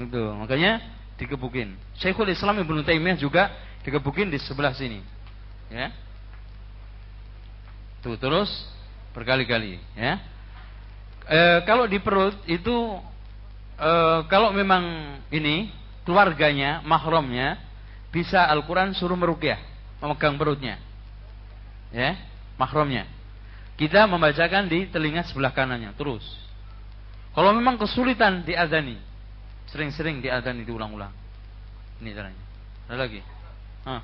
[0.02, 0.82] Itu makanya
[1.16, 1.76] digebukin.
[2.00, 3.52] Syekhul Islam Ibnu Taimiyah juga
[3.84, 5.00] digebukin di sebelah sini.
[5.72, 5.92] Ya.
[8.06, 8.52] Tuh terus
[9.16, 10.36] berkali-kali, ya
[11.30, 13.02] e, kalau di perut itu
[13.78, 13.92] e,
[14.30, 15.74] kalau memang ini
[16.06, 17.60] keluarganya, mahramnya
[18.14, 19.60] bisa Al-Qur'an suruh merukyah,
[20.00, 20.80] memegang perutnya.
[21.90, 22.20] Ya,
[22.56, 23.10] mahramnya.
[23.76, 26.24] Kita membacakan di telinga sebelah kanannya terus.
[27.36, 28.96] Kalau memang kesulitan diadani,
[29.76, 31.12] sering-sering diadani diulang-ulang.
[32.00, 32.44] Ini caranya.
[32.88, 33.20] Ada lagi?
[33.84, 34.02] Hah.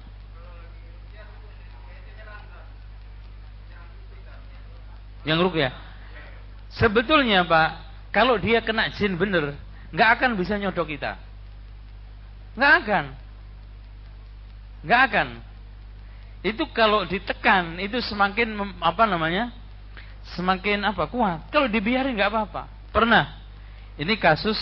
[5.24, 5.72] Yang rukyah.
[6.76, 7.70] Sebetulnya Pak,
[8.12, 9.56] kalau dia kena jin bener,
[9.96, 11.16] nggak akan bisa nyodok kita.
[12.60, 13.06] Nggak akan.
[14.84, 15.28] Nggak akan.
[16.44, 19.56] Itu kalau ditekan, itu semakin apa namanya?
[20.36, 21.08] Semakin apa?
[21.08, 21.48] Kuat.
[21.48, 22.68] Kalau dibiarin nggak apa-apa.
[22.92, 23.40] Pernah.
[23.96, 24.58] Ini kasus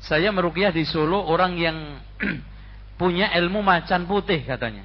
[0.00, 1.76] saya merukyah di Solo orang yang
[3.00, 4.84] punya ilmu macan putih katanya.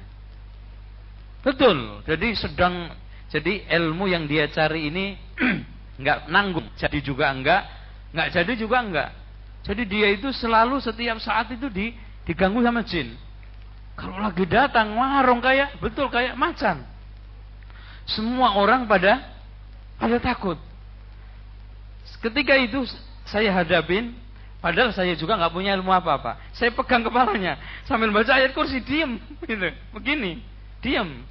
[1.40, 2.04] Betul.
[2.04, 2.92] Jadi sedang
[3.32, 5.16] jadi ilmu yang dia cari ini
[6.00, 6.68] nggak nanggung.
[6.76, 7.64] Jadi juga enggak
[8.16, 9.10] nggak jadi juga enggak.
[9.66, 11.90] Jadi dia itu selalu setiap saat itu di,
[12.22, 13.18] diganggu sama jin.
[13.98, 16.86] Kalau lagi datang warung kayak betul kayak macan.
[18.06, 19.18] Semua orang pada
[19.98, 20.60] pada takut.
[22.22, 22.86] Ketika itu
[23.26, 24.14] saya hadapin
[24.66, 27.54] padahal saya juga nggak punya ilmu apa-apa saya pegang kepalanya
[27.86, 30.42] sambil baca ayat kursi diem gitu begini
[30.82, 31.22] diem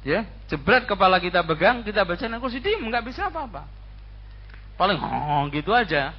[0.00, 3.68] Ya, jebret kepala kita pegang, kita baca kursi diem, nggak bisa apa-apa.
[4.80, 6.16] Paling oh gitu aja.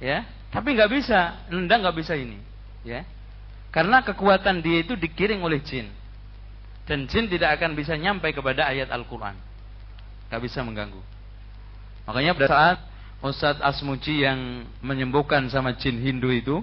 [0.00, 0.24] ya.
[0.48, 2.40] Tapi nggak bisa, nendang nggak bisa ini,
[2.88, 3.04] ya.
[3.68, 5.92] Karena kekuatan dia itu digiring oleh jin.
[6.88, 9.36] Dan jin tidak akan bisa nyampai kepada ayat Al-Quran.
[10.32, 11.04] Gak bisa mengganggu.
[12.08, 12.78] Makanya pada saat
[13.18, 16.62] Ustadz Asmuji yang menyembuhkan sama jin Hindu itu,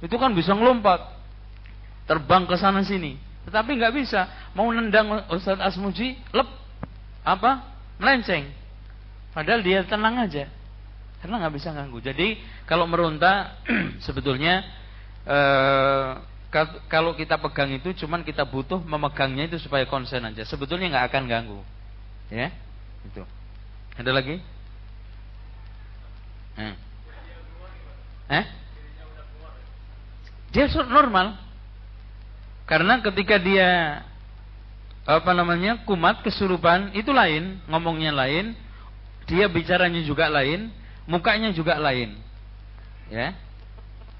[0.00, 1.18] itu kan bisa ngelompat.
[2.08, 3.20] Terbang ke sana sini.
[3.44, 4.28] Tetapi nggak bisa.
[4.56, 6.48] Mau nendang Ustadz Asmuji, lep.
[7.20, 7.68] Apa?
[8.00, 8.48] Melenceng.
[9.36, 10.48] Padahal dia tenang aja.
[11.20, 12.00] Karena nggak bisa ganggu.
[12.00, 13.60] Jadi kalau meronta
[14.06, 14.64] sebetulnya
[15.28, 16.10] eh,
[16.88, 20.48] kalau kita pegang itu cuman kita butuh memegangnya itu supaya konsen aja.
[20.48, 21.60] Sebetulnya nggak akan ganggu.
[22.32, 22.48] Ya.
[23.04, 23.20] Itu.
[24.00, 24.40] Ada lagi?
[26.58, 26.74] Eh.
[28.34, 28.44] eh?
[30.50, 31.38] Dia normal.
[32.68, 34.02] Karena ketika dia
[35.08, 38.52] apa namanya kumat kesurupan itu lain, ngomongnya lain,
[39.24, 40.68] dia bicaranya juga lain,
[41.08, 42.18] mukanya juga lain.
[43.08, 43.32] Ya.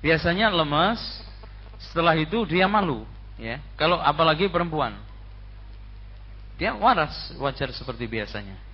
[0.01, 1.03] Biasanya lemas,
[1.83, 3.05] setelah itu dia malu,
[3.37, 3.61] ya.
[3.77, 4.97] Kalau apalagi perempuan.
[6.57, 8.68] Dia waras, wajar seperti biasanya.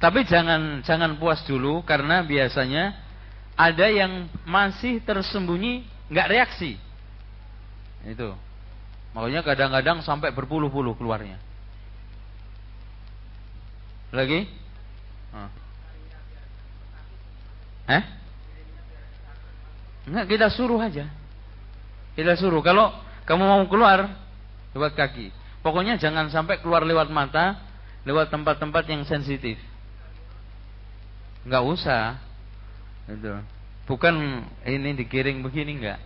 [0.00, 2.96] Tapi jangan jangan puas dulu karena biasanya
[3.52, 6.80] ada yang masih tersembunyi nggak reaksi.
[8.08, 8.32] Itu.
[9.12, 11.36] Makanya kadang-kadang sampai berpuluh-puluh keluarnya.
[14.10, 14.48] Lagi?
[17.90, 18.02] Eh?
[20.08, 21.06] Enggak, kita suruh aja.
[22.16, 22.90] Kita suruh kalau
[23.28, 24.10] kamu mau keluar
[24.72, 25.30] lewat kaki.
[25.60, 27.60] Pokoknya jangan sampai keluar lewat mata,
[28.08, 29.60] lewat tempat-tempat yang sensitif.
[31.46, 32.20] Enggak usah.
[33.08, 33.32] Itu.
[33.88, 34.14] Bukan
[34.68, 36.00] ini digiring begini enggak.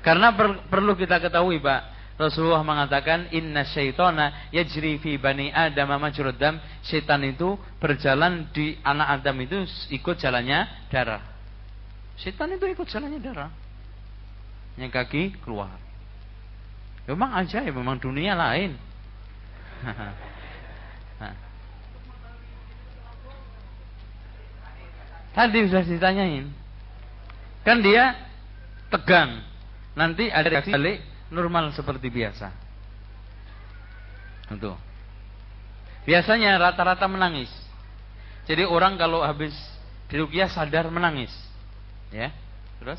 [0.00, 2.00] Karena per, perlu kita ketahui, Pak.
[2.20, 6.60] Rasulullah mengatakan inna syaitana yajri fi bani adam majrud dam.
[6.84, 11.24] Setan itu berjalan di anak Adam itu ikut jalannya darah.
[12.20, 13.48] Setan itu ikut jalannya darah
[14.76, 15.72] yang kaki keluar.
[17.04, 18.76] Memang aja ya, memang dunia lain.
[25.30, 26.46] Tadi sudah ditanyain.
[27.62, 28.18] Kan dia
[28.90, 29.46] tegang.
[29.94, 30.98] Nanti ada reaksi balik
[31.30, 32.50] normal seperti biasa.
[34.50, 34.74] Untuk.
[36.02, 37.50] Biasanya rata-rata menangis.
[38.50, 39.54] Jadi orang kalau habis
[40.10, 41.30] dirukyah sadar menangis.
[42.10, 42.34] Ya.
[42.82, 42.98] Terus?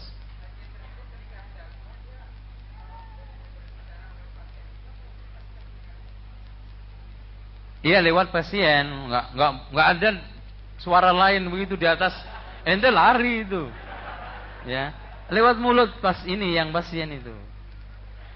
[7.81, 10.09] Iya lewat pasien, nggak nggak nggak ada
[10.81, 12.13] suara lain begitu di atas.
[12.61, 13.65] Ente lari itu,
[14.69, 14.93] ya
[15.31, 17.33] lewat mulut pas ini yang pasien itu.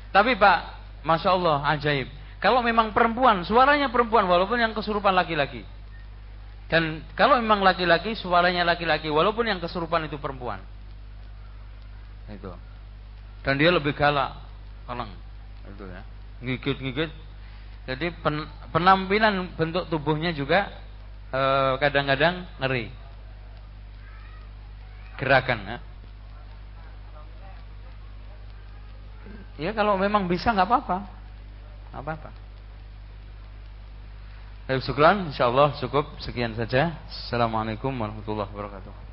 [0.10, 0.60] Tapi Pak,
[1.04, 2.08] masya Allah ajaib.
[2.40, 5.62] Kalau memang perempuan, suaranya perempuan walaupun yang kesurupan laki-laki.
[6.72, 10.64] Dan kalau memang laki-laki, suaranya laki-laki walaupun yang kesurupan itu perempuan.
[12.32, 12.50] Itu.
[13.46, 14.40] Dan dia lebih galak,
[14.90, 15.12] kaleng.
[15.70, 16.02] Itu ya.
[16.42, 17.12] Ngigit-ngigit
[17.86, 20.74] jadi pen, penampilan bentuk tubuhnya juga
[21.82, 22.86] kadang-kadang e, ngeri.
[25.16, 25.78] Gerakan ya.
[29.56, 30.98] Ya kalau memang bisa nggak apa-apa.
[31.92, 32.32] Nggak apa-apa.
[34.66, 35.30] Baik, syukran.
[35.30, 36.98] Insyaallah cukup sekian saja.
[37.06, 39.05] Assalamualaikum warahmatullahi wabarakatuh.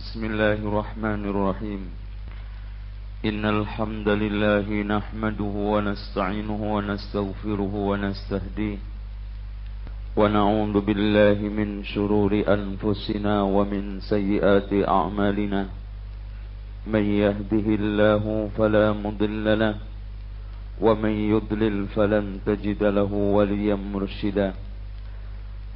[0.00, 1.82] بسم الله الرحمن الرحيم.
[3.24, 4.66] إن الحمد لله
[4.96, 8.78] نحمده ونستعينه ونستغفره ونستهديه.
[10.16, 15.62] ونعوذ بالله من شرور أنفسنا ومن سيئات أعمالنا.
[16.88, 18.24] من يهده الله
[18.56, 19.74] فلا مضل له
[20.80, 24.48] ومن يضلل فلن تجد له وليا مرشدا.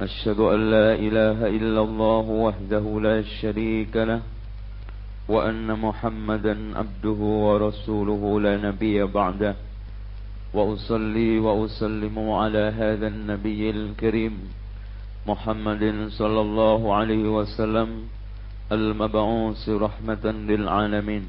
[0.01, 4.21] أشهد أن لا إله إلا الله وحده لا شريك له
[5.27, 9.55] وأن محمدا عبده ورسوله لا نبي بعده.
[10.53, 14.35] وأصلي وأسلم على هذا النبي الكريم
[15.27, 17.89] محمد صلى الله عليه وسلم
[18.71, 21.25] المبعوث رحمة للعالمين.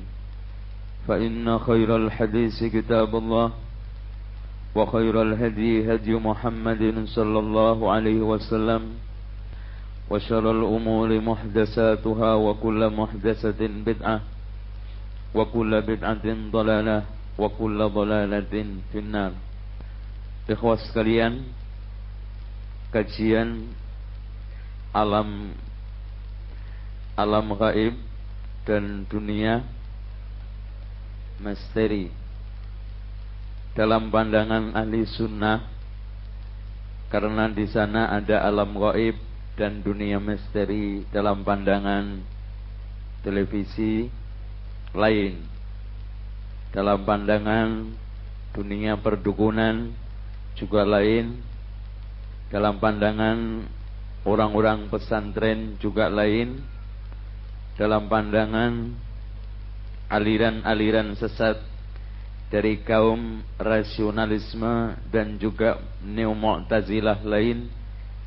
[1.08, 3.50] فإن خير الحديث كتاب الله
[4.76, 8.82] وخير الهدي هدي محمد صلى الله عليه وسلم
[10.10, 14.20] وشر الأمور محدثاتها وكل محدثة بدعة
[15.34, 16.98] وكل بدعة ضلالة
[17.38, 18.54] وكل ضلالة
[18.92, 19.32] في النار.
[20.46, 21.42] Ikhwas sekalian
[22.94, 23.66] Kajian
[24.94, 25.58] Alam
[27.18, 27.98] Alam gaib
[28.62, 29.66] Dan dunia
[31.42, 32.25] Misteri.
[33.76, 35.68] Dalam pandangan ahli sunnah
[37.12, 39.14] karena di sana ada alam gaib
[39.54, 42.24] dan dunia misteri dalam pandangan
[43.20, 44.08] televisi
[44.96, 45.44] lain.
[46.72, 47.92] Dalam pandangan
[48.56, 49.92] dunia perdukunan
[50.56, 51.40] juga lain.
[52.48, 53.64] Dalam pandangan
[54.24, 56.64] orang-orang pesantren juga lain.
[57.76, 58.92] Dalam pandangan
[60.08, 61.75] aliran-aliran sesat
[62.46, 67.66] dari kaum rasionalisme dan juga neo-mu'tazilah lain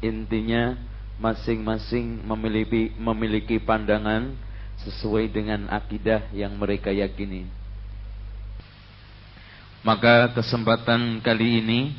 [0.04, 0.76] intinya
[1.20, 4.36] masing-masing memiliki memiliki pandangan
[4.84, 7.48] sesuai dengan akidah yang mereka yakini.
[9.84, 11.96] Maka kesempatan kali ini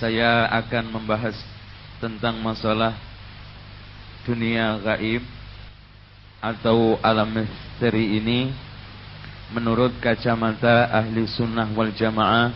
[0.00, 1.36] saya akan membahas
[2.00, 2.96] tentang masalah
[4.24, 5.20] dunia gaib
[6.40, 8.52] atau alam misteri ini
[9.52, 12.54] menurut kacamata ahli sunnah wal jamaah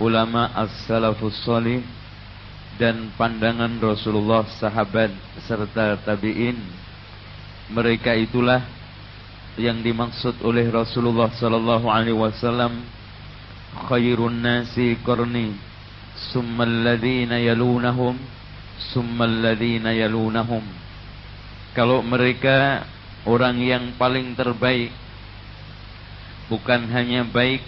[0.00, 1.84] ulama as-salafus salih
[2.78, 5.10] dan pandangan Rasulullah sahabat
[5.44, 6.56] serta tabi'in
[7.74, 8.64] mereka itulah
[9.58, 12.86] yang dimaksud oleh Rasulullah sallallahu alaihi wasallam
[13.90, 15.58] khairun nasi qarni
[16.32, 18.16] summal ladzina yalunahum
[18.94, 20.62] summal ladzina yalunahum.
[21.74, 22.86] Kalau mereka
[23.26, 24.94] orang yang paling terbaik
[26.48, 27.60] bukan hanya baik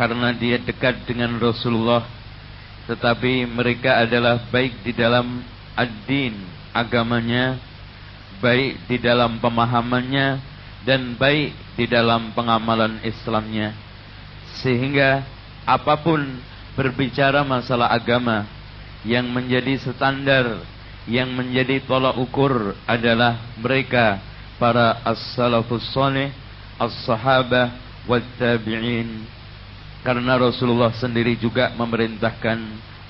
[0.00, 2.08] karena dia dekat dengan Rasulullah
[2.88, 5.44] tetapi mereka adalah baik di dalam
[5.76, 6.34] ad-din
[6.74, 7.60] agamanya
[8.40, 10.40] baik di dalam pemahamannya
[10.82, 13.76] dan baik di dalam pengamalan Islamnya.
[14.64, 15.22] Sehingga
[15.68, 16.24] apa pun
[16.74, 18.48] berbicara masalah agama
[19.04, 20.64] yang menjadi standar
[21.08, 24.20] yang menjadi tolak ukur adalah mereka
[24.60, 26.32] para as-salafus salih
[26.80, 27.68] as-sahabah
[28.08, 29.28] wat tabi'in
[30.00, 32.58] karena Rasulullah sendiri juga memerintahkan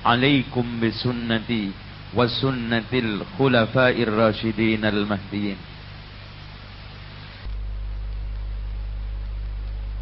[0.02, 1.70] alaikum bisunnati
[2.10, 5.70] wa sunnatil khulafair rasyidin al mahdiyin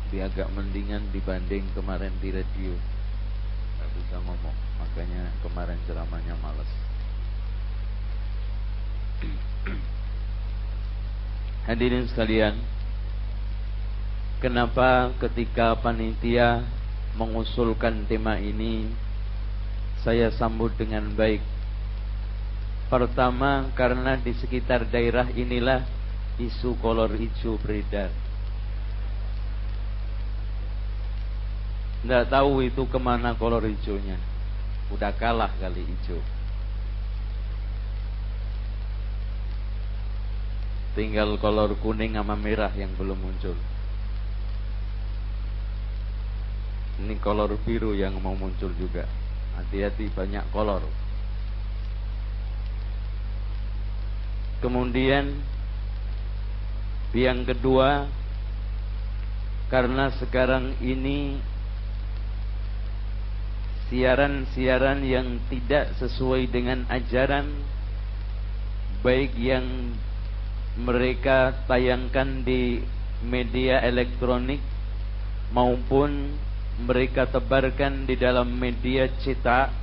[0.09, 2.73] dia agak mendingan dibanding kemarin di radio.
[3.77, 6.70] Nggak bisa ngomong makanya kemarin ceramahnya males.
[11.69, 12.57] Hadirin sekalian
[14.39, 16.62] Kenapa ketika panitia
[17.19, 18.86] mengusulkan tema ini
[20.06, 21.43] Saya sambut dengan baik?
[22.86, 25.82] Pertama karena di sekitar daerah inilah
[26.39, 28.15] isu kolor hijau beredar.
[32.06, 34.23] Tidak tahu itu ke mana kolor hijaunya.
[34.94, 36.23] Udah kalah kali hijau.
[40.94, 43.59] Tinggal kolor kuning sama merah yang belum muncul
[46.99, 49.07] Ini kolor biru yang mau muncul juga.
[49.55, 50.83] Hati-hati banyak kolor.
[54.59, 55.39] Kemudian
[57.15, 58.11] yang kedua
[59.70, 61.39] karena sekarang ini
[63.89, 67.49] siaran-siaran yang tidak sesuai dengan ajaran
[69.01, 69.95] baik yang
[70.77, 72.83] mereka tayangkan di
[73.25, 74.61] media elektronik
[75.55, 76.37] maupun
[76.79, 79.75] mereka tebarkan di dalam media cetak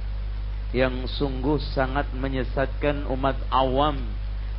[0.71, 3.99] yang sungguh sangat menyesatkan umat awam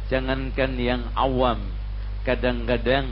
[0.07, 1.59] Jangankan yang awam,
[2.23, 3.11] kadang-kadang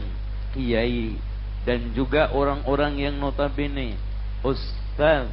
[0.55, 1.19] kiai
[1.67, 3.99] dan juga orang-orang yang notabene
[4.47, 5.27] ustaz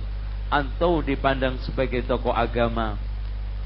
[0.50, 2.98] atau dipandang sebagai tokoh agama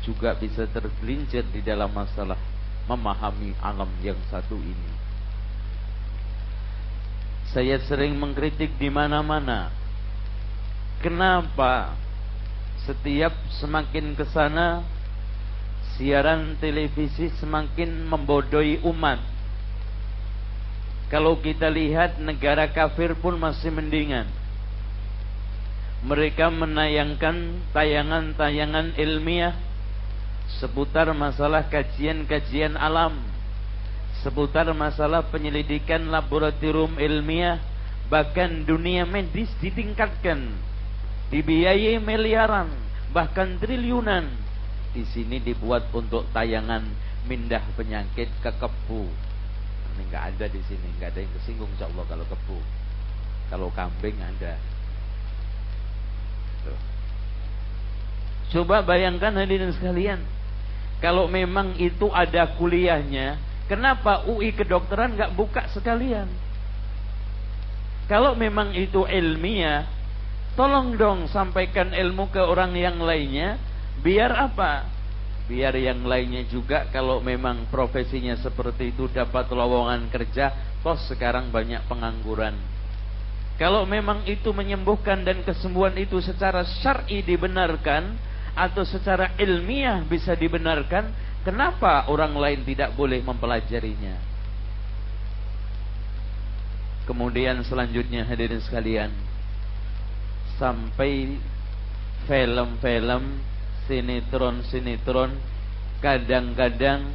[0.04, 2.38] juga bisa tergelincir di dalam masalah
[2.84, 4.92] memahami alam yang satu ini.
[7.56, 9.72] Saya sering mengkritik di mana-mana.
[11.04, 11.96] Kenapa
[12.86, 14.84] setiap semakin ke sana
[15.96, 19.20] siaran televisi semakin membodohi umat?
[21.12, 24.26] Kalau kita lihat negara kafir pun masih mendingan.
[26.06, 29.58] Mereka menayangkan tayangan-tayangan ilmiah
[30.62, 33.36] seputar masalah kajian-kajian alam
[34.26, 37.62] seputar masalah penyelidikan laboratorium ilmiah,
[38.10, 40.50] bahkan dunia medis ditingkatkan,
[41.30, 42.70] dibiayai miliaran,
[43.14, 44.28] bahkan triliunan.
[44.96, 46.84] Di sini dibuat untuk tayangan
[47.28, 49.06] mindah penyakit ke kebu.
[49.96, 52.60] Ini nggak ada di sini, nggak ada yang kesinggung insya Allah kalau kebu.
[53.52, 54.56] Kalau kambing ada.
[56.64, 56.80] Tuh.
[58.56, 60.24] Coba bayangkan hadirin sekalian,
[61.04, 66.30] kalau memang itu ada kuliahnya, Kenapa UI kedokteran nggak buka sekalian?
[68.06, 69.90] Kalau memang itu ilmiah,
[70.56, 73.60] tolong dong sampaikan ilmu ke orang yang lainnya.
[74.02, 74.88] Biar apa?
[75.46, 80.52] Biar yang lainnya juga kalau memang profesinya seperti itu dapat lowongan kerja.
[80.82, 82.58] Toh sekarang banyak pengangguran.
[83.56, 88.20] Kalau memang itu menyembuhkan dan kesembuhan itu secara syar'i dibenarkan
[88.52, 91.08] atau secara ilmiah bisa dibenarkan,
[91.46, 94.18] Kenapa orang lain tidak boleh mempelajarinya?
[97.06, 99.14] Kemudian selanjutnya hadirin sekalian,
[100.58, 101.38] sampai
[102.26, 103.24] film-film,
[103.86, 105.38] sinetron-sinetron
[106.02, 107.12] kadang-kadang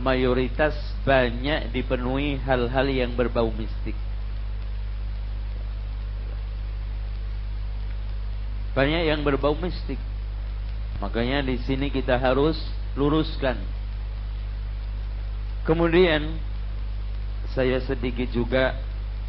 [0.00, 0.74] mayoritas
[1.04, 3.96] banyak dipenuhi hal-hal yang berbau mistik.
[8.70, 9.98] Banyak yang berbau mistik.
[11.02, 12.56] Makanya di sini kita harus
[12.94, 13.58] luruskan.
[15.66, 16.38] Kemudian
[17.50, 18.78] saya sedikit juga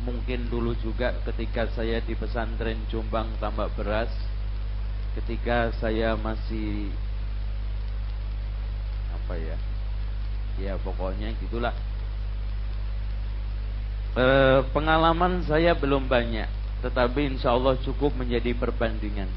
[0.01, 4.09] mungkin dulu juga ketika saya di pesantren Jombang Tambak Beras
[5.17, 6.89] ketika saya masih
[9.11, 9.57] apa ya
[10.57, 11.75] ya pokoknya gitulah
[14.17, 14.25] e,
[14.73, 16.49] pengalaman saya belum banyak
[16.81, 19.29] tetapi insya Allah cukup menjadi perbandingan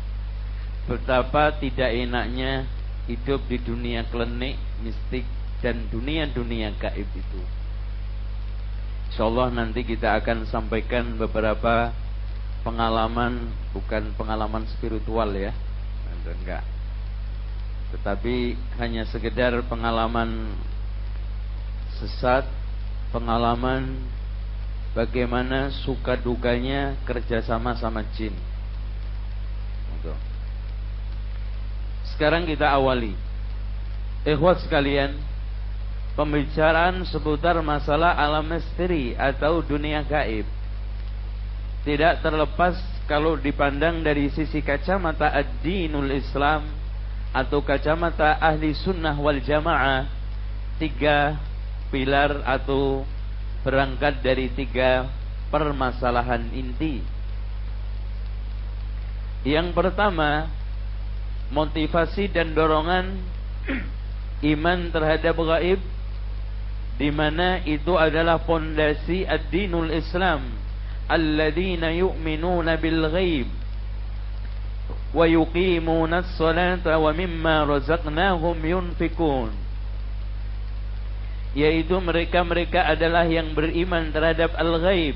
[0.85, 2.69] betapa tidak enaknya
[3.05, 5.24] hidup di dunia klenik, mistik
[5.61, 7.41] dan dunia-dunia gaib itu.
[9.15, 11.95] Insyaallah nanti kita akan sampaikan beberapa
[12.66, 15.55] pengalaman bukan pengalaman spiritual ya.
[16.27, 16.66] Enggak.
[17.95, 20.59] Tetapi hanya sekedar pengalaman
[21.95, 22.43] sesat,
[23.15, 24.03] pengalaman
[24.99, 28.35] bagaimana suka dukanya kerjasama sama jin.
[32.19, 33.15] Sekarang kita awali.
[34.27, 35.15] Ikhwat sekalian,
[36.15, 40.47] pembicaraan seputar masalah alam misteri atau dunia gaib
[41.85, 46.65] tidak terlepas kalau dipandang dari sisi kacamata ad-dinul Islam
[47.35, 50.09] atau kacamata ahli sunnah wal jamaah
[50.81, 51.36] tiga
[51.93, 53.05] pilar atau
[53.61, 55.09] berangkat dari tiga
[55.53, 57.05] permasalahan inti.
[59.45, 60.49] Yang pertama,
[61.53, 63.20] motivasi dan dorongan
[64.57, 65.81] iman terhadap gaib
[66.94, 70.46] di mana itu adalah fondasi ad-dinul Islam.
[71.10, 73.48] Alladzina yu'minuna bil ghaib.
[75.10, 79.64] Wa yuqimuna as-salata wa mimma razaqnahum yunfikun
[81.54, 85.14] yaitu mereka-mereka adalah yang beriman terhadap al-ghaib.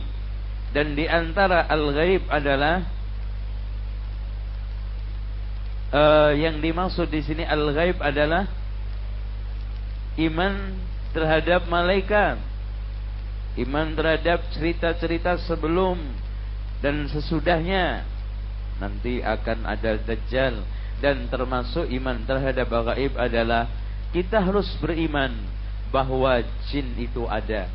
[0.71, 2.87] Dan di antara al-ghaib adalah
[5.91, 8.47] uh, yang dimaksud di sini al-ghaib adalah
[10.19, 10.79] iman
[11.13, 12.37] terhadap malaikat,
[13.65, 15.99] iman terhadap cerita-cerita sebelum
[16.85, 18.05] dan sesudahnya.
[18.79, 20.63] Nanti akan ada dajjal
[21.03, 23.67] dan termasuk iman terhadap gaib adalah
[24.15, 25.35] kita harus beriman
[25.91, 26.39] bahwa
[26.71, 27.67] jin itu ada.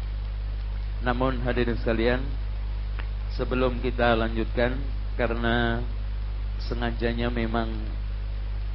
[1.03, 2.23] Namun hadirin sekalian,
[3.35, 4.79] sebelum kita lanjutkan
[5.19, 5.83] karena
[6.63, 7.69] sengajanya memang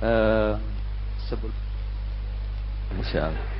[0.04, 0.60] uh,
[1.30, 1.54] sebut
[2.94, 3.57] Masya Allah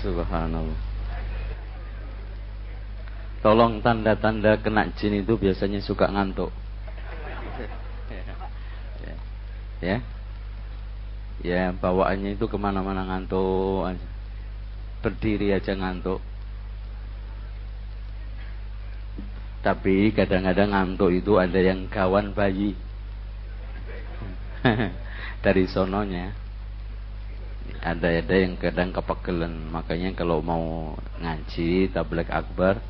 [0.00, 0.80] Subhanallah
[3.40, 6.52] Tolong tanda-tanda kena jin itu biasanya suka ngantuk
[8.10, 9.16] Ya
[9.80, 9.96] Ya,
[11.40, 13.96] ya bawaannya itu ke mana-mana ngantuk
[15.00, 16.20] berdiri aja ngantuk.
[19.60, 22.76] Tapi kadang-kadang ngantuk itu ada yang kawan bayi.
[25.44, 26.36] Dari sononya.
[27.78, 29.70] Ada ada yang kadang kepegelan.
[29.70, 32.82] Makanya kalau mau ngaji tabligh akbar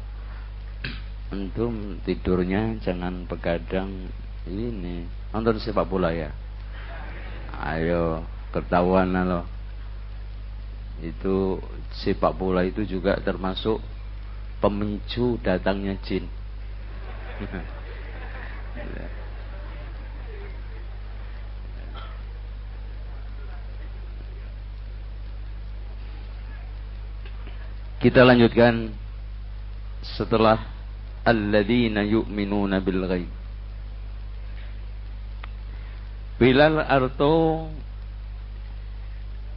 [1.31, 4.11] Antum tidurnya jangan begadang
[4.51, 6.35] ini nonton sepak bola ya.
[7.55, 9.47] Ayo ketahuan loh.
[10.99, 11.63] Itu
[12.03, 13.79] sepak bola itu juga termasuk
[14.59, 16.27] pemicu datangnya jin.
[28.01, 28.97] Kita lanjutkan
[30.17, 30.57] setelah
[31.21, 33.31] alladzina yu'minuna bil ghaib.
[36.41, 37.69] Bilal Arto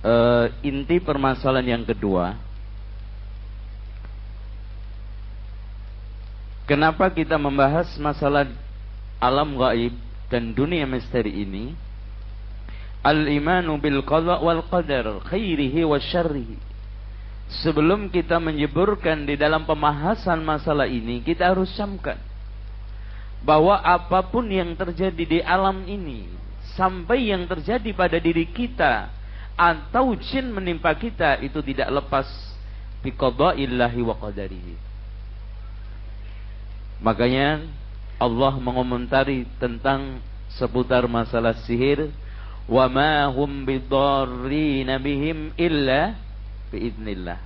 [0.03, 2.36] uh, inti permasalahan yang kedua
[6.68, 8.48] Kenapa kita membahas masalah
[9.20, 9.95] alam gaib
[10.32, 11.76] dan dunia misteri ini?
[13.03, 16.72] Al-imanu bil qada wal qadar khairihi wa syarrihi
[17.49, 22.18] sebelum kita menyeburkan di dalam pembahasan masalah ini, kita harus camkan
[23.44, 26.32] bahwa apa pun yang terjadi di alam ini,
[26.80, 29.11] sampai yang terjadi pada diri kita
[29.53, 32.26] atau jin menimpa kita itu tidak lepas
[33.03, 34.76] biqada'illahi wa qadarihi.
[37.03, 37.68] Makanya
[38.18, 40.24] Allah mengomentari tentang
[40.56, 42.07] seputar masalah sihir
[42.64, 46.15] wa ma hum bidarrina bihim illa
[46.73, 47.37] biiznillah.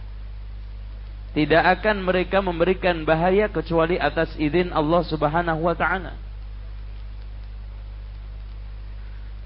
[1.35, 6.15] Tidak akan mereka memberikan bahaya kecuali atas izin Allah Subhanahu wa taala.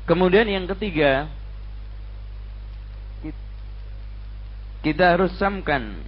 [0.05, 1.27] Kemudian yang ketiga,
[4.85, 5.99] kita harus samkan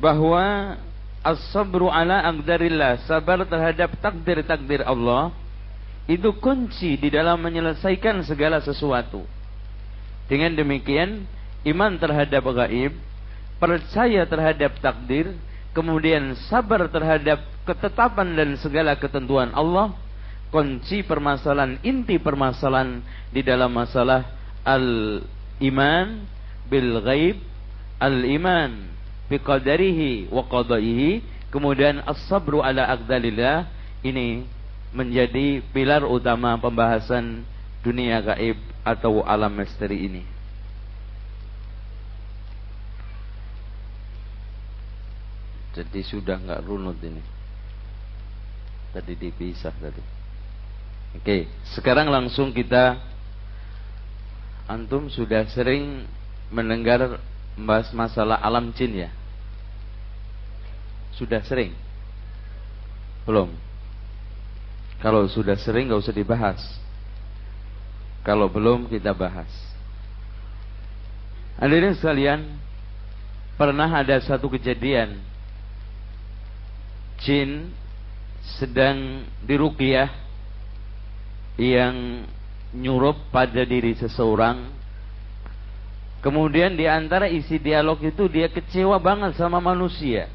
[0.00, 0.76] bahwa
[1.24, 5.32] as-sabru ala aqdarillah, sabar terhadap takdir-takdir Allah
[6.04, 9.24] itu kunci di dalam menyelesaikan segala sesuatu.
[10.28, 11.24] Dengan demikian,
[11.64, 12.92] iman terhadap gaib,
[13.56, 15.32] percaya terhadap takdir,
[15.72, 19.96] kemudian sabar terhadap ketetapan dan segala ketentuan Allah,
[20.52, 23.00] kunci permasalahan, inti permasalahan
[23.32, 24.28] di dalam masalah
[24.62, 26.28] al-iman
[26.68, 27.40] bil ghaib,
[27.98, 28.92] al-iman
[29.26, 33.66] bi qadarihi wa qadaihi, kemudian as-sabru ala aqdalillah,
[34.04, 34.44] ini
[34.94, 37.42] menjadi pilar utama pembahasan
[37.82, 40.33] dunia gaib atau alam misteri ini.
[45.74, 47.22] Jadi sudah nggak runut ini.
[48.94, 50.02] Tadi dipisah tadi.
[51.18, 52.98] Oke, sekarang langsung kita
[54.70, 56.06] antum sudah sering
[56.54, 57.18] mendengar
[57.58, 59.10] membahas masalah alam jin ya?
[61.18, 61.74] Sudah sering?
[63.26, 63.50] Belum.
[65.02, 66.62] Kalau sudah sering nggak usah dibahas.
[68.22, 69.50] Kalau belum kita bahas.
[71.58, 72.40] Hadirin sekalian,
[73.54, 75.33] pernah ada satu kejadian
[77.24, 77.72] jin
[78.60, 80.12] sedang diruqyah
[81.56, 82.28] yang
[82.76, 84.68] nyurup pada diri seseorang
[86.20, 90.28] kemudian di antara isi dialog itu dia kecewa banget sama manusia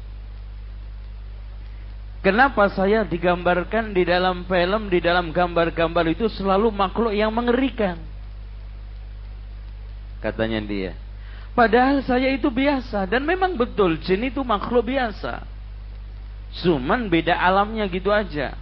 [2.20, 7.96] Kenapa saya digambarkan di dalam film, di dalam gambar-gambar itu selalu makhluk yang mengerikan?
[10.20, 10.92] Katanya dia.
[11.56, 15.48] Padahal saya itu biasa dan memang betul jin itu makhluk biasa.
[16.50, 18.58] Cuman beda alamnya gitu aja.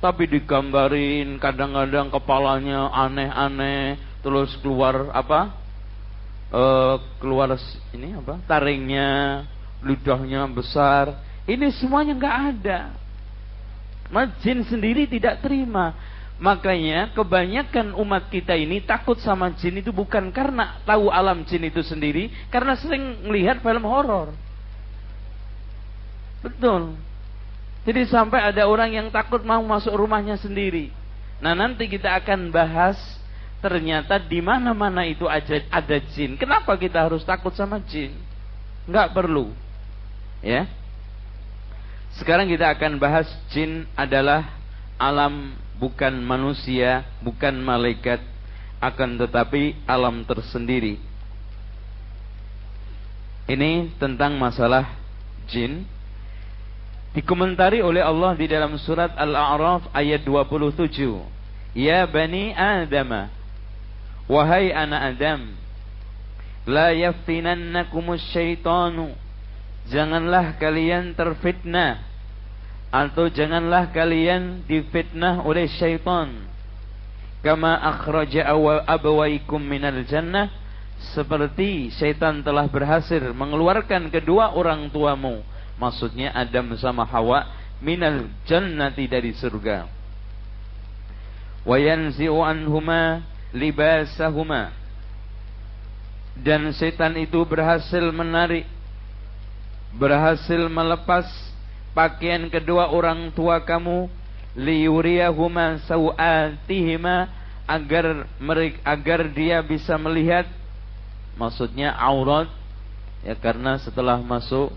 [0.00, 5.56] Tapi digambarin kadang-kadang kepalanya aneh-aneh, terus keluar apa?
[6.48, 6.62] E,
[7.20, 7.52] keluar
[7.96, 8.40] ini apa?
[8.48, 9.44] Taringnya,
[9.84, 11.20] ludahnya besar.
[11.44, 12.80] Ini semuanya nggak ada.
[14.40, 15.92] Jin sendiri tidak terima.
[16.40, 21.84] Makanya kebanyakan umat kita ini takut sama jin itu bukan karena tahu alam jin itu
[21.84, 24.32] sendiri, karena sering melihat film horor.
[26.40, 26.96] Betul.
[27.80, 30.92] Jadi sampai ada orang yang takut mau masuk rumahnya sendiri.
[31.40, 33.00] Nah nanti kita akan bahas
[33.64, 36.36] ternyata di mana-mana itu ada, ada jin.
[36.36, 38.12] Kenapa kita harus takut sama jin?
[38.84, 39.52] Enggak perlu.
[40.44, 40.68] Ya.
[42.20, 44.44] Sekarang kita akan bahas jin adalah
[45.00, 48.20] alam bukan manusia, bukan malaikat,
[48.80, 51.00] akan tetapi alam tersendiri.
[53.48, 54.84] Ini tentang masalah
[55.48, 55.88] jin
[57.10, 60.94] Dikomentari oleh Allah di dalam surat Al-A'raf ayat 27.
[61.74, 63.30] Ya Bani Adam.
[64.30, 65.40] Wahai anak Adam.
[66.70, 69.10] La yaftinannakumus syaitanu.
[69.90, 72.10] Janganlah kalian terfitnah
[72.90, 76.26] atau janganlah kalian difitnah oleh syaitan
[77.40, 78.50] kama akhraja
[78.84, 80.50] abawaikum minal jannah
[81.14, 85.40] seperti syaitan telah berhasil mengeluarkan kedua orang tuamu
[85.80, 87.48] maksudnya Adam sama Hawa
[87.80, 89.88] minal jannati dari surga.
[91.64, 93.24] Anhuma
[93.56, 94.76] libasahuma.
[96.36, 98.64] Dan setan itu berhasil menarik
[99.90, 101.26] berhasil melepas
[101.90, 104.06] pakaian kedua orang tua kamu
[104.54, 107.26] liyuriyahuma sawatihima
[107.66, 110.46] agar mereka agar dia bisa melihat
[111.34, 112.46] maksudnya aurat
[113.26, 114.70] ya karena setelah masuk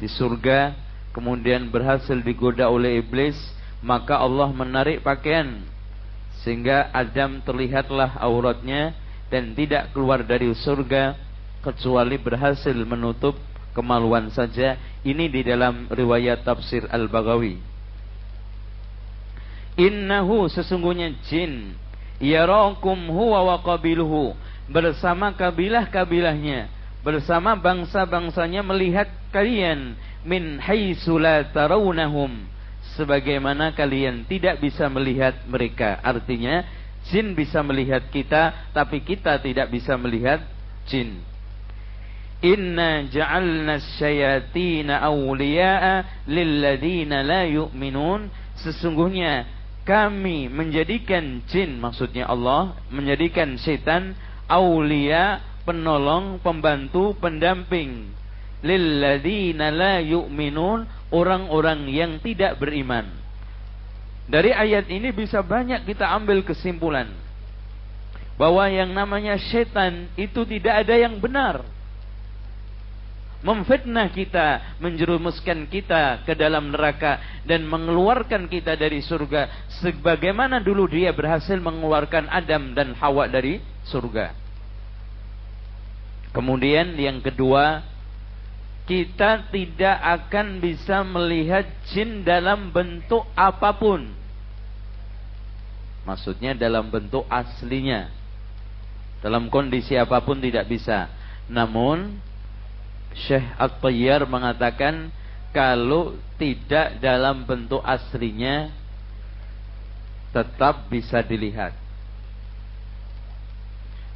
[0.00, 0.74] di surga
[1.14, 3.36] kemudian berhasil digoda oleh iblis
[3.84, 5.62] maka Allah menarik pakaian
[6.44, 8.92] sehingga Adam terlihatlah auratnya
[9.32, 11.16] dan tidak keluar dari surga
[11.64, 13.40] kecuali berhasil menutup
[13.72, 14.76] kemaluan saja.
[15.00, 17.60] Ini di dalam riwayat tafsir Al-Baghawi.
[19.74, 21.74] Innahu sesungguhnya jin
[22.22, 24.38] yarakum huwa wa qabiluhu
[24.70, 26.70] bersama kabilah-kabilahnya
[27.04, 29.94] bersama bangsa-bangsanya melihat kalian
[30.24, 32.50] min haitsu la tarawnahum.
[32.96, 36.00] Sebagaimana kalian tidak bisa melihat mereka.
[36.00, 36.64] Artinya
[37.12, 40.40] jin bisa melihat kita tapi kita tidak bisa melihat
[40.88, 41.20] jin.
[42.44, 48.28] Inna ja'alna syayatina awliya'a lilladina la yu'minun.
[48.60, 49.48] Sesungguhnya
[49.84, 54.16] kami menjadikan jin maksudnya Allah menjadikan setan
[54.48, 58.12] awliya penolong, pembantu, pendamping
[58.64, 63.08] lilladina la yu'minun orang-orang yang tidak beriman.
[64.24, 67.12] Dari ayat ini bisa banyak kita ambil kesimpulan
[68.40, 71.60] bahwa yang namanya setan itu tidak ada yang benar
[73.44, 81.12] memfitnah kita, menjerumuskan kita ke dalam neraka dan mengeluarkan kita dari surga sebagaimana dulu dia
[81.12, 84.43] berhasil mengeluarkan Adam dan Hawa dari surga.
[86.34, 87.86] Kemudian yang kedua,
[88.84, 94.10] kita tidak akan bisa melihat jin dalam bentuk apa pun.
[96.04, 98.12] Maksudnya dalam bentuk aslinya.
[99.24, 101.08] Dalam kondisi apa pun tidak bisa.
[101.48, 102.20] Namun
[103.14, 105.08] Syekh At-Tayyar mengatakan
[105.54, 108.68] kalau tidak dalam bentuk aslinya
[110.34, 111.72] tetap bisa dilihat.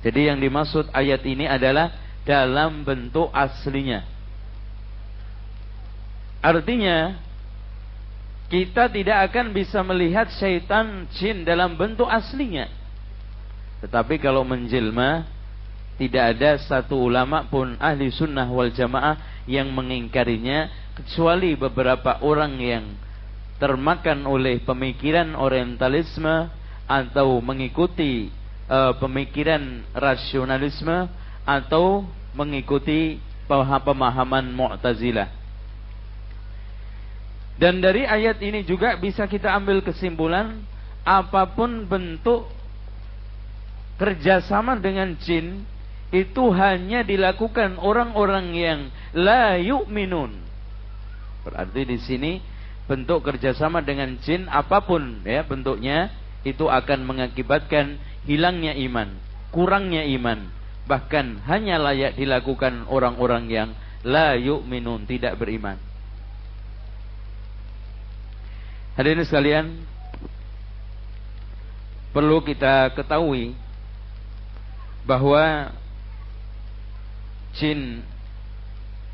[0.03, 4.05] Jadi yang dimaksud ayat ini adalah dalam bentuk aslinya.
[6.45, 7.17] Artinya
[8.53, 12.69] kita tidak akan bisa melihat syaitan jin dalam bentuk aslinya.
[13.81, 15.25] Tetapi kalau menjelma
[15.97, 20.69] tidak ada satu ulama pun ahli sunnah wal jamaah yang mengingkarinya
[21.01, 22.85] kecuali beberapa orang yang
[23.59, 26.47] termakan oleh pemikiran orientalisme
[26.87, 28.31] atau mengikuti
[28.71, 31.11] uh, pemikiran rasionalisme
[31.43, 32.07] atau
[32.39, 33.19] mengikuti
[33.51, 35.35] pemahaman Mu'tazilah.
[37.59, 40.63] Dan dari ayat ini juga bisa kita ambil kesimpulan
[41.03, 42.47] apa pun bentuk
[43.99, 45.67] kerjasama dengan jin
[46.15, 50.39] itu hanya dilakukan orang-orang yang la yu'minun.
[51.43, 52.33] Berarti di sini
[52.87, 56.15] bentuk kerjasama dengan jin apa pun ya bentuknya
[56.47, 59.19] itu akan mengakibatkan hilangnya iman,
[59.51, 60.47] kurangnya iman,
[60.89, 63.69] bahkan hanya layak dilakukan orang-orang yang
[64.03, 65.77] la yu'minun tidak beriman.
[68.97, 69.67] Hadirin sekalian,
[72.11, 73.55] perlu kita ketahui
[75.07, 75.71] bahwa
[77.55, 78.03] jin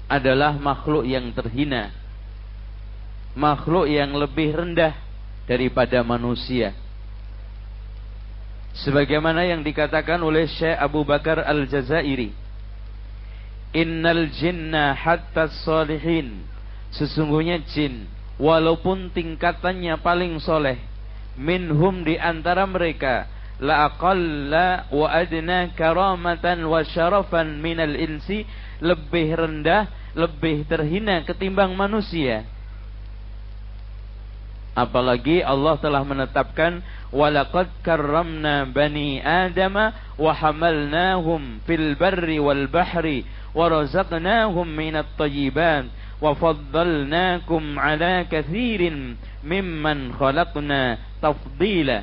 [0.08, 1.92] adalah makhluk yang terhina.
[3.34, 4.94] Makhluk yang lebih rendah
[5.50, 6.72] daripada manusia.
[8.74, 12.34] Sebagaimana yang dikatakan oleh Syekh Abu Bakar Al-Jazairi.
[13.74, 16.42] Innal jinna hatta salihin.
[16.94, 18.06] Sesungguhnya jin
[18.38, 20.78] walaupun tingkatannya paling soleh
[21.34, 23.26] minhum di antara mereka
[23.62, 28.46] la aqalla wa adna karamatan wa syarafan minal insi
[28.82, 29.86] lebih rendah,
[30.18, 32.46] lebih terhina ketimbang manusia.
[34.74, 36.82] Apalagi Allah telah menetapkan
[37.14, 43.22] walaqad karramna bani adama wa hamalnahum fil barri wal bahri
[43.54, 45.86] wa razaqnahum minat tayyibat
[46.18, 49.14] wa faddalnakum ala kathirin
[49.46, 52.02] mimman khalaqna tafdila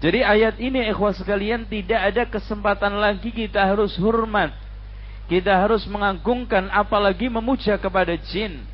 [0.00, 4.48] Jadi ayat ini ikhwah sekalian tidak ada kesempatan lagi kita harus hormat.
[5.28, 8.64] Kita harus mengagungkan apalagi memuja kepada jin.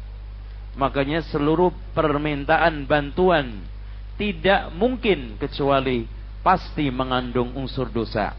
[0.77, 3.65] Makanya seluruh permintaan bantuan
[4.21, 6.05] tidak mungkin kecuali
[6.45, 8.37] pasti mengandung unsur dosa.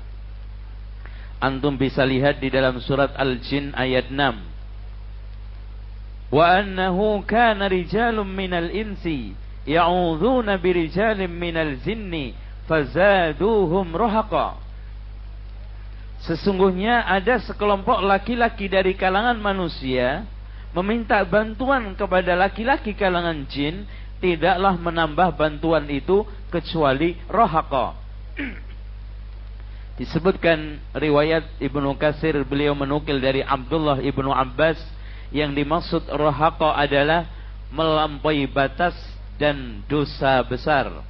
[1.37, 6.33] Antum bisa lihat di dalam surat Al-Jin ayat 6.
[6.33, 9.33] Wa annahu kana rijalun minal insi
[9.67, 12.33] ya'udzuuna birijalin minal jinni
[12.65, 14.57] fazaduhum rohaqa.
[16.25, 20.25] Sesungguhnya ada sekelompok laki-laki dari kalangan manusia
[20.77, 23.89] meminta bantuan kepada laki-laki kalangan jin
[24.21, 27.97] tidaklah menambah bantuan itu kecuali rohaqa.
[30.01, 34.77] Disebutkan riwayat Ibnu Kasir beliau menukil dari Abdullah Ibnu Abbas
[35.33, 37.25] yang dimaksud rohaqa adalah
[37.73, 38.93] melampaui batas
[39.41, 41.03] dan dosa besar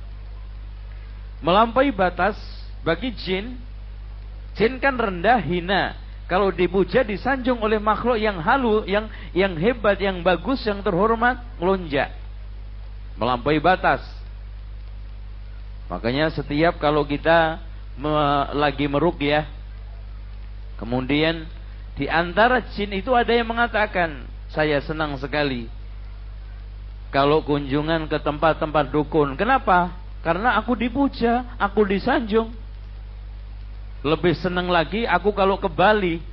[1.42, 2.38] melampaui batas
[2.82, 3.58] bagi jin.
[4.58, 5.94] Jin kan rendah, hina.
[6.28, 12.12] Kalau dipuja disanjung oleh makhluk yang halu, yang yang hebat, yang bagus, yang terhormat, melonjak.
[13.16, 14.04] Melampaui batas.
[15.88, 17.64] Makanya setiap kalau kita
[17.96, 18.12] me,
[18.60, 19.48] lagi merukyah,
[20.76, 21.48] kemudian
[21.96, 25.72] di antara jin itu ada yang mengatakan, saya senang sekali
[27.08, 29.40] kalau kunjungan ke tempat-tempat dukun.
[29.40, 29.96] Kenapa?
[30.22, 32.52] Karena aku dipuja, aku disanjung.
[34.08, 36.24] Lebih senang lagi aku kalau ke Bali.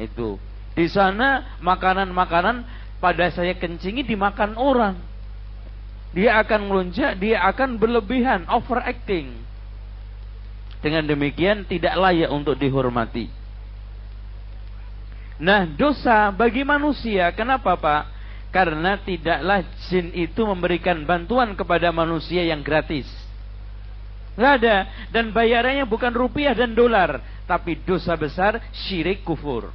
[0.00, 0.40] Itu.
[0.72, 2.64] Di sana makanan-makanan
[2.98, 4.96] pada saya kencingi dimakan orang.
[6.16, 9.34] Dia akan melunjak, dia akan berlebihan, overacting.
[10.80, 13.28] Dengan demikian tidak layak untuk dihormati.
[15.42, 18.02] Nah, dosa bagi manusia, kenapa Pak?
[18.54, 23.23] Karena tidaklah jin itu memberikan bantuan kepada manusia yang gratis.
[24.34, 24.76] Nggak ada.
[25.14, 27.22] Dan bayarannya bukan rupiah dan dolar.
[27.46, 29.70] Tapi dosa besar syirik kufur.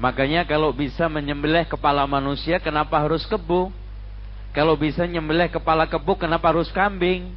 [0.00, 3.68] Makanya kalau bisa menyembelih kepala manusia kenapa harus kebu?
[4.56, 7.36] Kalau bisa menyembelih kepala kebu kenapa harus kambing?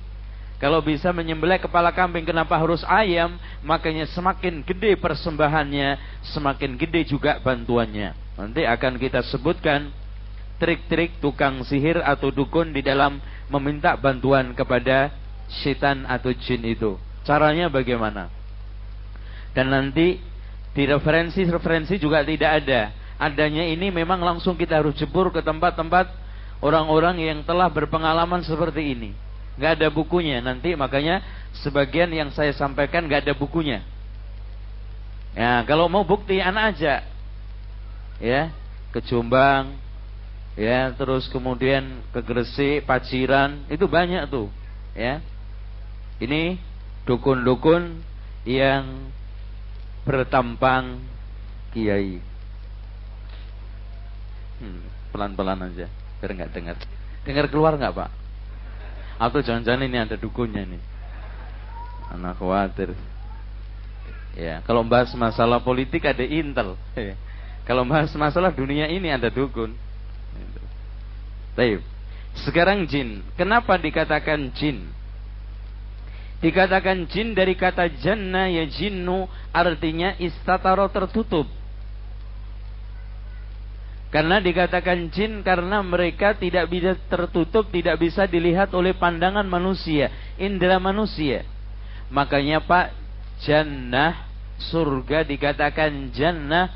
[0.63, 3.35] Kalau bisa menyembelih kepala kambing kenapa harus ayam?
[3.67, 5.99] Makanya semakin gede persembahannya,
[6.31, 8.15] semakin gede juga bantuannya.
[8.39, 9.91] Nanti akan kita sebutkan
[10.63, 13.19] trik-trik tukang sihir atau dukun di dalam
[13.51, 15.11] meminta bantuan kepada
[15.49, 16.99] setan atau jin itu.
[17.23, 18.27] Caranya bagaimana?
[19.55, 20.19] Dan nanti
[20.73, 22.91] di referensi-referensi juga tidak ada.
[23.21, 26.11] Adanya ini memang langsung kita harus jebur ke tempat-tempat
[26.59, 29.11] orang-orang yang telah berpengalaman seperti ini.
[29.55, 30.41] Gak ada bukunya.
[30.41, 31.21] Nanti makanya
[31.61, 33.85] sebagian yang saya sampaikan gak ada bukunya.
[35.37, 37.05] Ya, kalau mau bukti anak aja.
[38.17, 38.49] Ya,
[38.93, 39.73] ke Jombang,
[40.53, 44.53] ya terus kemudian ke Gresik, Paciran itu banyak tuh
[44.93, 45.21] ya
[46.23, 46.55] ini
[47.03, 47.99] dukun-dukun
[48.47, 49.11] yang
[50.07, 51.03] bertampang
[51.75, 52.19] kiai.
[54.63, 55.87] Hmm, pelan-pelan aja
[56.23, 56.75] biar nggak dengar.
[57.27, 58.09] Dengar keluar nggak pak?
[59.19, 60.83] Atau jangan-jangan ini ada dukunnya nih
[62.13, 62.95] anak khawatir.
[64.33, 66.79] Ya kalau bahas masalah politik ada intel.
[67.63, 69.71] Kalau bahas masalah dunia ini ada dukun.
[71.55, 71.79] Baik.
[72.43, 73.23] Sekarang jin.
[73.39, 74.83] Kenapa dikatakan jin?
[76.43, 81.47] Dikatakan jin dari kata janna ya jinnu artinya istataro tertutup.
[84.11, 90.77] Karena dikatakan jin karena mereka tidak bisa tertutup, tidak bisa dilihat oleh pandangan manusia, indera
[90.83, 91.47] manusia.
[92.11, 92.91] Makanya Pak,
[93.41, 94.27] jannah
[94.69, 96.69] surga dikatakan jannah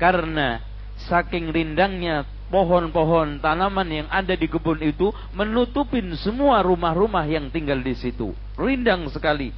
[0.00, 0.64] karena
[1.06, 7.94] saking rindangnya pohon-pohon tanaman yang ada di kebun itu menutupin semua rumah-rumah yang tinggal di
[7.94, 8.34] situ.
[8.58, 9.54] Rindang sekali.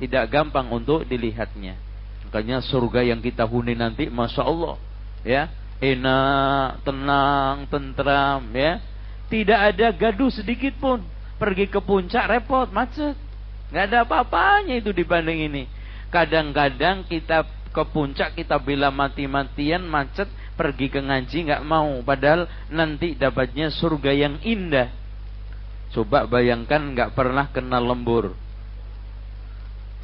[0.00, 1.76] Tidak gampang untuk dilihatnya.
[2.26, 4.80] Makanya surga yang kita huni nanti Masya Allah.
[5.22, 5.52] Ya.
[5.80, 8.40] Enak, tenang, tentram.
[8.56, 8.80] Ya.
[9.28, 11.04] Tidak ada gaduh sedikit pun.
[11.36, 13.16] Pergi ke puncak repot, macet.
[13.70, 15.64] Nggak ada apa-apanya itu dibanding ini.
[16.10, 20.26] Kadang-kadang kita ke puncak kita bila mati-matian macet
[20.60, 22.04] pergi ke ngaji nggak mau.
[22.04, 24.92] Padahal nanti dapatnya surga yang indah.
[25.96, 28.36] Coba bayangkan nggak pernah kenal lembur.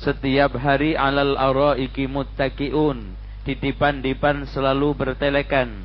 [0.00, 3.12] Setiap hari alal araiki muttaqiun
[3.44, 5.84] dipan-dipan selalu bertelekan.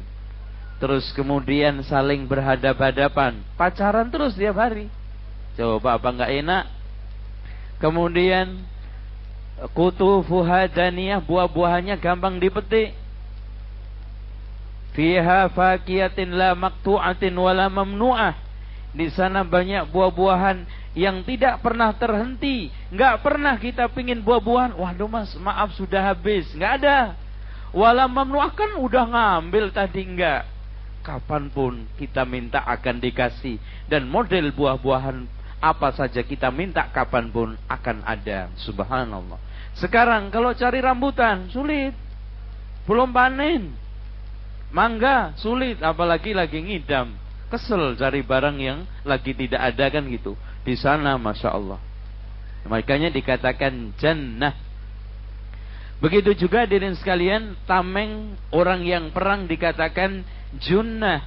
[0.80, 3.44] Terus kemudian saling berhadap-hadapan.
[3.60, 4.88] Pacaran terus tiap hari.
[5.60, 6.64] Coba apa nggak enak?
[7.78, 8.66] Kemudian
[9.76, 12.98] kutu fuhadaniyah buah-buahannya gampang dipetik
[14.92, 18.36] Fiha fakiyatin la maktu'atin wala mamnu'ah.
[18.92, 20.68] Di sana banyak buah-buahan
[21.00, 22.68] yang tidak pernah terhenti.
[22.92, 24.76] Nggak pernah kita pingin buah-buahan.
[24.76, 26.52] Waduh mas, maaf sudah habis.
[26.52, 27.16] Nggak ada.
[27.72, 30.44] Walau memnuahkan udah ngambil tadi enggak.
[31.08, 33.56] Kapan pun kita minta akan dikasih.
[33.88, 35.24] Dan model buah-buahan
[35.64, 38.52] apa saja kita minta kapan pun akan ada.
[38.60, 39.40] Subhanallah.
[39.80, 41.96] Sekarang kalau cari rambutan sulit.
[42.84, 43.72] Belum panen.
[44.72, 47.12] Mangga sulit apalagi lagi ngidam.
[47.52, 50.40] Kesel cari barang yang lagi tidak ada kan gitu.
[50.64, 51.80] Di sana Masya Allah.
[52.64, 54.56] Makanya dikatakan jannah.
[56.00, 60.24] Begitu juga diriin sekalian, tameng orang yang perang dikatakan
[60.58, 61.22] junnah.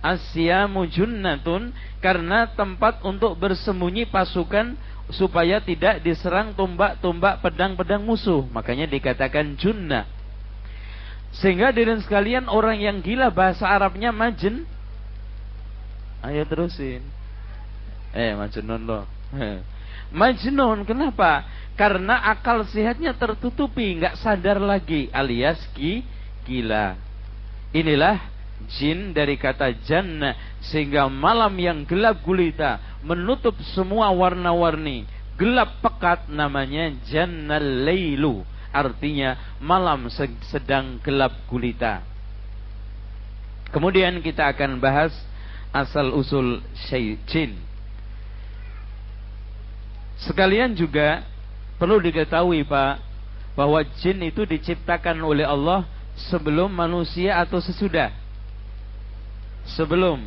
[0.00, 4.78] Asyamu junnatun karena tempat untuk bersembunyi pasukan
[5.10, 8.46] supaya tidak diserang tombak-tombak pedang-pedang musuh.
[8.50, 10.06] Makanya dikatakan junnah.
[11.34, 14.64] Sehingga diriin sekalian orang yang gila bahasa Arabnya majin.
[16.22, 17.02] Ayo terusin.
[18.16, 19.04] Eh, majnun loh.
[20.14, 21.42] Majnun, kenapa?
[21.74, 26.06] Karena akal sehatnya tertutupi, nggak sadar lagi, alias ki,
[26.46, 26.96] gila.
[27.74, 28.16] Inilah
[28.64, 30.32] jin dari kata jannah
[30.64, 35.04] sehingga malam yang gelap gulita menutup semua warna-warni
[35.36, 38.42] gelap pekat namanya jannal lailu
[38.76, 40.12] artinya malam
[40.52, 42.04] sedang gelap gulita
[43.72, 45.16] kemudian kita akan bahas
[45.72, 46.60] asal usul
[47.28, 47.66] jin
[50.16, 51.28] Sekalian juga
[51.76, 53.04] perlu diketahui Pak
[53.52, 55.84] bahwa jin itu diciptakan oleh Allah
[56.32, 58.12] sebelum manusia atau sesudah.
[59.76, 60.24] Sebelum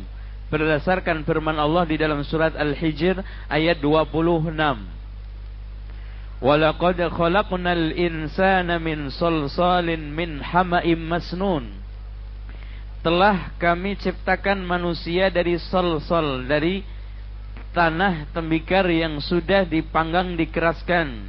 [0.50, 4.54] berdasarkan firman Allah di dalam surat Al-Hijr ayat 26.
[6.40, 11.68] Walaqad khalaqnal insana min salsalin min hama'im masnun.
[13.04, 16.80] Telah kami ciptakan manusia dari sol-sol, dari
[17.76, 21.28] tanah tembikar yang sudah dipanggang dikeraskan.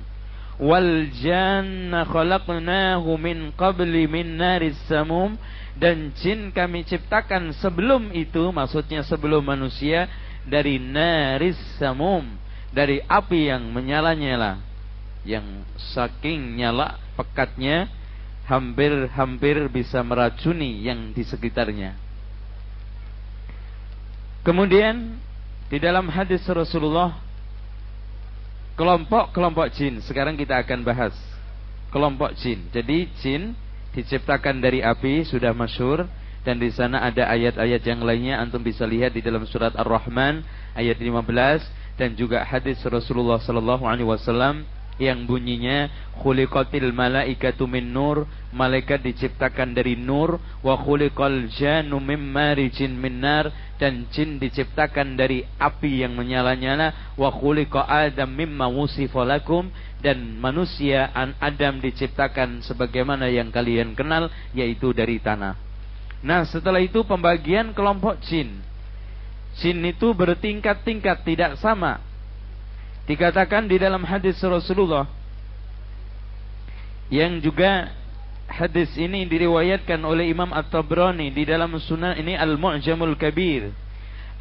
[0.64, 5.36] Wal janna khalaqnahu min qabli min naris samum.
[5.76, 10.08] Dan jin kami ciptakan sebelum itu maksudnya sebelum manusia
[10.48, 12.28] dari naris samum
[12.76, 14.71] dari api yang menyala-nyala
[15.28, 17.90] yang saking nyala pekatnya
[18.50, 21.94] hampir-hampir bisa meracuni yang di sekitarnya
[24.42, 25.22] kemudian
[25.72, 27.32] di dalam hadis Rasulullah
[28.82, 30.02] kelompok-kelompok jin.
[30.04, 31.16] Sekarang kita akan bahas
[31.94, 32.66] kelompok jin.
[32.74, 33.54] Jadi jin
[33.92, 36.10] diciptakan dari api sudah masyur
[36.42, 40.42] dan di sana ada ayat-ayat yang lainnya antum bisa lihat di dalam surat Ar-Rahman
[40.74, 44.66] ayat 15 dan juga hadis Rasulullah sallallahu alaihi wasallam
[45.00, 45.88] yang bunyinya
[46.20, 53.50] khuliqatil malaikatu min nur malaikat diciptakan dari nur wa khuliqal jannu mim marijin min nar
[53.80, 61.14] dan jin diciptakan dari api yang menyala-nyala wa khuliqa adam mimma wusifa lakum dan manusia
[61.14, 65.54] an Adam diciptakan sebagaimana yang kalian kenal yaitu dari tanah.
[66.26, 68.66] Nah, setelah itu pembagian kelompok jin.
[69.62, 72.02] Jin itu bertingkat-tingkat tidak sama
[73.10, 75.10] Dikatakan di dalam hadis Rasulullah
[77.12, 77.92] yang juga
[78.48, 83.72] hadis ini diriwayatkan oleh Imam At-Tabrani di dalam sunan ini Al-Mu'jamul Kabir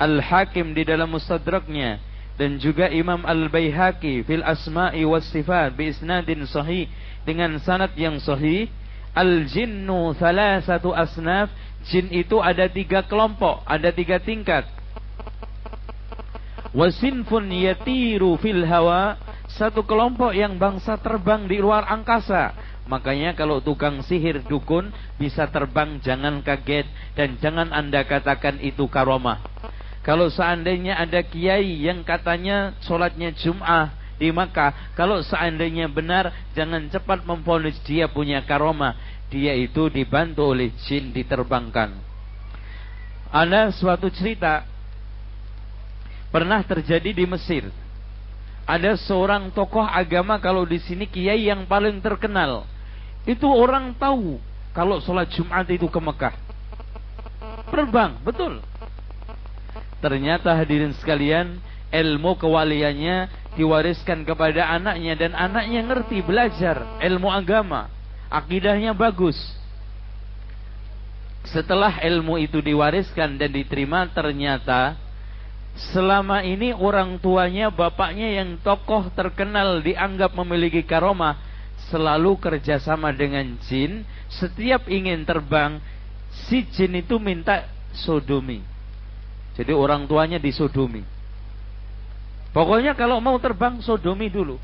[0.00, 2.00] Al-Hakim di dalam Mustadraknya
[2.40, 6.88] dan juga Imam Al-Baihaqi fil Asma'i was Sifat bi isnadin sahih
[7.28, 8.72] dengan sanad yang sahih.
[9.12, 11.52] Al-jinnu thalathatu asnaf
[11.90, 14.62] jin itu ada tiga kelompok ada tiga tingkat
[16.70, 19.18] Wasinfun yatiru fil hawa
[19.50, 22.54] satu kelompok yang bangsa terbang di luar angkasa.
[22.86, 26.86] Makanya kalau tukang sihir dukun bisa terbang jangan kaget
[27.18, 29.42] dan jangan anda katakan itu karomah.
[30.06, 37.26] Kalau seandainya ada kiai yang katanya sholatnya Jum'ah di Makkah, kalau seandainya benar jangan cepat
[37.26, 38.94] memfonis dia punya karomah.
[39.30, 41.94] Dia itu dibantu oleh jin diterbangkan.
[43.30, 44.69] Ada suatu cerita
[46.30, 47.68] pernah terjadi di Mesir.
[48.66, 52.66] Ada seorang tokoh agama kalau di sini kiai yang paling terkenal.
[53.26, 54.38] Itu orang tahu
[54.70, 56.34] kalau sholat Jumat itu ke Mekah.
[57.70, 58.62] Terbang, betul.
[59.98, 61.58] Ternyata hadirin sekalian,
[61.90, 63.28] ilmu kewaliannya
[63.58, 67.90] diwariskan kepada anaknya dan anaknya ngerti belajar ilmu agama.
[68.30, 69.36] Akidahnya bagus.
[71.50, 74.94] Setelah ilmu itu diwariskan dan diterima ternyata
[75.76, 81.38] selama ini orang tuanya, bapaknya yang tokoh terkenal dianggap memiliki karomah,
[81.88, 84.02] selalu kerjasama dengan jin.
[84.30, 85.78] Setiap ingin terbang,
[86.46, 88.62] si jin itu minta sodomi.
[89.58, 91.02] Jadi orang tuanya disodomi.
[92.50, 94.58] Pokoknya kalau mau terbang sodomi dulu.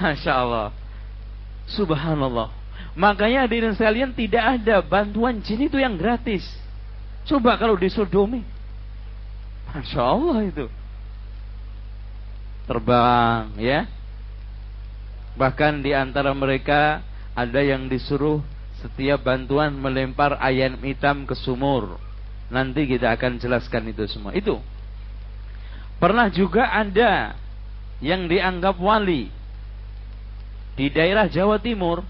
[0.00, 0.68] Masya Allah.
[1.68, 2.52] Subhanallah.
[2.92, 6.44] Makanya hadirin sekalian tidak ada bantuan jin itu yang gratis.
[7.24, 8.44] Coba kalau disodomi.
[9.72, 10.66] Masya Allah itu.
[12.68, 13.88] Terbang ya.
[15.34, 17.00] Bahkan di antara mereka
[17.32, 18.44] ada yang disuruh
[18.84, 21.96] setiap bantuan melempar ayam hitam ke sumur.
[22.52, 24.36] Nanti kita akan jelaskan itu semua.
[24.36, 24.60] Itu.
[25.96, 27.38] Pernah juga ada
[28.02, 29.32] yang dianggap wali
[30.76, 32.04] di daerah Jawa Timur.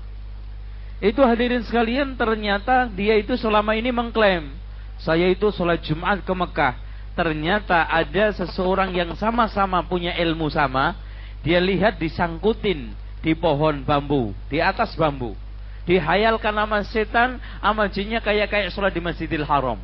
[0.99, 4.63] Itu hadirin sekalian ternyata dia itu selama ini mengklaim
[5.03, 6.75] saya itu sholat Jumat ke Mekah.
[7.13, 10.97] Ternyata ada seseorang yang sama-sama punya ilmu sama.
[11.43, 15.35] Dia lihat disangkutin di pohon bambu, di atas bambu.
[15.83, 19.79] Dihayalkan nama setan, sama jinnya kayak kayak sholat di Masjidil Haram.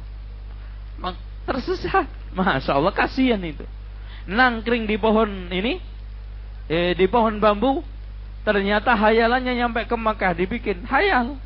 [1.45, 2.07] Tersesat.
[2.37, 3.65] Masya Allah kasihan itu.
[4.29, 5.81] Nangkring di pohon ini,
[6.69, 7.81] eh, di pohon bambu,
[8.49, 11.37] Ternyata hayalannya nyampe ke Makkah dibikin hayal.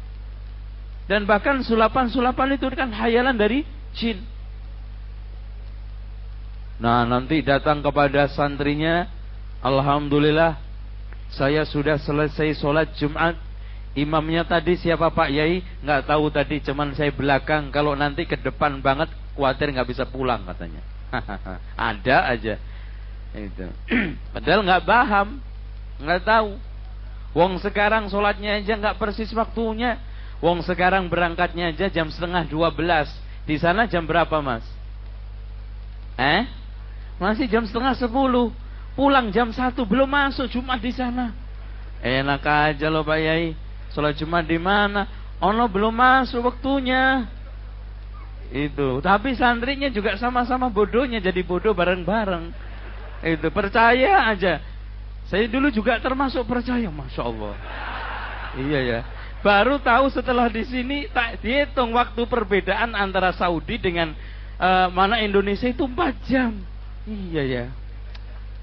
[1.10, 4.22] Dan bahkan sulapan-sulapan itu kan hayalan dari jin.
[6.82, 9.06] Nah nanti datang kepada santrinya
[9.62, 10.58] Alhamdulillah
[11.30, 13.38] Saya sudah selesai sholat Jumat
[13.94, 18.82] Imamnya tadi siapa Pak Yai Nggak tahu tadi cuman saya belakang Kalau nanti ke depan
[18.82, 20.82] banget Khawatir nggak bisa pulang katanya
[21.78, 22.54] Ada aja
[23.32, 23.64] itu.
[24.34, 25.40] Padahal nggak paham
[26.02, 26.58] nggak tahu
[27.32, 29.96] Wong sekarang sholatnya aja nggak persis waktunya.
[30.44, 33.08] Wong sekarang berangkatnya aja jam setengah dua belas.
[33.48, 34.64] Di sana jam berapa mas?
[36.20, 36.44] Eh?
[37.16, 38.52] Masih jam setengah sepuluh.
[38.92, 41.32] Pulang jam satu belum masuk Jumat di sana.
[42.04, 43.56] Enak aja loh Pak Yai.
[43.92, 45.08] Sholat Jumat di mana?
[45.40, 47.24] Ono belum masuk waktunya.
[48.52, 49.00] Itu.
[49.00, 52.52] Tapi santrinya juga sama-sama bodohnya jadi bodoh bareng-bareng.
[53.24, 54.60] Itu percaya aja.
[55.32, 57.54] Saya dulu juga termasuk percaya, masya Allah.
[58.60, 59.00] Iya ya.
[59.40, 64.14] Baru tahu setelah di sini tak dihitung waktu perbedaan antara Saudi dengan
[64.60, 66.52] uh, mana Indonesia itu 4 jam.
[67.06, 67.64] Iya ya.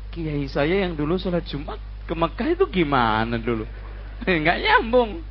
[0.09, 3.67] Kiai saya yang dulu sholat Jumat ke Mekah itu gimana dulu?
[4.25, 5.21] Enggak nyambung.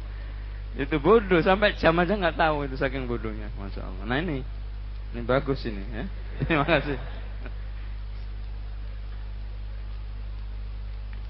[0.79, 4.05] Itu bodoh sampai jam aja nggak tahu itu saking bodohnya, masya Allah.
[4.07, 4.47] Nah ini,
[5.11, 6.05] ini bagus ini ya.
[6.47, 6.99] Terima kasih.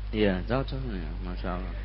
[0.09, 1.77] Iya, cocok ya, masya Allah.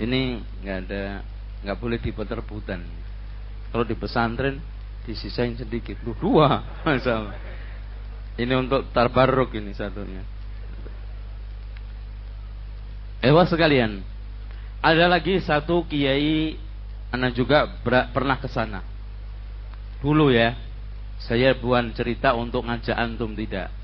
[0.00, 1.20] Ini nggak ada,
[1.66, 2.80] nggak boleh diputar-putar.
[3.70, 4.64] Kalau di pesantren
[5.04, 7.36] disisain sedikit, Duh, dua, masya Allah.
[8.40, 10.24] Ini untuk tarbaruk ini satunya.
[13.20, 14.00] Ewa sekalian,
[14.80, 16.56] ada lagi satu kiai,
[17.12, 18.80] anak juga pernah ke sana.
[20.00, 20.56] Dulu ya,
[21.20, 23.80] saya buat cerita untuk ngajak antum tidak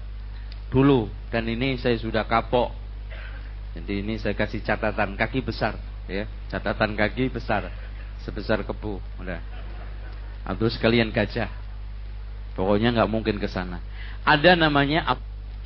[0.70, 2.74] dulu dan ini saya sudah kapok.
[3.76, 5.76] Jadi ini saya kasih catatan kaki besar
[6.08, 7.68] ya, catatan kaki besar
[8.24, 9.55] sebesar kebu, udah.
[10.46, 11.50] Atau sekalian gajah.
[12.54, 13.82] Pokoknya nggak mungkin ke sana.
[14.22, 15.18] Ada namanya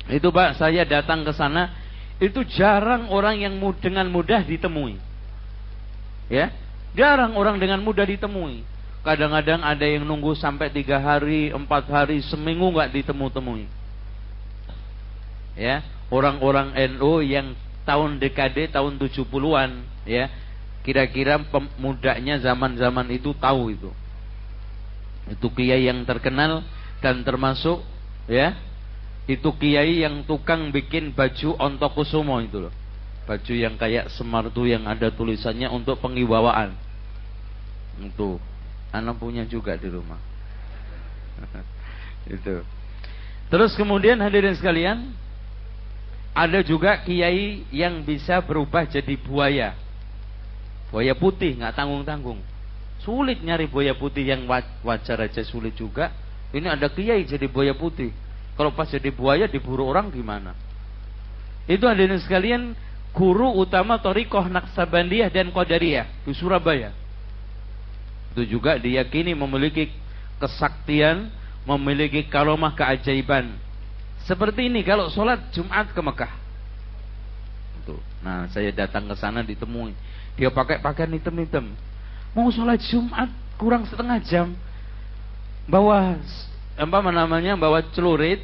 [0.09, 1.71] itu Pak, saya datang ke sana
[2.17, 4.97] itu jarang orang yang dengan mudah ditemui.
[6.27, 6.49] Ya,
[6.97, 8.65] jarang orang dengan mudah ditemui.
[9.01, 13.81] Kadang-kadang ada yang nunggu sampai tiga hari, empat hari, seminggu nggak ditemu-temui
[15.55, 17.53] ya orang-orang NU yang
[17.83, 19.71] tahun dekade tahun 70-an
[20.07, 20.31] ya
[20.81, 23.91] kira-kira pemudanya zaman-zaman itu tahu itu
[25.31, 26.61] itu kiai yang terkenal
[26.99, 27.81] dan termasuk
[28.27, 28.59] ya
[29.25, 32.73] itu kiai yang tukang bikin baju ontokusumo itu loh
[33.25, 36.75] baju yang kayak semartu yang ada tulisannya untuk pengibawaan
[38.01, 38.37] itu
[38.91, 40.19] anak punya juga di rumah
[42.35, 42.65] itu
[43.47, 45.15] terus kemudian hadirin sekalian
[46.31, 49.75] ada juga kiai yang bisa berubah jadi buaya.
[50.87, 52.39] Buaya putih nggak tanggung-tanggung.
[53.01, 54.45] Sulit nyari buaya putih yang
[54.85, 56.13] wajar aja sulit juga.
[56.53, 58.13] Ini ada kiai jadi buaya putih.
[58.53, 60.53] Kalau pas jadi buaya diburu orang gimana?
[61.65, 62.77] Itu ada sekalian
[63.15, 66.93] guru utama Torikoh Naksabandiyah dan Qadariyah di Surabaya.
[68.35, 69.89] Itu juga diyakini memiliki
[70.37, 71.31] kesaktian,
[71.65, 73.55] memiliki karomah keajaiban
[74.25, 76.33] seperti ini kalau sholat Jumat ke Mekah.
[78.21, 79.97] Nah saya datang ke sana ditemui.
[80.37, 81.73] Dia pakai pakaian hitam-hitam.
[82.31, 83.29] Mau sholat Jumat
[83.59, 84.55] kurang setengah jam.
[85.67, 86.19] Bawa
[86.79, 88.41] apa namanya bawa celurit.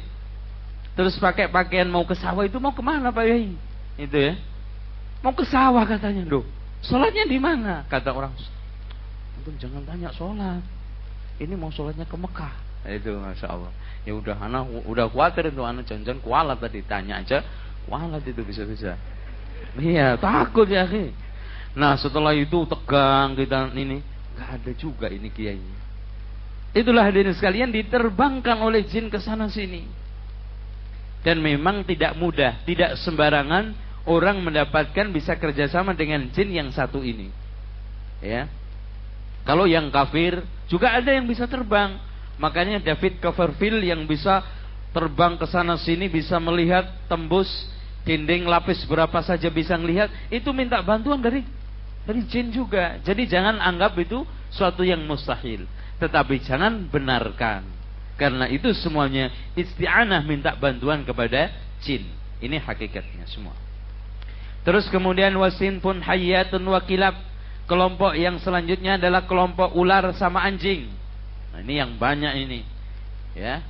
[0.98, 3.54] Terus pakai pakaian mau ke sawah itu mau ke mana Pak Yai?
[3.94, 4.34] Itu ya.
[5.22, 6.26] Mau ke sawah katanya.
[6.26, 6.42] Duh,
[6.82, 7.86] sholatnya di mana?
[7.86, 8.34] Kata orang.
[9.38, 10.62] Antum jangan tanya sholat.
[11.38, 12.68] Ini mau sholatnya ke Mekah.
[12.86, 13.72] itu masya Allah
[14.06, 17.42] ya udah anak udah khawatir itu anak jangan kualat tadi tanya aja
[17.84, 18.94] kualat itu bisa-bisa
[19.76, 21.10] iya takut ya ki
[21.78, 24.02] nah setelah itu tegang kita ini.
[24.34, 25.78] Nggak ada juga ini kiai
[26.76, 29.86] itulah hadirin sekalian diterbangkan oleh jin ke sana sini.
[31.24, 33.74] Dan memang tidak mudah tidak sembarangan
[34.06, 37.28] orang mendapatkan bisa kerjasama dengan jin yang satu ini.
[38.22, 38.46] Ya.
[39.42, 41.98] Kalau yang kafir juga ada yang bisa terbang.
[42.38, 44.46] Makanya David Copperfield yang bisa
[44.94, 47.50] terbang ke sana sini bisa melihat tembus
[48.06, 51.42] dinding lapis berapa saja bisa melihat itu minta bantuan dari
[52.08, 52.96] dari jin juga.
[53.04, 55.68] Jadi jangan anggap itu suatu yang mustahil,
[56.00, 57.68] tetapi jangan benarkan.
[58.16, 61.52] Karena itu semuanya isti'anah minta bantuan kepada
[61.84, 62.08] jin.
[62.40, 63.52] Ini hakikatnya semua.
[64.64, 67.28] Terus kemudian wasin pun hayatun wakilab.
[67.68, 70.88] Kelompok yang selanjutnya adalah kelompok ular sama anjing.
[71.52, 72.64] Nah, ini yang banyak ini.
[73.36, 73.60] Ya.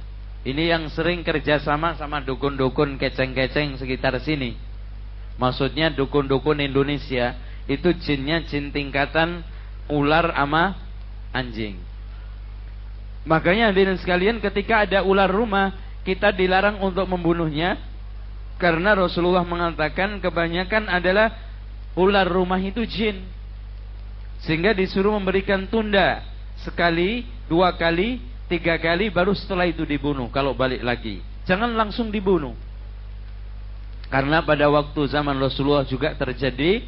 [0.46, 4.54] Ini yang sering kerjasama sama dukun-dukun keceng-keceng sekitar sini.
[5.34, 7.34] Maksudnya dukun-dukun Indonesia
[7.68, 9.44] itu jinnya jin tingkatan
[9.92, 10.74] ular ama
[11.36, 11.76] anjing.
[13.28, 17.76] Makanya hadirin sekalian ketika ada ular rumah kita dilarang untuk membunuhnya
[18.56, 21.36] karena Rasulullah mengatakan kebanyakan adalah
[21.92, 23.22] ular rumah itu jin.
[24.42, 26.24] Sehingga disuruh memberikan tunda
[26.62, 30.30] sekali, dua kali, tiga kali, baru setelah itu dibunuh.
[30.32, 32.54] Kalau balik lagi, jangan langsung dibunuh.
[34.08, 36.80] Karena pada waktu zaman Rasulullah juga terjadi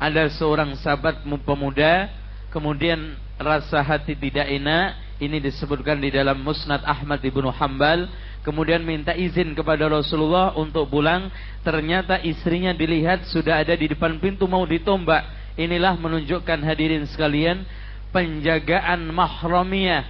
[0.00, 2.08] ada seorang sahabat pemuda
[2.48, 8.08] kemudian rasa hati tidak enak ini disebutkan di dalam Musnad Ahmad ibnu Hambal
[8.40, 11.28] kemudian minta izin kepada Rasulullah untuk pulang
[11.60, 15.38] ternyata istrinya dilihat sudah ada di depan pintu mau ditombak.
[15.60, 17.68] Inilah menunjukkan hadirin sekalian
[18.16, 20.08] penjagaan mahramiyah.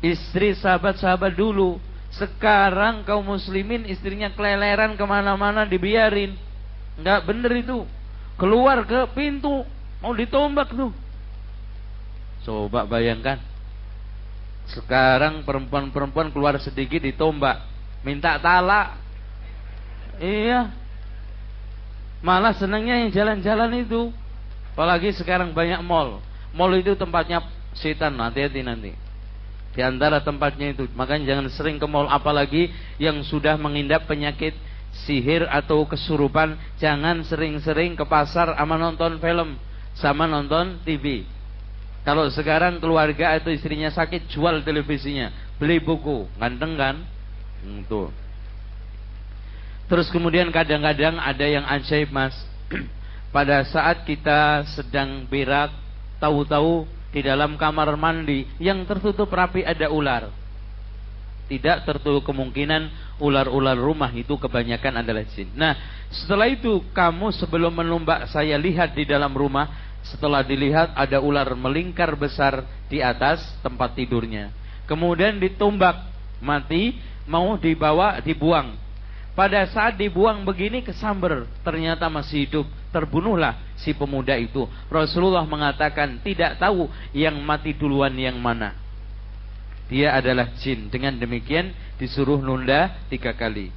[0.00, 1.76] Istri sahabat-sahabat dulu
[2.16, 6.32] sekarang kaum muslimin istrinya keleleran ke mana-mana dibiarin.
[6.96, 7.84] Nggak bener itu
[8.36, 9.64] keluar ke pintu.
[10.02, 10.92] Mau ditombak tuh.
[12.42, 13.38] Coba bayangkan.
[14.70, 17.62] Sekarang perempuan-perempuan keluar sedikit ditombak.
[18.02, 18.98] Minta talak
[20.22, 20.70] iya.
[22.22, 24.14] Malah senangnya yang jalan-jalan itu.
[24.72, 26.22] Apalagi sekarang banyak mall.
[26.54, 27.42] Mall itu tempatnya
[27.74, 28.92] setan, hati-hati nanti.
[29.72, 32.06] Di antara tempatnya itu, makanya jangan sering ke mall.
[32.06, 32.70] Apalagi
[33.02, 34.54] yang sudah mengindap penyakit
[34.92, 39.56] sihir atau kesurupan, jangan sering-sering ke pasar sama nonton film,
[39.96, 41.24] sama nonton TV.
[42.02, 46.96] Kalau sekarang keluarga atau istrinya sakit, jual televisinya, beli buku, ganteng kan?
[47.62, 48.10] Itu.
[49.86, 52.34] Terus kemudian kadang-kadang ada yang ajaib mas.
[53.34, 55.72] Pada saat kita sedang berak
[56.20, 60.41] tahu-tahu di dalam kamar mandi yang tertutup rapi ada ular.
[61.52, 65.52] Tidak tertutup kemungkinan ular-ular rumah itu kebanyakan adalah jin.
[65.52, 65.76] Nah,
[66.08, 69.68] setelah itu kamu sebelum menumbak saya lihat di dalam rumah,
[70.00, 74.48] setelah dilihat ada ular melingkar besar di atas tempat tidurnya.
[74.88, 76.08] Kemudian ditumbak
[76.40, 76.96] mati,
[77.28, 78.80] mau dibawa dibuang.
[79.32, 84.68] Pada saat dibuang begini kesamber, ternyata masih hidup terbunuhlah si pemuda itu.
[84.92, 88.81] Rasulullah mengatakan tidak tahu yang mati duluan yang mana.
[89.92, 90.88] Dia adalah jin.
[90.88, 93.68] Dengan demikian disuruh nunda tiga kali.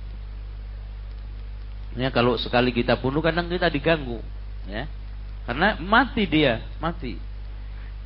[2.00, 4.24] Ya kalau sekali kita bunuh kadang kita diganggu.
[4.72, 4.88] Ya.
[5.44, 7.20] Karena mati dia, mati.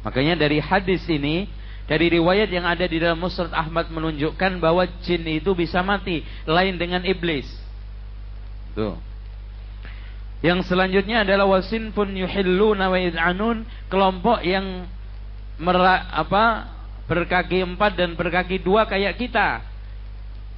[0.01, 1.45] Makanya dari hadis ini
[1.89, 6.77] dari riwayat yang ada di dalam Musnad Ahmad menunjukkan bahwa jin itu bisa mati lain
[6.77, 7.49] dengan iblis.
[8.77, 8.97] Tuh.
[10.39, 14.87] Yang selanjutnya adalah wasin pun yuhilluna wa yad'anun, kelompok yang
[15.59, 16.71] mera, apa
[17.09, 19.65] berkaki empat dan berkaki dua kayak kita.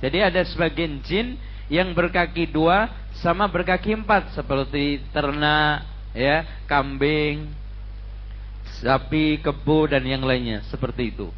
[0.04, 1.40] Jadi ada sebagian jin
[1.72, 2.92] yang berkaki dua
[3.24, 7.48] sama berkaki empat seperti ternak, ya, kambing,
[8.84, 11.32] sapi, kebo dan yang lainnya seperti itu.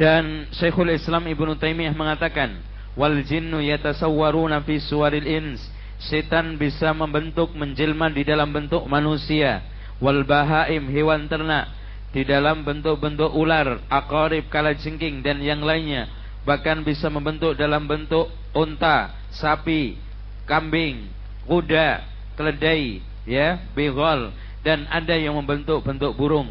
[0.00, 2.60] Dan Syekhul Islam Ibnu Taimiyah mengatakan,
[2.96, 5.60] wal jinnu yatasawwaruna fi suwaril ins
[5.96, 9.64] setan bisa membentuk menjelma di dalam bentuk manusia
[9.96, 11.72] wal bahaim hewan ternak
[12.16, 16.08] di dalam bentuk-bentuk ular akarib kalajengking dan yang lainnya.
[16.48, 20.00] Bahkan bisa membentuk dalam bentuk unta sapi
[20.48, 21.12] kambing
[21.44, 22.00] kuda
[22.40, 24.32] keledai ya bigol
[24.64, 26.48] dan ada yang membentuk bentuk burung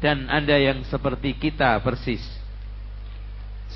[0.00, 2.24] dan ada yang seperti kita persis.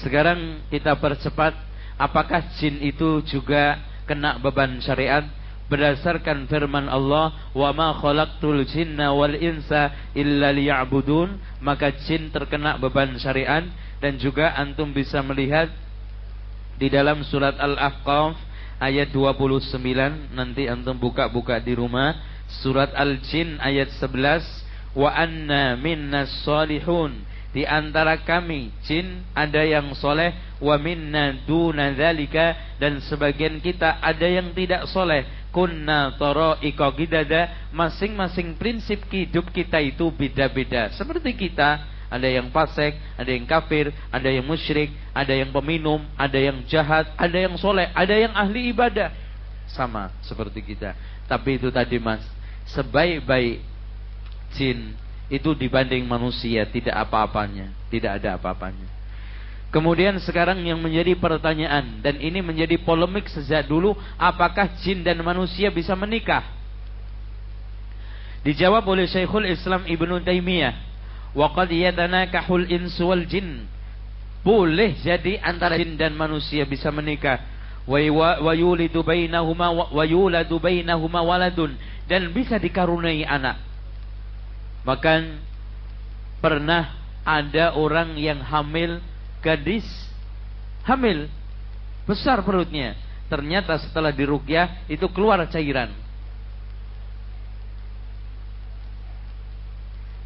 [0.01, 1.53] Sekarang kita percepat
[2.01, 3.77] apakah jin itu juga
[4.09, 5.29] kena beban syariat
[5.69, 13.17] berdasarkan firman Allah wa ma khalaqtul jinna wal insa illa liya'budun maka jin terkena beban
[13.21, 13.65] syariat
[14.01, 15.69] dan juga antum bisa melihat
[16.81, 18.39] di dalam surat Al-Ahqaf
[18.79, 22.15] ayat 29 nanti antum buka-buka di rumah.
[22.49, 30.37] Surat Al-Jin ayat 11 wa anna minnas salihun di antara kami jin ada yang soleh.
[30.61, 32.79] Wa minna duna dzalika.
[32.79, 40.09] Dan sebagian kita ada yang tidak soleh kunna tara'iqa gidada masing-masing prinsip hidup kita itu
[40.13, 46.01] beda-beda seperti kita ada yang fasik, ada yang kafir, ada yang musyrik, ada yang peminum,
[46.17, 49.13] ada yang jahat, ada yang soleh, ada yang ahli ibadah.
[49.69, 50.97] Sama seperti kita.
[51.29, 52.25] Tapi itu tadi mas,
[52.73, 53.61] sebaik-baik
[54.57, 54.97] jin
[55.29, 58.98] itu dibanding manusia tidak apa-apanya, tidak ada apa-apanya.
[59.69, 65.69] Kemudian sekarang yang menjadi pertanyaan dan ini menjadi polemik sejak dulu, apakah jin dan manusia
[65.69, 66.41] bisa menikah?
[68.49, 70.73] Dijawab oleh Syekhul Islam Ibnu Taimiyah,
[71.37, 73.69] "Wa qad yatanakahul insu wal jin."
[74.41, 77.37] Boleh jadi antara jin dan manusia bisa menikah.
[77.85, 78.01] Wa
[78.57, 81.77] yulidu bainahuma wa yuladu bainahuma waladun
[82.09, 83.61] dan bisa dikaruniai anak.
[84.89, 85.21] Bahkan
[86.41, 86.97] pernah
[87.27, 89.05] ada orang yang hamil
[89.45, 89.87] gadis
[90.85, 91.29] hamil
[92.09, 92.97] besar perutnya.
[93.29, 95.93] Ternyata setelah dirukyah itu keluar cairan.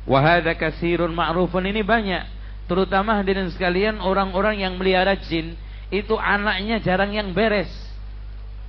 [0.07, 2.27] Wahada kasirun ma'rufun ini banyak.
[2.71, 5.59] Terutama hadirin sekalian orang-orang yang melihara jin
[5.91, 7.71] itu anaknya jarang yang beres.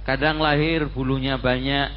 [0.03, 1.93] Kadang lahir bulunya banyak.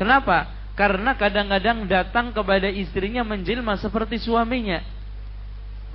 [0.00, 0.50] Kenapa?
[0.76, 4.95] Karena kadang-kadang datang kepada istrinya menjelma seperti suaminya.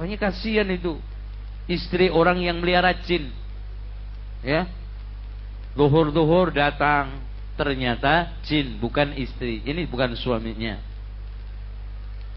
[0.02, 0.98] Banyak kasihan itu.
[1.70, 3.30] Istri orang yang melihara jin.
[4.42, 4.66] Ya.
[5.78, 7.22] Duhur-duhur datang.
[7.54, 9.62] Ternyata jin bukan istri.
[9.62, 10.82] Ini bukan suaminya.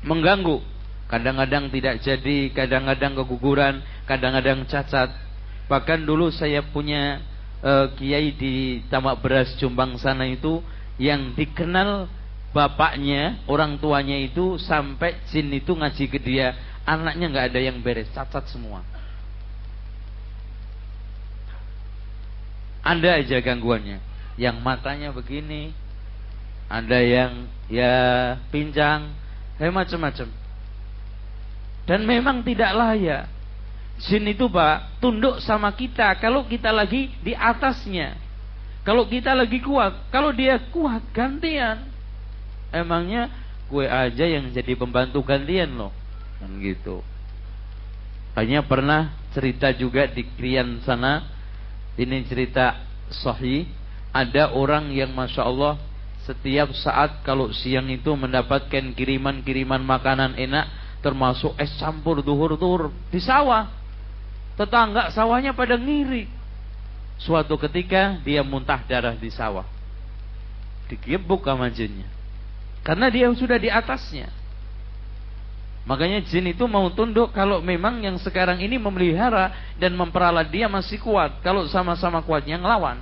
[0.04, 0.60] Mengganggu.
[1.08, 2.52] Kadang-kadang tidak jadi.
[2.52, 3.80] Kadang-kadang keguguran.
[4.04, 5.16] Kadang-kadang cacat.
[5.64, 7.24] Bahkan dulu saya punya
[7.64, 10.60] uh, kiai di Tamak Beras Jombang sana itu.
[11.00, 12.12] Yang dikenal
[12.54, 16.54] bapaknya, orang tuanya itu sampai jin itu ngaji ke dia,
[16.84, 18.84] anaknya nggak ada yang beres, cacat semua.
[22.84, 23.98] Ada aja gangguannya,
[24.36, 25.72] yang matanya begini,
[26.68, 27.96] ada yang ya
[28.52, 29.16] pincang,
[29.56, 30.28] kayak macam-macam.
[31.84, 33.24] Dan memang tidak layak.
[34.04, 38.18] Jin itu pak tunduk sama kita kalau kita lagi di atasnya.
[38.84, 41.88] Kalau kita lagi kuat, kalau dia kuat gantian.
[42.68, 43.32] Emangnya
[43.70, 46.03] gue aja yang jadi pembantu gantian loh.
[46.40, 47.04] Kan gitu.
[48.34, 51.30] Hanya pernah cerita juga di Krian sana.
[51.94, 53.70] Ini cerita sahih.
[54.14, 55.74] Ada orang yang Masya Allah
[56.24, 60.66] setiap saat kalau siang itu mendapatkan kiriman-kiriman makanan enak.
[61.04, 63.68] Termasuk es campur duhur-duhur di sawah.
[64.56, 66.26] Tetangga sawahnya pada ngiri.
[67.20, 69.66] Suatu ketika dia muntah darah di sawah.
[70.90, 71.70] Digebuk sama.
[72.84, 74.43] Karena dia sudah di atasnya.
[75.84, 80.96] Makanya jin itu mau tunduk kalau memang yang sekarang ini memelihara dan memperalat dia masih
[80.96, 81.44] kuat.
[81.44, 82.96] Kalau sama-sama kuatnya ngelawan.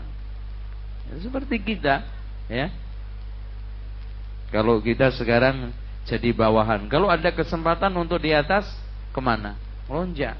[1.06, 2.02] Ya, seperti kita,
[2.50, 2.74] ya.
[4.50, 5.70] Kalau kita sekarang
[6.10, 6.90] jadi bawahan.
[6.90, 8.66] Kalau ada kesempatan untuk di atas,
[9.14, 9.54] ke mana?
[9.86, 10.34] Lonjak.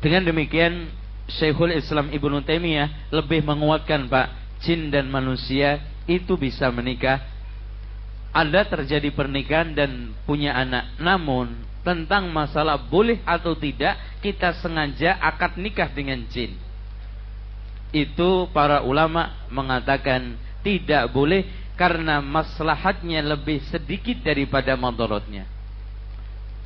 [0.00, 0.88] Dengan demikian,
[1.28, 7.20] Syekhul Islam Ibnu Taimiyah lebih menguatkan Pak, jin dan manusia itu bisa menikah.
[8.30, 10.94] Anda terjadi pernikahan dan punya anak.
[11.02, 11.50] Namun
[11.82, 16.54] tentang masalah boleh atau tidak kita sengaja akad nikah dengan jin.
[17.90, 21.42] Itu para ulama mengatakan tidak boleh
[21.74, 25.48] karena maslahatnya lebih sedikit daripada madorotnya.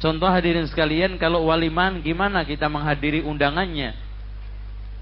[0.03, 3.97] Contoh hadirin sekalian kalau waliman gimana kita menghadiri undangannya?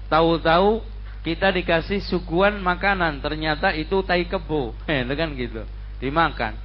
[0.07, 0.85] Tahu-tahu
[1.27, 4.77] kita dikasih suguhan makanan ternyata itu tai kebo
[5.19, 5.65] kan gitu
[6.03, 6.59] dimakan.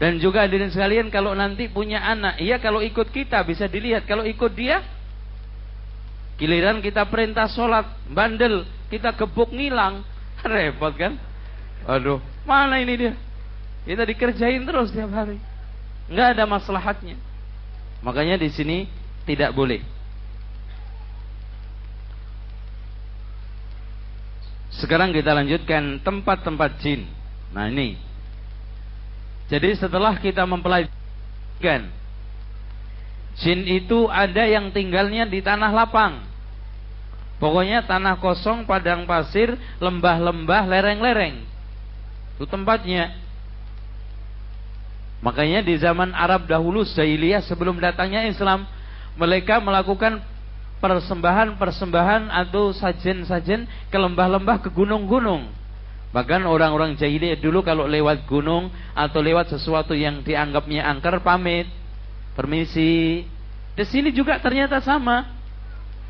[0.00, 4.08] Dan juga hadirin sekalian kalau nanti punya anak iya kalau ikut kita bisa dilihat.
[4.08, 4.80] Kalau ikut dia
[6.40, 10.00] giliran kita perintah sholat bandel kita gebuk ngilang.
[10.40, 11.20] Repot kan?
[11.84, 13.12] Aduh mana ini dia?
[13.84, 15.36] Kita dikerjain terus tiap hari.
[16.08, 17.20] Nggak ada maslahatnya.
[18.00, 18.88] Makanya di sini
[19.28, 19.84] tidak boleh.
[24.80, 27.19] Sekarang kita lanjutkan tempat-tempat jin.
[27.50, 27.98] Nah ini.
[29.50, 30.90] Jadi setelah kita mempelajari
[33.40, 36.24] jin itu ada yang tinggalnya di tanah lapang.
[37.40, 41.40] Pokoknya tanah kosong, padang pasir, lembah-lembah, lereng-lereng.
[42.36, 43.16] Itu tempatnya.
[45.24, 48.68] Makanya di zaman Arab dahulu jahiliyah sebelum datangnya Islam,
[49.16, 50.20] mereka melakukan
[50.80, 55.59] persembahan-persembahan atau sajen-sajen ke lembah-lembah ke gunung-gunung.
[56.10, 61.70] Bahkan orang-orang jahiliyah dulu kalau lewat gunung atau lewat sesuatu yang dianggapnya angker pamit,
[62.34, 63.22] permisi.
[63.78, 65.38] Di sini juga ternyata sama.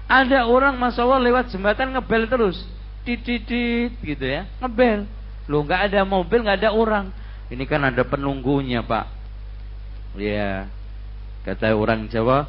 [0.09, 2.65] Ada orang masya Allah lewat jembatan ngebel terus.
[3.05, 4.49] Dididit gitu ya.
[4.65, 5.05] Ngebel.
[5.47, 7.13] Loh nggak ada mobil, nggak ada orang.
[7.53, 9.05] Ini kan ada penunggunya pak.
[10.17, 10.67] Ya.
[11.45, 12.49] Kata orang Jawa,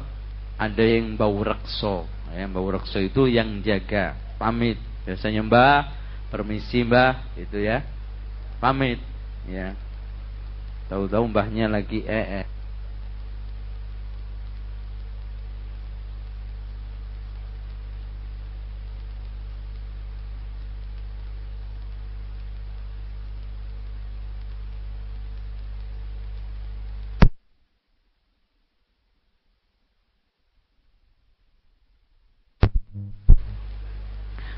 [0.56, 2.08] ada yang bau rekso.
[2.32, 4.16] Yang bau rekso itu yang jaga.
[4.40, 4.80] Pamit.
[5.04, 6.01] Biasanya mbak,
[6.32, 7.36] permisi mbak.
[7.36, 7.84] Itu ya.
[8.56, 9.04] Pamit.
[9.44, 9.76] Ya.
[10.88, 12.46] Tahu-tahu mbahnya lagi eh, eh.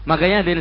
[0.04, 0.60] Makanya dari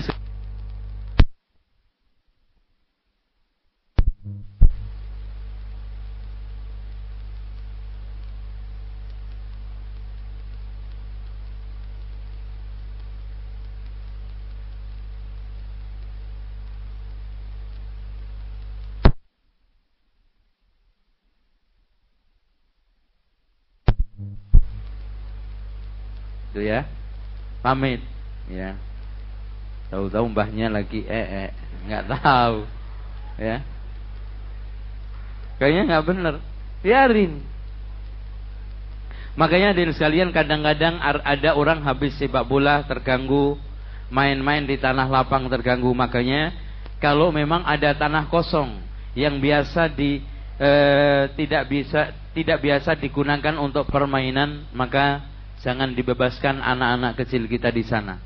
[26.54, 26.86] itu ya
[27.66, 28.00] pamit
[28.46, 28.78] ya
[29.94, 31.50] Tahu-tahu mbahnya lagi eh, eh
[31.86, 32.66] nggak tahu.
[33.38, 33.62] Ya.
[35.62, 36.34] Kayaknya nggak benar.
[36.82, 37.46] Biarin.
[39.38, 43.54] Makanya di sekalian kadang-kadang ada orang habis sepak bola terganggu,
[44.10, 45.94] main-main di tanah lapang terganggu.
[45.94, 46.58] Makanya
[46.98, 48.82] kalau memang ada tanah kosong
[49.14, 50.26] yang biasa di
[50.58, 55.22] eh, tidak bisa tidak biasa digunakan untuk permainan, maka
[55.64, 58.20] jangan dibebaskan anak-anak kecil kita di sana.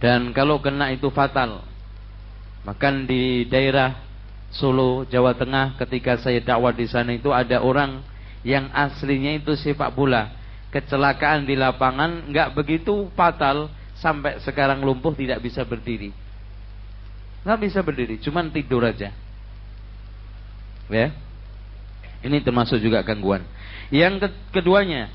[0.00, 1.64] Dan kalau kena itu fatal.
[2.64, 3.96] Bahkan di daerah
[4.52, 8.04] Solo, Jawa Tengah ketika saya dakwah di sana itu ada orang
[8.44, 10.36] yang aslinya itu sepak bola.
[10.70, 16.12] Kecelakaan di lapangan nggak begitu fatal sampai sekarang lumpuh tidak bisa berdiri.
[17.44, 19.12] Nggak bisa berdiri, cuman tidur aja.
[20.90, 21.08] Ya.
[22.20, 23.46] Ini termasuk juga gangguan.
[23.88, 25.08] Yang keduanya,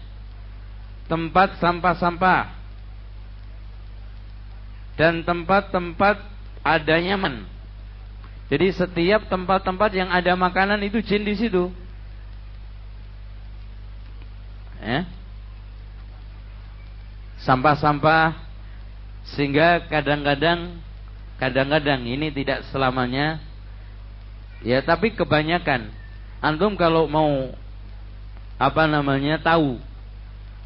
[1.05, 2.55] tempat sampah-sampah
[4.95, 6.23] dan tempat-tempat
[6.65, 7.45] adanya man.
[8.47, 11.73] Jadi setiap tempat-tempat yang ada makanan itu jin di situ.
[14.79, 15.09] Ya.
[17.41, 18.37] Sampah-sampah
[19.33, 20.77] sehingga kadang-kadang
[21.41, 23.41] kadang-kadang ini tidak selamanya
[24.61, 25.89] ya tapi kebanyakan
[26.39, 27.51] antum kalau mau
[28.55, 29.81] apa namanya tahu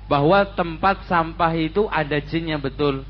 [0.10, 3.06] bahwa tempat sampah itu ada jinnya betul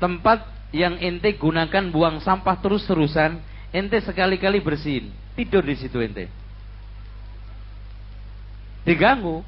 [0.00, 3.38] tempat yang ente gunakan buang sampah terus-terusan,
[3.70, 6.26] ente sekali-kali bersihin, tidur di situ ente.
[8.82, 9.44] Diganggu.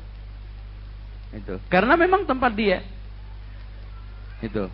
[1.32, 1.56] Itu.
[1.72, 2.84] Karena memang tempat dia.
[4.44, 4.68] Itu.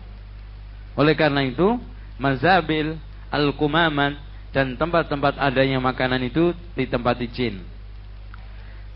[0.99, 1.79] Oleh karena itu,
[2.19, 2.99] mazabil,
[3.31, 4.19] al-kumaman
[4.51, 7.63] dan tempat-tempat adanya makanan itu di tempat jin.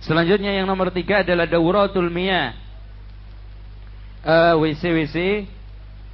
[0.04, 2.60] Selanjutnya yang nomor tiga adalah dauratul miyah.
[4.24, 5.18] Uh, eh, WC-WC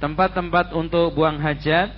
[0.02, 1.94] tempat-tempat untuk buang hajat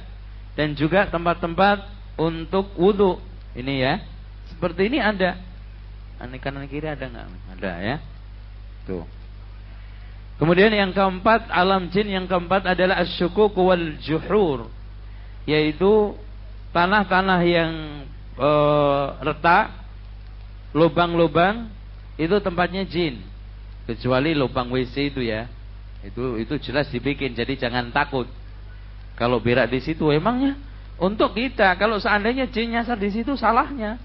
[0.53, 1.89] dan juga tempat-tempat
[2.21, 3.17] untuk wudhu.
[3.57, 3.95] Ini ya,
[4.53, 5.41] seperti ini ada.
[6.23, 7.27] Ini kanan kiri ada nggak?
[7.59, 7.97] Ada ya.
[8.85, 9.05] Tuh.
[10.43, 14.67] Kemudian yang keempat alam jin yang keempat adalah asyukuk wal juhur,
[15.47, 16.19] yaitu
[16.75, 17.73] tanah-tanah yang
[18.35, 18.51] e,
[19.23, 19.71] retak,
[20.75, 21.71] lubang-lubang
[22.19, 23.23] itu tempatnya jin.
[23.87, 25.47] Kecuali lubang WC itu ya.
[26.03, 28.27] Itu itu jelas dibikin, jadi jangan takut.
[29.15, 30.59] Kalau berak di situ emangnya
[30.99, 31.79] untuk kita.
[31.79, 34.03] Kalau seandainya jin nyasar di situ salahnya.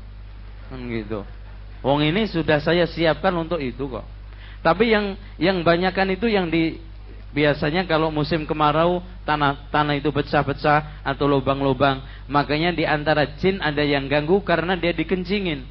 [0.70, 1.26] Kan gitu.
[1.82, 4.06] Wong ini sudah saya siapkan untuk itu kok.
[4.62, 6.82] Tapi yang yang banyakkan itu yang di
[7.32, 13.84] biasanya kalau musim kemarau tanah tanah itu pecah-pecah atau lubang-lubang, makanya di antara jin ada
[13.86, 15.62] yang ganggu karena dia dikencingin.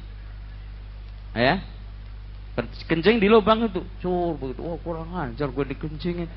[1.35, 1.61] Ya,
[2.89, 3.85] kencing di lubang itu.
[4.01, 4.61] Cur begitu.
[4.65, 6.29] Oh kurang ajar gue dikencingin.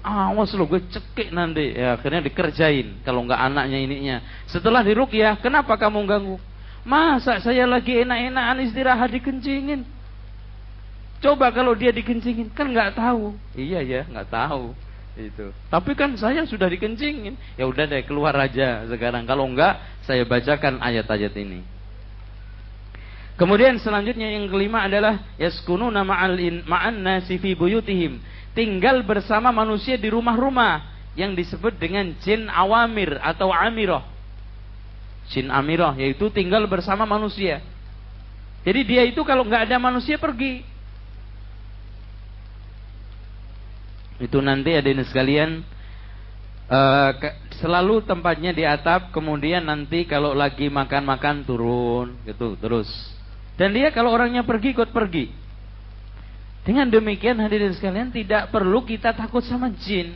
[0.00, 1.76] Awas lo gue cekik nanti.
[1.76, 4.16] Ya akhirnya dikerjain kalau nggak anaknya ininya.
[4.48, 4.80] Setelah
[5.12, 6.36] ya kenapa kamu ganggu?
[6.88, 9.84] Masa saya lagi enak-enakan istirahat dikencingin?
[11.18, 13.34] Coba kalau dia dikencingin kan nggak tahu.
[13.58, 14.72] Iya ya nggak tahu.
[15.18, 15.50] Itu.
[15.66, 17.34] Tapi kan saya sudah dikencingin.
[17.58, 19.26] Ya udah deh keluar aja sekarang.
[19.26, 21.66] Kalau enggak, saya bacakan ayat-ayat ini.
[23.38, 28.18] Kemudian selanjutnya yang kelima adalah yaskununa ma'al ma'an nasi fi buyutihim.
[28.50, 30.82] Tinggal bersama manusia di rumah-rumah
[31.14, 34.02] yang disebut dengan jin awamir atau amirah.
[35.30, 37.62] Jin amirah yaitu tinggal bersama manusia.
[38.66, 40.66] Jadi dia itu kalau nggak ada manusia pergi.
[44.18, 45.62] Itu nanti ada sekalian
[46.66, 47.14] uh,
[47.62, 53.17] selalu tempatnya di atap, kemudian nanti kalau lagi makan-makan turun gitu terus.
[53.58, 55.34] Dan dia kalau orangnya pergi ikut pergi.
[56.62, 60.14] Dengan demikian hadirin sekalian tidak perlu kita takut sama jin.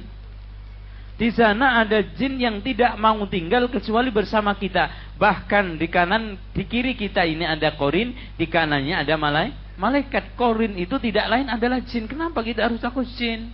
[1.18, 5.14] Di sana ada jin yang tidak mau tinggal kecuali bersama kita.
[5.18, 9.50] Bahkan di kanan, di kiri kita ini ada korin, di kanannya ada malai.
[9.74, 12.06] Malaikat korin itu tidak lain adalah jin.
[12.06, 13.50] Kenapa kita harus takut jin?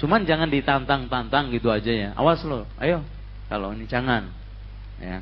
[0.00, 2.10] Cuman jangan ditantang-tantang gitu aja ya.
[2.16, 3.04] Awas loh, ayo.
[3.52, 4.32] Kalau ini jangan.
[4.96, 5.20] Ya.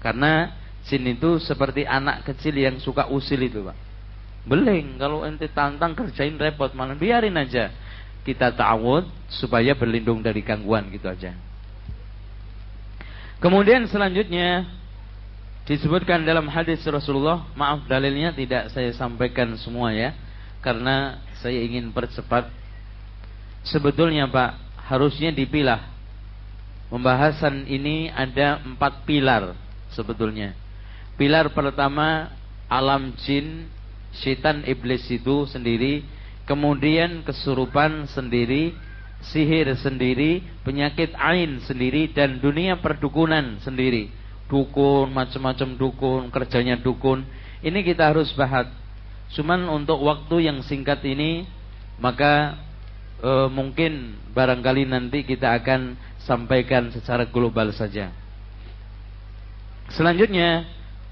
[0.00, 3.76] Karena jin itu seperti anak kecil yang suka usil itu, Pak.
[4.44, 7.72] Beling kalau ente tantang kerjain repot malah biarin aja.
[8.24, 11.36] Kita ta'awud supaya berlindung dari gangguan gitu aja.
[13.40, 14.64] Kemudian selanjutnya
[15.68, 20.16] disebutkan dalam hadis Rasulullah, maaf dalilnya tidak saya sampaikan semua ya,
[20.64, 22.48] karena saya ingin percepat
[23.64, 25.92] sebetulnya Pak harusnya dipilah.
[26.88, 29.56] Pembahasan ini ada empat pilar
[29.92, 30.63] sebetulnya.
[31.14, 32.34] Pilar pertama
[32.66, 33.70] alam jin,
[34.10, 36.02] setan iblis itu sendiri,
[36.42, 38.74] kemudian kesurupan sendiri,
[39.30, 44.10] sihir sendiri, penyakit ain sendiri dan dunia perdukunan sendiri.
[44.50, 47.24] Dukun, macam-macam dukun, kerjanya dukun.
[47.64, 48.68] Ini kita harus bahas.
[49.32, 51.48] Cuman untuk waktu yang singkat ini
[51.98, 52.58] maka
[53.22, 58.12] e, mungkin barangkali nanti kita akan sampaikan secara global saja.
[59.92, 60.64] Selanjutnya,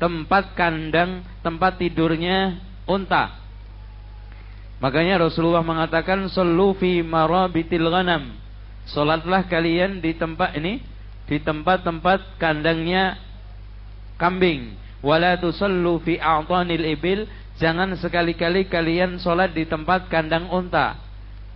[0.03, 2.59] tempat kandang, tempat tidurnya
[2.91, 3.39] unta.
[4.83, 8.35] Makanya Rasulullah mengatakan sallu fi marabitil ghanam.
[8.91, 10.83] Salatlah kalian di tempat ini,
[11.31, 13.15] di tempat-tempat kandangnya
[14.19, 14.75] kambing.
[15.07, 17.31] Wala tusallu fi a'tanil ibil.
[17.63, 20.99] Jangan sekali-kali kalian salat di tempat kandang unta.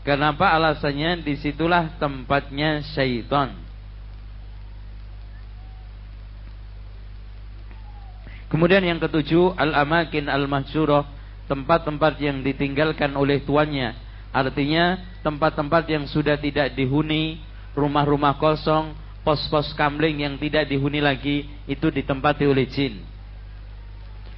[0.07, 3.66] Kenapa alasannya di situlah tempatnya syaitan.
[8.47, 11.02] Kemudian yang ketujuh al-amakin al-mahsyurah,
[11.50, 13.94] tempat-tempat yang ditinggalkan oleh tuannya.
[14.31, 17.42] Artinya tempat-tempat yang sudah tidak dihuni,
[17.75, 18.94] rumah-rumah kosong,
[19.26, 23.02] pos-pos kamling yang tidak dihuni lagi itu ditempati oleh jin.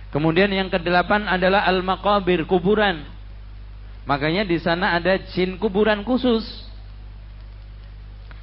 [0.08, 3.04] Kemudian yang kedelapan adalah al-maqabir, kuburan.
[4.08, 6.64] Makanya di sana ada jin kuburan khusus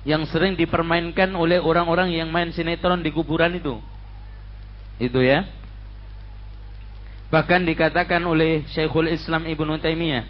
[0.06, 3.82] yang sering dipermainkan oleh orang-orang yang main sinetron di kuburan itu.
[5.02, 5.48] Itu ya.
[7.34, 10.24] Bahkan dikatakan oleh Syekhul Islam Ibnu Taimiyah,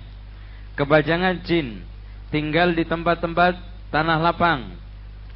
[0.74, 1.86] kebajangan jin
[2.34, 3.60] tinggal di tempat-tempat
[3.94, 4.74] tanah lapang,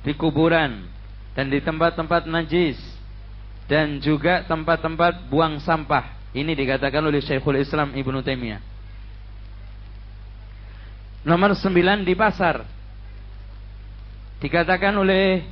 [0.01, 0.87] di kuburan
[1.37, 2.79] dan di tempat-tempat najis
[3.69, 6.17] dan juga tempat-tempat buang sampah.
[6.33, 8.61] Ini dikatakan oleh Syekhul Islam Ibnu Taimiyah.
[11.27, 12.63] Nomor sembilan di pasar.
[14.39, 15.43] Dikatakan oleh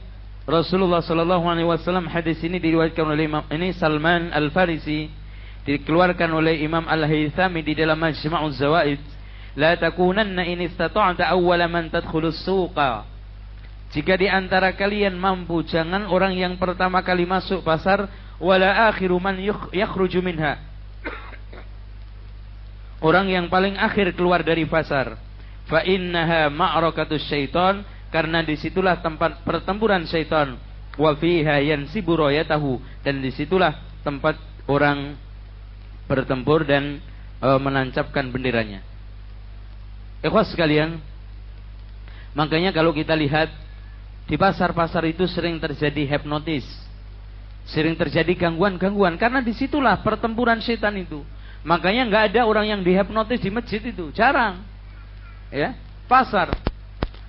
[0.48, 5.12] Rasulullah Sallallahu Alaihi Wasallam hadis ini diriwayatkan oleh Imam ini Salman Al Farisi
[5.68, 9.04] dikeluarkan oleh Imam Al Haythami di dalam Majma'uz Zawaid.
[9.60, 13.04] La takunanna in istata'ta awwala man tadkhulus suqa
[13.92, 18.08] jika di antara kalian mampu jangan orang yang pertama kali masuk pasar
[18.40, 19.40] wala akhiru man
[19.72, 20.60] yakhruju minha.
[23.04, 25.20] Orang yang paling akhir keluar dari pasar.
[25.68, 30.56] Fa innaha ma'rakatus syaitan karena di situlah tempat pertempuran syaitan.
[30.98, 35.14] Wa fiha yansibu rayatahu dan di situlah tempat orang
[36.10, 36.98] bertempur dan
[37.38, 38.82] e, menancapkan benderanya.
[40.26, 40.98] Ikhwas sekalian,
[42.34, 43.54] makanya kalau kita lihat
[44.26, 46.66] di pasar-pasar itu sering terjadi hipnotis,
[47.70, 49.22] sering terjadi gangguan-gangguan.
[49.22, 51.22] Karena di situlah pertempuran setan itu.
[51.62, 54.66] Makanya nggak ada orang yang dihipnotis di masjid itu, jarang.
[55.54, 55.78] Ya
[56.08, 56.50] pasar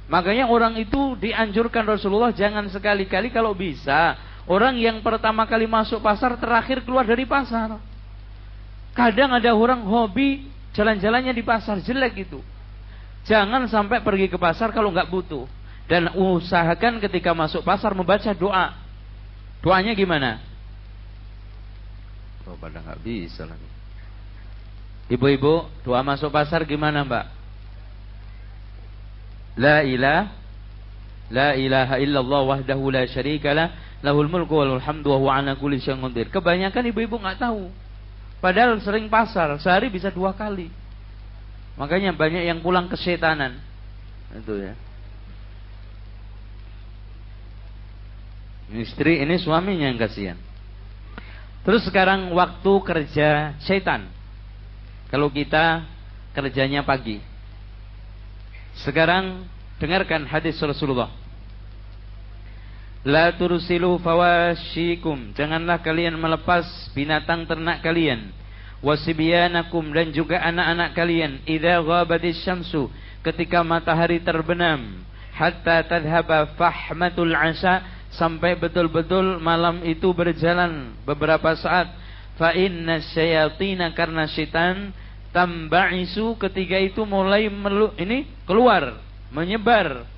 [0.08, 4.16] makanya orang itu dianjurkan Rasulullah jangan sekali-kali kalau bisa
[4.48, 7.76] orang yang pertama kali masuk pasar terakhir keluar dari pasar.
[8.96, 12.40] Kadang ada orang hobi jalan-jalannya di pasar jelek gitu
[13.28, 15.44] jangan sampai pergi ke pasar kalau nggak butuh.
[15.84, 18.76] Dan usahakan ketika masuk pasar membaca doa.
[19.60, 20.40] Doanya gimana?
[22.48, 23.68] Oh pada nggak bisa lagi.
[25.08, 27.37] Ibu-ibu doa masuk pasar gimana mbak
[29.58, 30.38] La ilah
[31.28, 36.32] La ilaha illallah wahdahu la syarikalah lahul mulku walul hamdu wa huwa kulli syai'in qadir.
[36.32, 37.68] Kebanyakan ibu-ibu nggak tahu.
[38.40, 40.72] Padahal sering pasar, sehari bisa dua kali.
[41.76, 43.60] Makanya banyak yang pulang kesetanan.
[44.32, 44.74] Itu ya.
[48.68, 50.38] Istri ini suaminya yang kasihan.
[51.66, 54.08] Terus sekarang waktu kerja setan.
[55.12, 55.84] Kalau kita
[56.32, 57.20] kerjanya pagi.
[58.86, 59.46] Sekarang
[59.82, 61.10] dengarkan hadis Rasulullah.
[63.06, 65.32] La tursilu fawashikum.
[65.34, 68.34] Janganlah kalian melepas binatang ternak kalian.
[68.78, 71.42] Wasibiyanakum dan juga anak-anak kalian.
[71.46, 72.90] Idza ghabatis syamsu.
[73.22, 75.02] Ketika matahari terbenam.
[75.34, 81.94] Hatta tadhaba fahmatul asa sampai betul-betul malam itu berjalan beberapa saat
[82.34, 84.90] fa inna syayatina karena syaitan
[85.34, 90.08] tamba'isu ketika itu mulai melu, ini keluar menyebar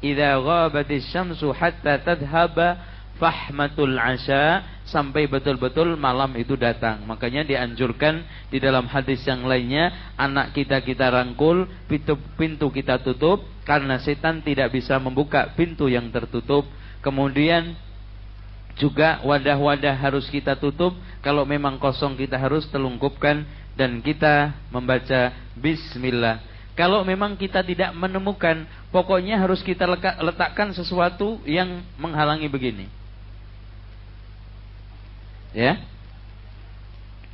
[0.00, 2.80] idza ghabatis syamsu hatta tadhhaba
[3.20, 7.06] fahmatul asya sampai betul-betul malam itu datang.
[7.06, 13.46] Makanya dianjurkan di dalam hadis yang lainnya anak kita kita rangkul, pintu, pintu kita tutup
[13.64, 16.66] karena setan tidak bisa membuka pintu yang tertutup
[17.04, 17.76] Kemudian
[18.80, 20.96] juga wadah-wadah harus kita tutup.
[21.20, 23.44] Kalau memang kosong kita harus telungkupkan
[23.74, 26.42] dan kita membaca bismillah.
[26.74, 29.86] Kalau memang kita tidak menemukan, pokoknya harus kita
[30.18, 32.86] letakkan sesuatu yang menghalangi begini.
[35.54, 35.78] Ya.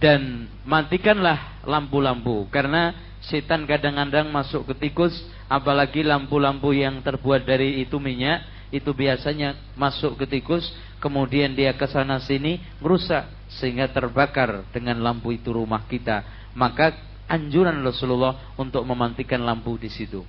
[0.00, 5.12] Dan matikanlah lampu-lampu karena setan kadang-kadang masuk ke tikus
[5.44, 10.62] apalagi lampu-lampu yang terbuat dari itu minyak itu biasanya masuk ke tikus,
[11.00, 13.26] kemudian dia ke sana sini merusak
[13.58, 16.22] sehingga terbakar dengan lampu itu rumah kita.
[16.54, 16.94] Maka
[17.26, 20.22] anjuran Rasulullah untuk memantikan lampu di situ.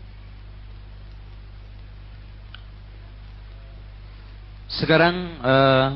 [4.72, 5.88] Sekarang uh,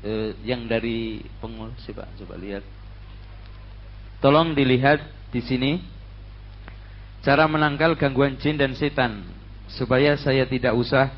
[0.00, 2.64] uh, yang dari pengurus coba coba lihat.
[4.24, 5.72] Tolong dilihat di sini
[7.20, 9.28] cara menangkal gangguan jin dan setan
[9.68, 11.12] supaya saya tidak usah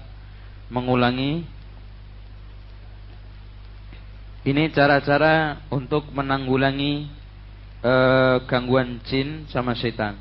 [0.72, 1.46] mengulangi
[4.48, 7.04] ini cara-cara untuk menanggulangi
[7.84, 10.16] uh, gangguan jin sama setan.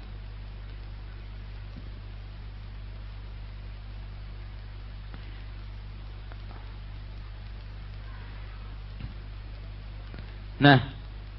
[10.59, 10.91] Nah,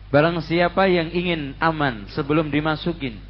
[0.09, 3.29] barang siapa yang ingin aman sebelum dimasukin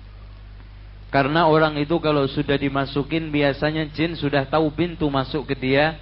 [1.09, 5.97] karena orang itu kalau sudah dimasukin biasanya jin sudah tahu pintu masuk ke dia.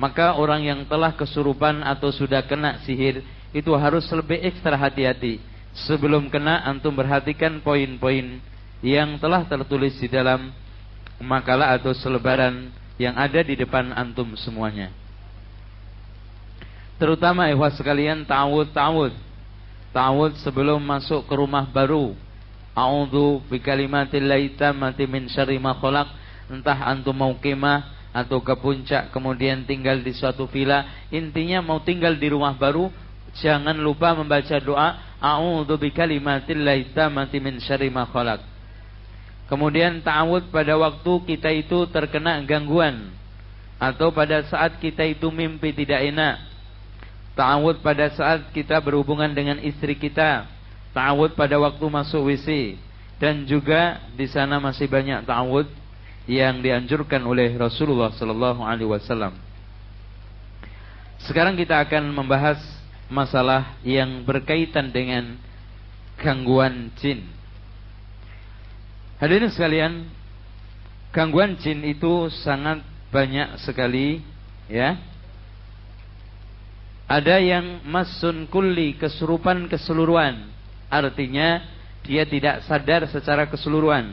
[0.00, 3.20] Maka orang yang telah kesurupan atau sudah kena sihir
[3.52, 5.36] itu harus lebih ekstra hati-hati.
[5.84, 8.40] Sebelum kena antum perhatikan poin-poin
[8.80, 10.56] yang telah tertulis di dalam
[11.20, 14.88] makalah atau selebaran yang ada di depan antum semuanya.
[16.96, 19.12] Terutama ikhwas sekalian ta'awud ta'awud.
[19.92, 22.16] Ta'awud sebelum masuk ke rumah baru
[22.70, 26.08] A'udzu bikalimatillahi tammati min syarri ma khalaq.
[26.48, 32.18] Entah antum mau kemah atau ke puncak kemudian tinggal di suatu villa, intinya mau tinggal
[32.18, 32.90] di rumah baru,
[33.38, 38.40] jangan lupa membaca doa A'udzu bikalimatillahi tammati min syarri ma khalaq.
[39.52, 43.12] Kemudian ta'awud pada waktu kita itu terkena gangguan
[43.76, 46.40] atau pada saat kita itu mimpi tidak enak.
[47.36, 50.48] Ta'awud pada saat kita berhubungan dengan istri kita
[50.90, 52.78] ta'awud pada waktu masuk WC
[53.22, 55.66] dan juga di sana masih banyak ta'awud
[56.30, 59.34] yang dianjurkan oleh Rasulullah sallallahu alaihi wasallam.
[61.26, 62.62] Sekarang kita akan membahas
[63.10, 65.34] masalah yang berkaitan dengan
[66.22, 67.26] gangguan jin.
[69.18, 70.06] Hadirin sekalian,
[71.10, 74.22] gangguan jin itu sangat banyak sekali
[74.70, 74.94] ya.
[77.10, 80.60] Ada yang masun kulli kesurupan keseluruhan
[80.90, 81.62] Artinya
[82.02, 84.10] dia tidak sadar secara keseluruhan.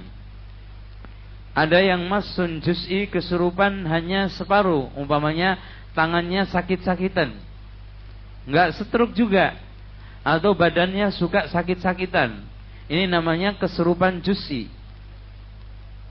[1.58, 5.58] Ada yang masun juz'i kesurupan hanya separuh, umpamanya
[5.98, 7.34] tangannya sakit-sakitan.
[8.46, 9.58] Enggak setruk juga
[10.22, 12.46] atau badannya suka sakit-sakitan.
[12.86, 14.70] Ini namanya kesurupan juz'i.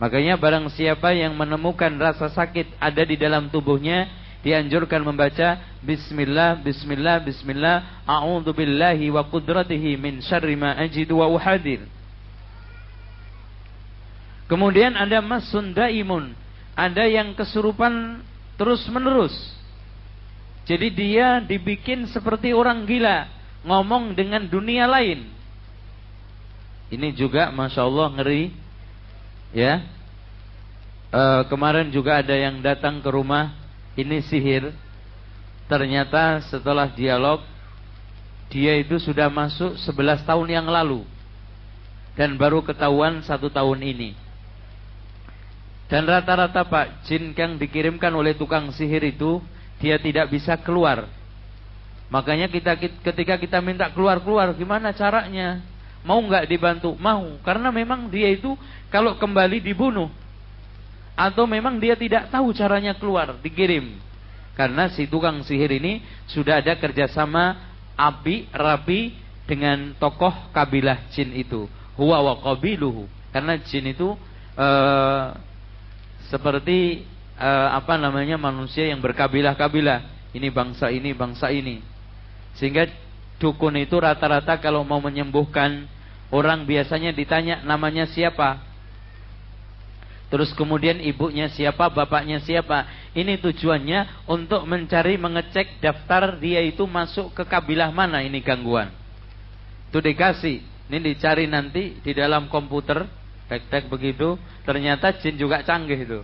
[0.03, 4.11] Makanya barang siapa yang menemukan rasa sakit ada di dalam tubuhnya,
[4.43, 11.87] dianjurkan membaca bismillah bismillah bismillah a'udzu billahi wa qudratihi min syarri ma ajidu wa uhadir.
[14.47, 16.31] Kemudian ada masun daimun,
[16.79, 18.23] ada yang kesurupan
[18.55, 19.35] terus-menerus.
[20.67, 23.27] Jadi dia dibikin seperti orang gila,
[23.67, 25.27] ngomong dengan dunia lain.
[26.91, 28.55] Ini juga masya Allah ngeri,
[29.51, 29.83] ya.
[31.11, 33.51] uh, kemarin juga ada yang datang ke rumah
[33.99, 34.71] ini sihir.
[35.67, 37.43] Ternyata setelah dialog
[38.47, 41.03] dia itu sudah masuk 11 tahun yang lalu
[42.15, 44.26] dan baru ketahuan satu tahun ini.
[45.87, 49.39] Dan rata-rata Pak jin yang dikirimkan oleh tukang sihir itu
[49.79, 51.07] dia tidak bisa keluar.
[52.11, 55.63] Makanya kita ketika kita minta keluar-keluar gimana caranya?
[56.07, 56.95] Mau nggak dibantu?
[56.99, 58.55] Mau, karena memang dia itu
[58.91, 60.07] kalau kembali dibunuh
[61.19, 63.99] atau memang dia tidak tahu caranya keluar, dikirim.
[64.55, 66.01] Karena si tukang sihir ini
[66.31, 67.59] sudah ada kerjasama
[67.99, 71.67] api rapi dengan tokoh kabilah jin itu.
[71.97, 72.35] Huwa wa.
[73.33, 74.17] Karena jin itu
[74.57, 75.27] uh,
[76.29, 77.07] seperti
[77.39, 80.15] uh, apa namanya manusia yang berkabilah-kabilah.
[80.37, 81.81] Ini bangsa ini, bangsa ini.
[82.61, 82.89] Sehingga
[83.41, 85.89] dukun itu rata-rata kalau mau menyembuhkan
[86.29, 88.61] orang biasanya ditanya namanya siapa.
[90.27, 92.85] Terus kemudian ibunya siapa, bapaknya siapa.
[93.15, 98.91] Ini tujuannya untuk mencari mengecek daftar dia itu masuk ke kabilah mana ini gangguan.
[99.89, 100.67] Itu dikasih.
[100.91, 103.07] Ini dicari nanti di dalam komputer,
[103.47, 104.39] tek-tek begitu.
[104.67, 106.21] Ternyata jin juga canggih itu.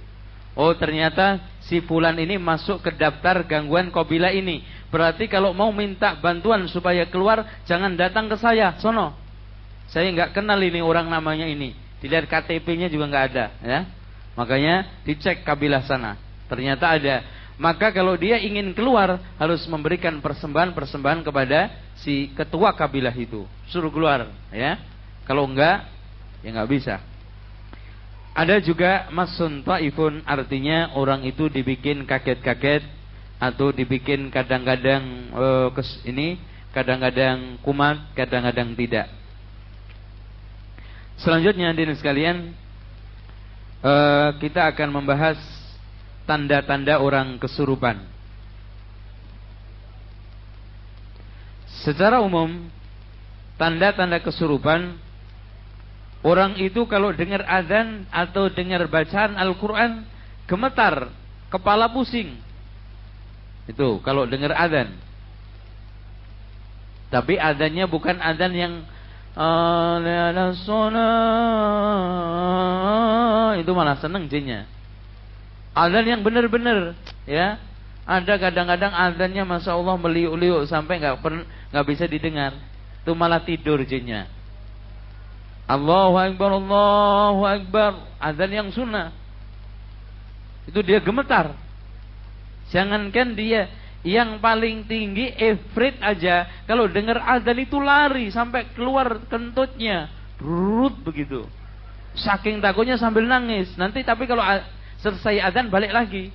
[0.53, 4.61] Oh ternyata si fulan ini masuk ke daftar gangguan kabilah ini.
[4.93, 9.17] Berarti kalau mau minta bantuan supaya keluar, jangan datang ke saya, sono.
[9.89, 13.81] Saya nggak kenal ini orang namanya ini Dilihat KTP-nya juga nggak ada, ya.
[14.35, 16.19] Makanya dicek kabilah sana.
[16.51, 17.23] Ternyata ada.
[17.63, 21.71] Maka kalau dia ingin keluar harus memberikan persembahan-persembahan kepada
[22.03, 23.47] si ketua kabilah itu.
[23.71, 24.83] Suruh keluar, ya.
[25.23, 25.87] Kalau enggak,
[26.43, 26.99] ya nggak bisa.
[28.33, 32.81] Ada juga masun taifun artinya orang itu dibikin kaget-kaget
[33.37, 35.69] atau dibikin kadang-kadang uh,
[36.09, 36.41] ini
[36.73, 39.13] kadang-kadang kumat, kadang-kadang tidak.
[41.21, 42.37] Selanjutnya hadirin sekalian
[43.85, 45.37] uh, kita akan membahas
[46.25, 48.01] tanda-tanda orang kesurupan.
[51.85, 52.71] Secara umum
[53.61, 54.97] tanda-tanda kesurupan
[56.23, 60.07] orang itu kalau dengar azan atau dengar bacaan Al-Qur'an
[60.47, 61.11] gemetar,
[61.51, 62.39] kepala pusing.
[63.71, 64.99] Itu kalau dengar azan.
[67.13, 68.75] Tapi adanya bukan azan yang
[73.61, 74.69] itu malah seneng jinnya.
[75.73, 76.93] Adzan yang benar-benar
[77.25, 77.57] ya.
[78.03, 81.23] Ada kadang-kadang adzannya masya Allah meliuk-liuk sampai nggak
[81.73, 82.53] nggak bisa didengar.
[83.01, 84.29] Itu malah tidur jinnya.
[85.73, 87.93] Allahu Akbar, Allahu Akbar.
[88.21, 89.09] Adzan yang sunnah.
[90.69, 91.57] Itu dia gemetar.
[92.69, 100.11] Jangankan dia yang paling tinggi Efrit aja kalau dengar azan itu lari sampai keluar kentutnya,
[100.43, 101.47] rut begitu.
[102.19, 103.73] Saking takutnya sambil nangis.
[103.79, 104.43] Nanti tapi kalau
[105.01, 106.29] selesai azan balik lagi.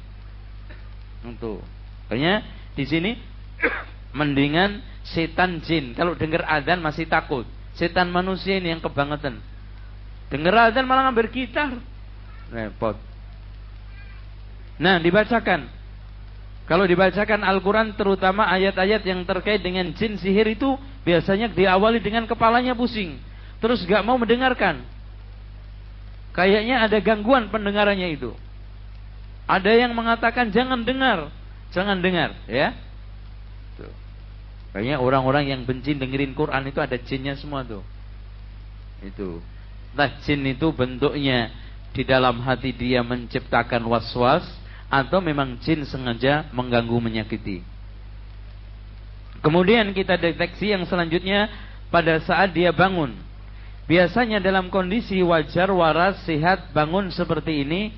[1.21, 1.61] Untuk.
[2.07, 2.41] Makanya
[2.73, 3.11] di sini
[4.17, 7.45] mendingan setan jin kalau dengar azan masih takut.
[7.77, 9.37] Setan manusia ini yang kebangetan.
[10.33, 11.77] Dengar azan malah ngambil gitar.
[12.49, 12.97] Repot.
[14.81, 15.77] Nah, dibacakan
[16.67, 20.75] kalau dibacakan Al-Quran terutama ayat-ayat yang terkait dengan jin sihir itu
[21.07, 23.15] biasanya diawali dengan kepalanya pusing.
[23.63, 24.83] Terus gak mau mendengarkan.
[26.35, 28.35] Kayaknya ada gangguan pendengarannya itu.
[29.47, 31.31] Ada yang mengatakan jangan dengar.
[31.71, 32.75] Jangan dengar ya.
[34.75, 37.81] Kayaknya orang-orang yang benci dengerin Quran itu ada jinnya semua tuh.
[39.01, 39.39] Itu.
[39.95, 41.49] Nah jin itu bentuknya
[41.95, 44.45] di dalam hati dia menciptakan was-was
[44.87, 47.63] atau memang jin sengaja mengganggu menyakiti.
[49.41, 51.47] Kemudian kita deteksi yang selanjutnya
[51.93, 53.15] pada saat dia bangun.
[53.87, 57.95] Biasanya dalam kondisi wajar, waras, sehat, bangun seperti ini,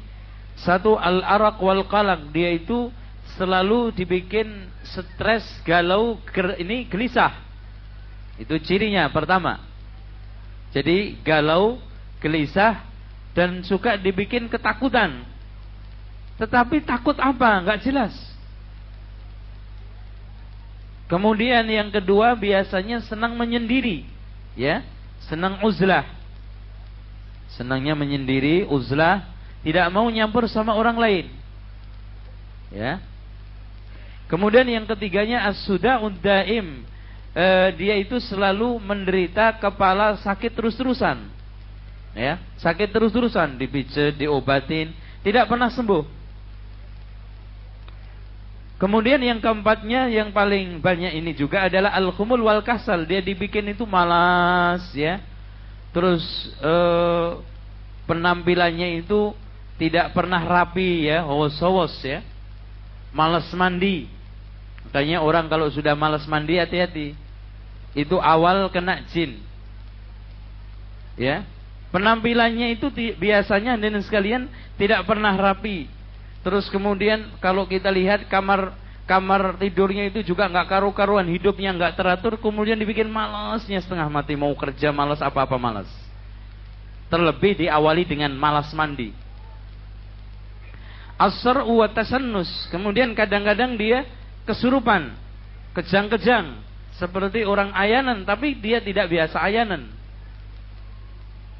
[0.62, 2.94] satu al-arak wal qalak, dia itu
[3.36, 6.18] selalu dibikin stres, galau,
[6.58, 7.36] ini gelisah.
[8.40, 9.60] Itu cirinya pertama.
[10.72, 11.82] Jadi galau,
[12.24, 12.86] gelisah
[13.36, 15.26] dan suka dibikin ketakutan.
[16.40, 17.60] Tetapi takut apa?
[17.60, 18.16] Enggak jelas.
[21.10, 24.06] Kemudian yang kedua biasanya senang menyendiri,
[24.54, 24.86] ya,
[25.26, 26.06] senang uzlah.
[27.58, 29.26] Senangnya menyendiri, uzlah,
[29.66, 31.26] tidak mau nyampur sama orang lain.
[32.70, 33.02] Ya.
[34.30, 36.86] Kemudian yang ketiganya as-suda daim.
[37.34, 37.46] E,
[37.82, 41.18] dia itu selalu menderita kepala sakit terus-terusan.
[42.14, 44.94] Ya, sakit terus-terusan, dipijat, diobatin,
[45.26, 46.06] tidak pernah sembuh.
[48.80, 53.04] Kemudian yang keempatnya yang paling banyak ini juga adalah al-khumul wal kasal.
[53.04, 55.20] Dia dibikin itu malas ya.
[55.92, 56.24] Terus
[56.64, 57.30] eh,
[58.08, 59.36] penampilannya itu
[59.76, 62.24] tidak pernah rapi ya, hos-hos ya.
[63.12, 64.19] Malas mandi.
[64.88, 67.18] Makanya orang kalau sudah malas mandi hati-hati.
[67.98, 69.42] Itu awal kena jin.
[71.20, 71.44] Ya.
[71.90, 74.46] Penampilannya itu biasanya dan sekalian
[74.78, 75.90] tidak pernah rapi.
[76.46, 78.78] Terus kemudian kalau kita lihat kamar
[79.10, 84.54] kamar tidurnya itu juga nggak karu-karuan, hidupnya nggak teratur, kemudian dibikin malasnya setengah mati mau
[84.54, 85.90] kerja malas apa-apa malas.
[87.10, 89.10] Terlebih diawali dengan malas mandi.
[91.18, 92.48] Asr wa tasannus.
[92.70, 94.06] Kemudian kadang-kadang dia
[94.46, 95.16] kesurupan,
[95.74, 96.62] kejang-kejang,
[97.00, 99.88] seperti orang ayanan, tapi dia tidak biasa ayanan.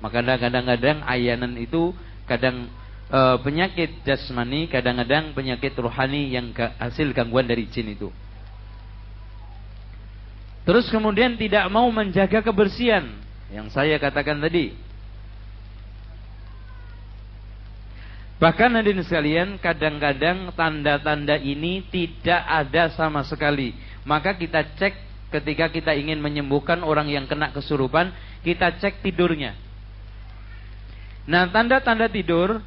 [0.04, 1.92] Maka kadang-kadang ayanan itu
[2.28, 2.68] kadang
[3.08, 8.12] e, penyakit jasmani, kadang-kadang penyakit rohani yang hasil gangguan dari jin itu.
[10.68, 13.10] Terus kemudian tidak mau menjaga kebersihan
[13.50, 14.76] yang saya katakan tadi.
[18.40, 23.76] Bahkan hadirin sekalian, kadang-kadang tanda-tanda ini tidak ada sama sekali.
[24.08, 24.96] Maka kita cek
[25.30, 28.16] ketika kita ingin menyembuhkan orang yang kena kesurupan,
[28.48, 29.60] kita cek tidurnya.
[31.28, 32.64] Nah, tanda-tanda tidur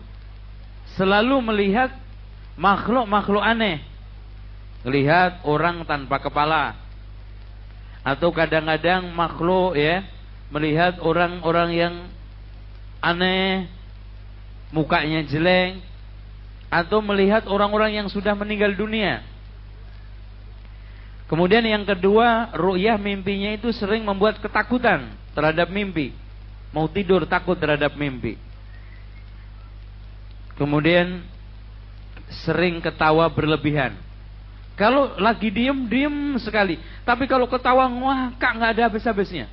[0.92, 1.90] selalu melihat
[2.60, 3.80] makhluk-makhluk aneh.
[4.84, 6.76] Melihat orang tanpa kepala.
[8.04, 10.04] Atau kadang-kadang makhluk ya,
[10.52, 11.94] melihat orang-orang yang
[13.00, 13.72] aneh,
[14.72, 15.78] mukanya jelek,
[16.72, 19.20] atau melihat orang-orang yang sudah meninggal dunia.
[21.28, 26.12] Kemudian yang kedua, ru'yah mimpinya itu sering membuat ketakutan terhadap mimpi.
[26.72, 28.40] Mau tidur takut terhadap mimpi.
[30.56, 31.24] Kemudian
[32.44, 33.96] sering ketawa berlebihan.
[34.76, 36.80] Kalau lagi diem, diem sekali.
[37.04, 37.88] Tapi kalau ketawa
[38.40, 39.48] kak nggak ada habis-habisnya.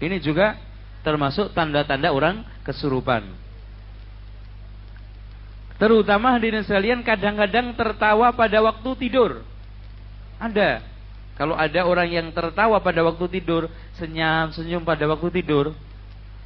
[0.00, 0.56] Ini juga
[1.00, 3.43] termasuk tanda-tanda orang kesurupan.
[5.74, 9.42] Terutama hadirin sekalian kadang-kadang tertawa pada waktu tidur.
[10.38, 10.82] Ada.
[11.34, 13.66] Kalau ada orang yang tertawa pada waktu tidur,
[13.98, 15.74] senyum-senyum pada waktu tidur,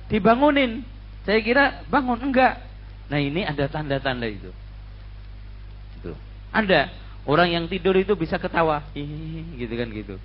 [0.08, 0.80] dibangunin.
[1.28, 2.56] Saya kira bangun enggak.
[3.12, 4.48] Nah ini ada tanda-tanda itu.
[6.00, 6.12] itu.
[6.48, 6.88] Ada
[7.28, 10.16] orang yang tidur itu bisa ketawa, gitu kan gitu.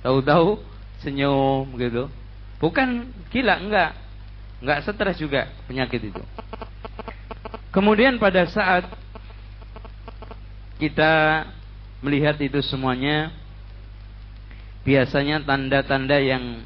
[0.00, 0.64] Tahu-tahu
[1.04, 2.08] senyum gitu.
[2.56, 3.92] Bukan gila, enggak.
[4.64, 6.22] Enggak stres juga penyakit itu.
[7.76, 8.88] Kemudian pada saat
[10.80, 11.44] kita
[12.00, 13.28] melihat itu semuanya
[14.80, 16.64] biasanya tanda-tanda yang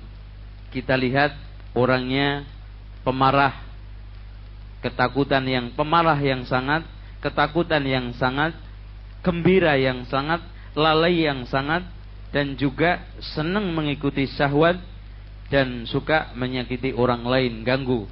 [0.70, 1.34] kita lihat
[1.74, 2.46] orangnya
[3.02, 3.70] pemarah
[4.80, 6.84] ketakutan yang pemarah yang sangat,
[7.20, 8.56] ketakutan yang sangat,
[9.20, 10.40] gembira yang sangat,
[10.72, 11.84] lalai yang sangat,
[12.32, 14.80] dan juga senang mengikuti syahwat
[15.52, 18.08] dan suka menyakiti orang lain, ganggu.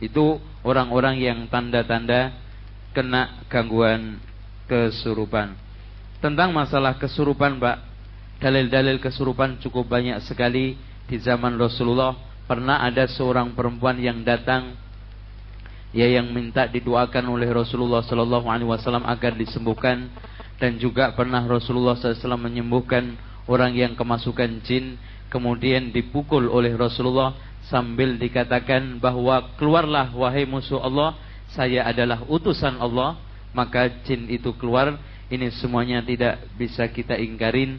[0.00, 2.32] Itu orang-orang yang tanda-tanda
[2.96, 4.18] kena gangguan
[4.66, 5.54] kesurupan.
[6.20, 7.76] Tentang masalah kesurupan, Pak,
[8.40, 12.16] dalil-dalil kesurupan cukup banyak sekali di zaman Rasulullah.
[12.48, 14.74] Pernah ada seorang perempuan yang datang
[15.90, 20.10] ya yang minta didoakan oleh Rasulullah sallallahu alaihi wasallam agar disembuhkan
[20.60, 23.16] dan juga pernah Rasulullah SAW menyembuhkan
[23.48, 25.00] orang yang kemasukan jin
[25.32, 27.32] kemudian dipukul oleh Rasulullah
[27.70, 31.14] sambil dikatakan bahwa keluarlah wahai musuh Allah
[31.54, 33.16] saya adalah utusan Allah
[33.54, 34.98] maka jin itu keluar
[35.30, 37.78] ini semuanya tidak bisa kita ingkarin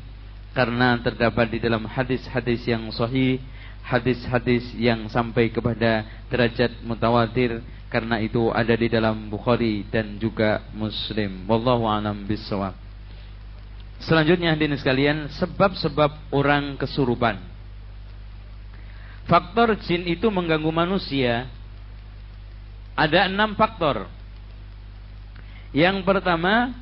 [0.55, 3.43] karena terdapat di dalam hadis-hadis yang sahih
[3.83, 7.59] hadis-hadis yang sampai kepada derajat mutawatir
[7.91, 11.43] karena itu ada di dalam Bukhari dan juga Muslim.
[11.43, 12.71] Wallahu a'lam bishawab.
[13.99, 17.50] Selanjutnya hadirin sekalian, sebab-sebab orang kesurupan.
[19.31, 21.47] Faktor jin itu mengganggu manusia
[22.99, 24.11] ada enam faktor.
[25.71, 26.75] Yang pertama,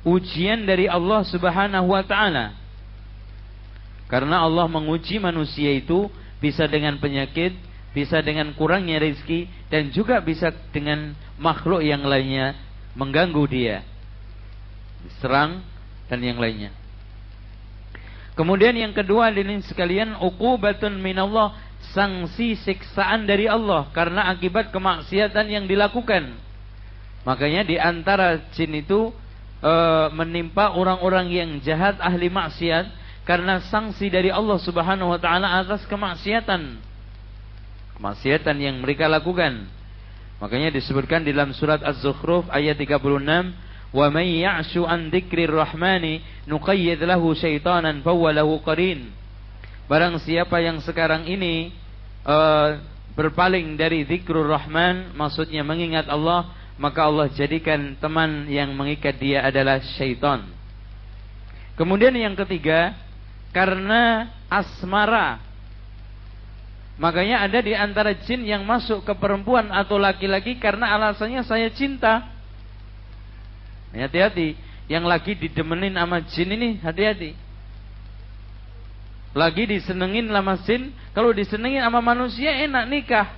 [0.00, 2.56] ujian dari Allah Subhanahu wa taala.
[4.08, 6.08] Karena Allah menguji manusia itu
[6.40, 7.52] bisa dengan penyakit,
[7.92, 12.58] bisa dengan kurangnya rezeki dan juga bisa dengan makhluk yang lainnya
[12.98, 13.86] mengganggu dia
[15.06, 15.62] diserang
[16.10, 16.74] dan yang lainnya
[18.34, 21.54] kemudian yang kedua ini sekalian uqubatun minallah
[21.94, 26.34] sanksi siksaan dari Allah karena akibat kemaksiatan yang dilakukan
[27.26, 29.14] makanya di antara jin itu
[29.62, 29.72] e,
[30.12, 32.90] menimpa orang-orang yang jahat ahli maksiat
[33.24, 36.94] karena sanksi dari Allah Subhanahu wa taala atas kemaksiatan
[37.96, 39.70] kemaksiatan yang mereka lakukan.
[40.42, 43.00] Makanya disebutkan dalam surat Az-Zukhruf ayat 36,
[43.94, 46.18] "Wa may ya'shu an dzikrir rahmani
[46.50, 49.14] nuqayyid lahu syaitanan fahuwa lahu qarin."
[49.86, 51.70] Barang siapa yang sekarang ini
[52.26, 52.80] uh,
[53.14, 56.50] berpaling dari zikrul rahman, maksudnya mengingat Allah,
[56.80, 60.42] maka Allah jadikan teman yang mengikat dia adalah syaitan.
[61.78, 62.98] Kemudian yang ketiga,
[63.54, 65.38] karena asmara.
[66.98, 72.33] Makanya ada di antara jin yang masuk ke perempuan atau laki-laki karena alasannya saya cinta.
[73.94, 74.58] Hati-hati,
[74.90, 77.32] yang lagi didemenin sama jin ini hati-hati.
[79.34, 83.28] Lagi disenengin sama jin, kalau disenengin sama manusia enak nikah.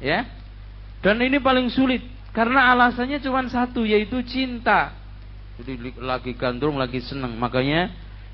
[0.00, 0.28] Ya.
[1.02, 4.94] Dan ini paling sulit karena alasannya cuma satu yaitu cinta.
[5.60, 7.36] Jadi lagi gandrung, lagi senang.
[7.36, 7.92] Makanya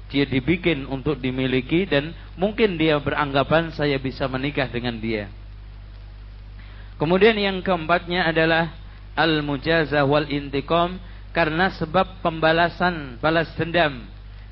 [0.08, 5.28] dia dibikin untuk dimiliki dan mungkin dia beranggapan saya bisa menikah dengan dia.
[6.96, 8.74] Kemudian yang keempatnya adalah
[9.18, 10.98] al-mujazah wal intiqam
[11.38, 14.02] karena sebab pembalasan balas dendam.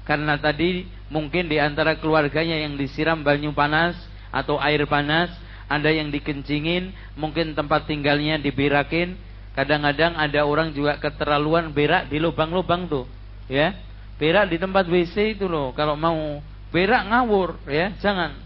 [0.06, 3.98] Karena tadi mungkin di antara keluarganya yang disiram banyu panas
[4.30, 5.34] atau air panas,
[5.66, 9.18] ada yang dikencingin, mungkin tempat tinggalnya dibirakin,
[9.56, 13.08] Kadang-kadang ada orang juga keterlaluan berak di lubang-lubang tuh,
[13.48, 13.72] ya.
[14.20, 15.72] Berak di tempat WC itu loh.
[15.72, 18.36] Kalau mau berak ngawur, ya, jangan.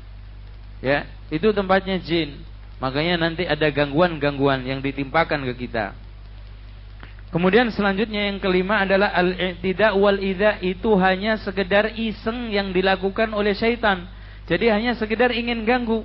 [0.78, 2.47] Ya, itu tempatnya jin.
[2.78, 5.99] Makanya nanti ada gangguan-gangguan yang ditimpakan ke kita.
[7.31, 14.10] Kemudian selanjutnya yang kelima adalah al-i'tida wal itu hanya sekedar iseng yang dilakukan oleh syaitan.
[14.50, 16.02] Jadi hanya sekedar ingin ganggu.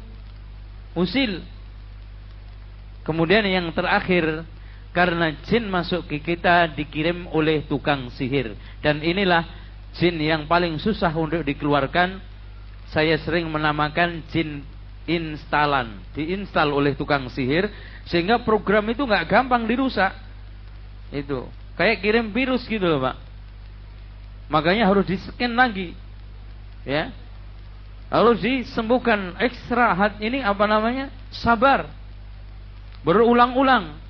[0.93, 1.41] Usil.
[3.01, 4.45] Kemudian yang terakhir
[4.93, 9.43] karena jin masuk ke kita dikirim oleh tukang sihir dan inilah
[9.99, 12.23] jin yang paling susah untuk dikeluarkan
[12.95, 14.63] saya sering menamakan jin
[15.03, 17.67] instalan diinstal oleh tukang sihir
[18.07, 20.24] sehingga program itu nggak gampang dirusak
[21.11, 23.17] itu kayak kirim virus gitu loh pak
[24.49, 25.97] makanya harus di scan lagi
[26.85, 27.09] ya
[28.13, 31.89] harus disembuhkan ekstra hat ini apa namanya sabar
[33.01, 34.05] berulang-ulang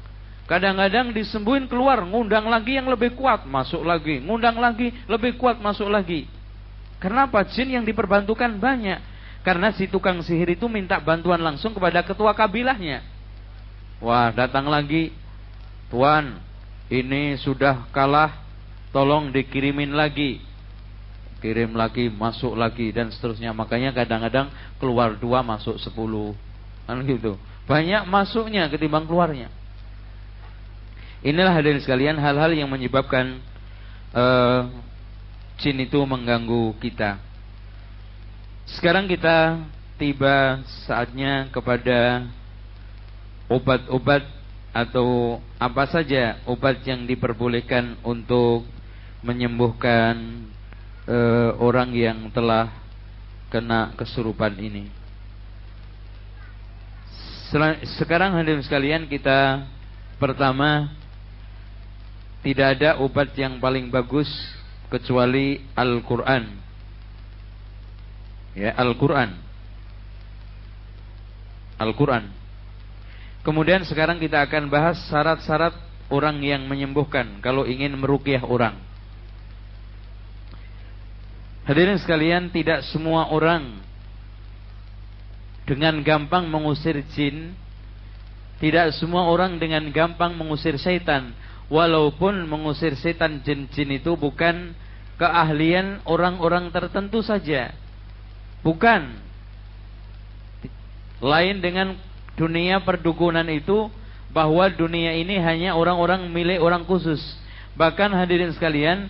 [0.46, 5.90] Kadang-kadang disembuhin keluar, ngundang lagi yang lebih kuat, masuk lagi, ngundang lagi, lebih kuat, masuk
[5.90, 6.30] lagi.
[7.02, 7.42] Kenapa?
[7.50, 9.02] Jin yang diperbantukan banyak.
[9.42, 13.02] Karena si tukang sihir itu minta bantuan langsung kepada ketua kabilahnya.
[13.98, 15.10] Wah, datang lagi.
[15.90, 16.38] Tuan,
[16.92, 18.34] ini sudah kalah,
[18.94, 20.42] tolong dikirimin lagi.
[21.42, 23.54] Kirim lagi, masuk lagi, dan seterusnya.
[23.54, 26.34] Makanya kadang-kadang keluar dua, masuk sepuluh.
[26.86, 27.38] Kan gitu.
[27.66, 29.50] Banyak masuknya ketimbang keluarnya.
[31.26, 33.42] Inilah hadirin sekalian hal-hal yang menyebabkan
[34.14, 34.70] uh,
[35.58, 37.18] jin itu mengganggu kita.
[38.70, 39.66] Sekarang kita
[39.98, 42.30] tiba saatnya kepada
[43.50, 44.35] obat-obat
[44.76, 48.68] atau apa saja obat yang diperbolehkan untuk
[49.24, 50.44] menyembuhkan
[51.08, 52.76] uh, orang yang telah
[53.48, 54.92] kena kesurupan ini.
[57.96, 59.64] Sekarang hadirin sekalian kita
[60.20, 60.92] pertama
[62.44, 64.28] tidak ada obat yang paling bagus
[64.92, 66.52] kecuali Al-Quran.
[68.60, 69.40] Ya, Al-Quran.
[71.80, 72.35] Al-Quran.
[73.46, 75.78] Kemudian sekarang kita akan bahas syarat-syarat
[76.10, 78.74] orang yang menyembuhkan kalau ingin merukyah orang.
[81.70, 83.82] Hadirin sekalian, tidak semua orang
[85.66, 87.54] dengan gampang mengusir jin,
[88.58, 91.34] tidak semua orang dengan gampang mengusir syaitan
[91.70, 94.78] walaupun mengusir setan jin-jin itu bukan
[95.18, 97.74] keahlian orang-orang tertentu saja.
[98.62, 99.22] Bukan.
[101.22, 101.98] Lain dengan
[102.36, 103.88] dunia perdukunan itu
[104.36, 107.20] bahwa dunia ini hanya orang-orang milik orang khusus.
[107.80, 109.08] Bahkan hadirin sekalian,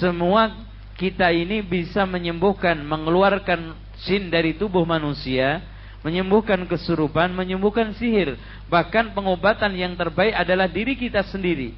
[0.00, 0.52] semua
[0.96, 5.64] kita ini bisa menyembuhkan, mengeluarkan jin dari tubuh manusia,
[6.04, 8.36] menyembuhkan kesurupan, menyembuhkan sihir.
[8.68, 11.72] Bahkan pengobatan yang terbaik adalah diri kita sendiri.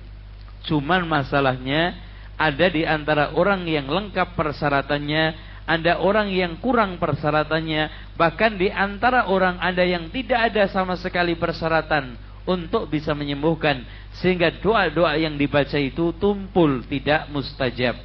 [0.66, 1.94] Cuman masalahnya
[2.38, 9.28] ada di antara orang yang lengkap persyaratannya, ada orang yang kurang persyaratannya, bahkan di antara
[9.28, 12.16] orang ada yang tidak ada sama sekali persyaratan
[12.48, 13.84] untuk bisa menyembuhkan
[14.16, 18.00] sehingga doa-doa yang dibaca itu tumpul tidak mustajab.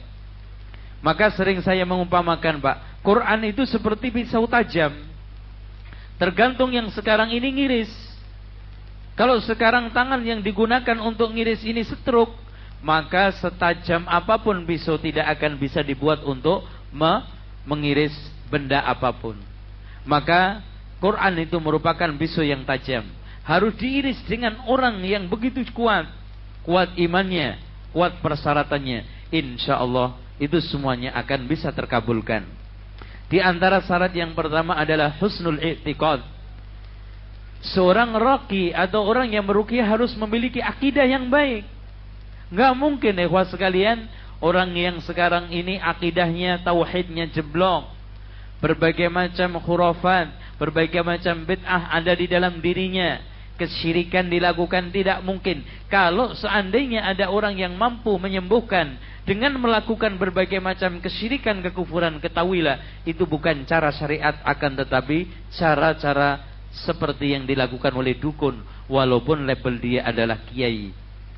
[1.00, 4.92] Maka sering saya mengumpamakan, Pak, Quran itu seperti pisau tajam.
[6.19, 7.92] Tergantung yang sekarang ini ngiris.
[9.16, 12.32] Kalau sekarang tangan yang digunakan untuk ngiris ini setruk,
[12.83, 18.14] maka setajam apa pun pisau tidak akan bisa dibuat untuk me mengiris
[18.51, 19.40] benda apa pun.
[20.03, 20.64] Maka
[21.00, 23.03] Quran itu merupakan pisau yang tajam.
[23.43, 26.08] Harus diiris dengan orang yang begitu kuat.
[26.64, 27.59] Kuat imannya,
[27.92, 29.27] kuat persyaratannya.
[29.33, 32.48] Insya Allah itu semuanya akan bisa terkabulkan.
[33.27, 36.24] Di antara syarat yang pertama adalah husnul i'tiqad.
[37.64, 41.64] Seorang roki atau orang yang meruqyah harus memiliki akidah yang baik.
[42.51, 44.06] Nggak mungkin ikhwah sekalian
[44.44, 47.88] orang yang sekarang ini akidahnya tauhidnya jeblok.
[48.60, 53.24] Berbagai macam khurafat, berbagai macam bid'ah ada di dalam dirinya.
[53.56, 55.64] Kesyirikan dilakukan tidak mungkin.
[55.88, 63.24] Kalau seandainya ada orang yang mampu menyembuhkan dengan melakukan berbagai macam kesyirikan, kekufuran, ketahuilah itu
[63.24, 70.42] bukan cara syariat akan tetapi cara-cara seperti yang dilakukan oleh dukun walaupun label dia adalah
[70.50, 70.92] kiai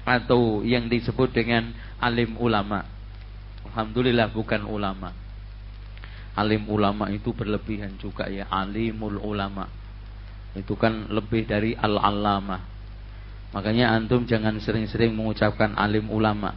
[0.08, 2.95] atau yang disebut dengan alim ulama.
[3.76, 5.12] Alhamdulillah bukan ulama.
[6.32, 9.68] Alim ulama itu berlebihan juga ya, alimul ulama.
[10.56, 12.64] Itu kan lebih dari al-allamah.
[13.52, 16.56] Makanya antum jangan sering-sering mengucapkan alim ulama.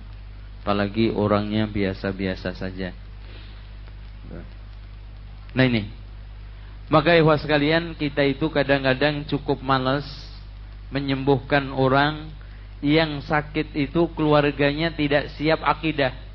[0.63, 2.95] Apalagi orangnya biasa-biasa saja.
[5.59, 5.91] Nah ini.
[6.87, 10.07] Maka ikhwas sekalian, kita itu kadang-kadang cukup malas
[10.95, 12.31] menyembuhkan orang
[12.79, 16.28] yang sakit itu keluarganya tidak siap akidah.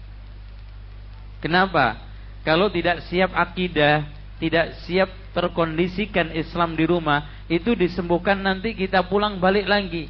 [1.43, 1.99] Kenapa?
[2.47, 4.07] Kalau tidak siap akidah,
[4.39, 10.07] tidak siap terkondisikan Islam di rumah, itu disembuhkan nanti kita pulang balik lagi.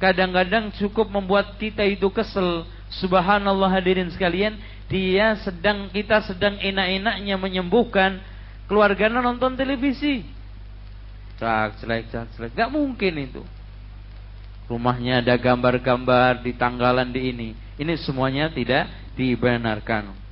[0.00, 2.64] Kadang-kadang cukup membuat kita itu kesel.
[2.88, 4.56] Subhanallah hadirin sekalian,
[4.88, 8.24] dia sedang kita sedang enak-enaknya menyembuhkan
[8.64, 10.24] keluarganya nonton televisi.
[11.36, 12.56] Cak, celek, cak, celek.
[12.56, 13.42] Gak mungkin itu.
[14.64, 17.48] Rumahnya ada gambar-gambar di tanggalan di ini.
[17.76, 20.23] Ini semuanya tidak dibenarkan.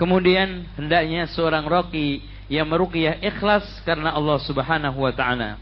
[0.00, 5.60] Kemudian hendaknya seorang roki yang meruqyah ikhlas karena Allah Subhanahu wa taala.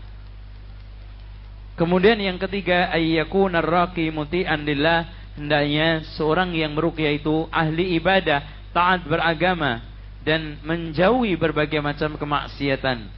[1.75, 9.02] Kemudian yang ketiga ayyakuna raqi muti'an lillah hendaknya seorang yang meruqyah itu ahli ibadah, taat
[9.10, 9.83] beragama
[10.23, 13.10] dan menjauhi berbagai macam kemaksiatan.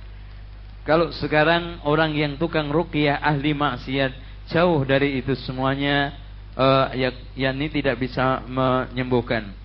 [0.88, 4.16] Kalau sekarang orang yang tukang ruqyah ahli maksiat
[4.48, 6.16] jauh dari itu semuanya
[6.56, 9.59] uh, ya, ya ini tidak bisa menyembuhkan.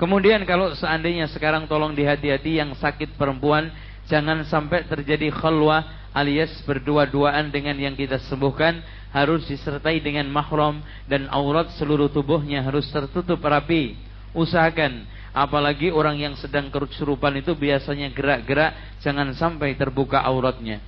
[0.00, 3.68] Kemudian kalau seandainya sekarang tolong dihati-hati yang sakit perempuan
[4.08, 5.84] jangan sampai terjadi khalwah
[6.16, 8.80] alias berdua-duaan dengan yang kita sembuhkan
[9.12, 14.00] harus disertai dengan mahram dan aurat seluruh tubuhnya harus tertutup rapi.
[14.32, 15.04] Usahakan
[15.36, 20.80] apalagi orang yang sedang kesurupan itu biasanya gerak-gerak jangan sampai terbuka auratnya.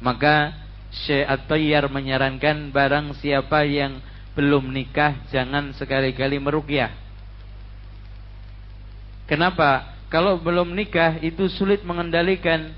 [0.00, 0.56] Maka
[1.04, 4.00] Syekh At-Tayyar menyarankan barang siapa yang
[4.32, 7.09] belum nikah jangan sekali-kali merukyah
[9.30, 9.94] Kenapa?
[10.10, 12.74] Kalau belum nikah itu sulit mengendalikan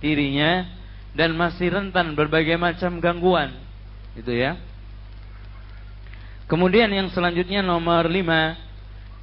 [0.00, 0.64] dirinya
[1.12, 3.52] dan masih rentan berbagai macam gangguan.
[4.16, 4.56] Itu ya.
[6.48, 8.56] Kemudian yang selanjutnya nomor lima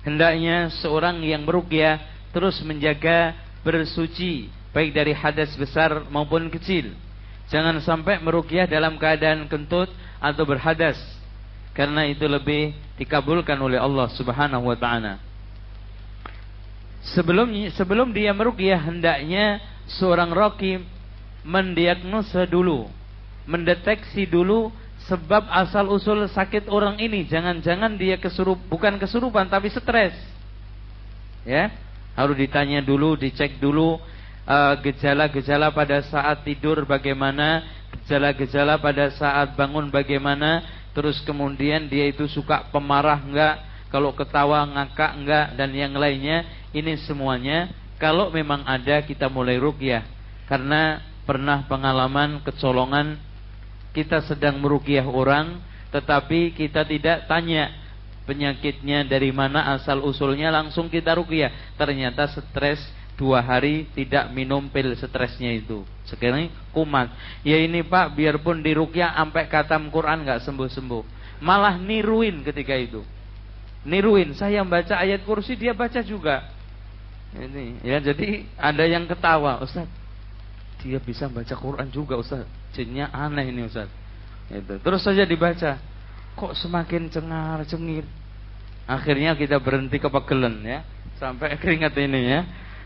[0.05, 1.99] hendaknya seorang yang berukia
[2.29, 6.93] terus menjaga bersuci baik dari hadas besar maupun kecil.
[7.49, 9.89] Jangan sampai merukyah dalam keadaan kentut
[10.21, 10.95] atau berhadas
[11.73, 15.26] karena itu lebih dikabulkan oleh Allah Subhanahu wa taala.
[17.15, 20.83] Sebelum sebelum dia meruqyah hendaknya seorang roki
[21.47, 22.91] mendiagnosa dulu,
[23.47, 24.75] mendeteksi dulu
[25.07, 27.23] sebab asal usul sakit orang ini.
[27.23, 30.13] Jangan-jangan dia kesurup bukan kesurupan tapi stres.
[31.47, 31.71] Ya,
[32.19, 34.03] harus ditanya dulu, dicek dulu
[34.43, 37.63] eh, gejala-gejala uh, pada saat tidur bagaimana,
[38.03, 43.55] gejala-gejala pada saat bangun bagaimana, terus kemudian dia itu suka pemarah enggak,
[43.87, 46.43] kalau ketawa ngakak enggak dan yang lainnya
[46.75, 50.03] ini semuanya kalau memang ada kita mulai rukyah.
[50.47, 53.19] Karena pernah pengalaman kecolongan
[53.91, 55.59] kita sedang merukyah orang
[55.91, 57.71] tetapi kita tidak tanya
[58.27, 61.75] penyakitnya dari mana asal usulnya langsung kita rukyah.
[61.79, 62.83] Ternyata stres
[63.17, 65.87] dua hari tidak minum pil stresnya itu.
[66.05, 67.11] Sekarang kumat.
[67.41, 71.03] Ya ini pak biarpun dirukyah sampai katam Quran nggak sembuh sembuh
[71.41, 73.05] malah niruin ketika itu
[73.87, 76.51] niruin saya baca ayat kursi dia baca juga.
[77.31, 79.87] Ini ya jadi ada yang ketawa Ustaz
[80.83, 82.43] dia bisa baca Quran juga Ustaz.
[82.75, 83.87] Jinnya aneh ini Ustaz.
[84.51, 85.79] Itu terus saja dibaca.
[86.37, 88.03] Kok semakin cengar cengir.
[88.85, 90.83] Akhirnya kita berhenti kepegelen ya.
[91.17, 92.39] Sampai keringat ini ya.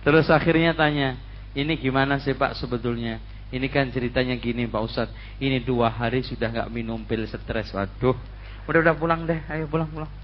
[0.05, 1.17] Terus akhirnya tanya
[1.57, 3.19] ini gimana sih Pak sebetulnya?
[3.51, 5.11] Ini kan ceritanya gini Pak Ustadz
[5.43, 7.75] Ini dua hari sudah nggak minum pil stres.
[7.75, 8.15] Waduh.
[8.65, 9.43] Udah udah pulang deh.
[9.51, 10.20] Ayo pulang pulang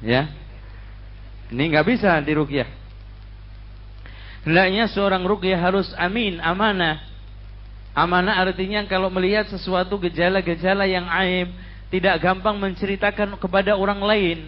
[0.00, 0.30] Ya.
[1.50, 2.68] Ini nggak bisa dirukyah.
[4.40, 7.04] Hendaknya seorang rukyah harus amin, amanah.
[7.92, 11.52] Amanah artinya kalau melihat sesuatu gejala-gejala yang aib,
[11.92, 14.38] tidak gampang menceritakan kepada orang lain.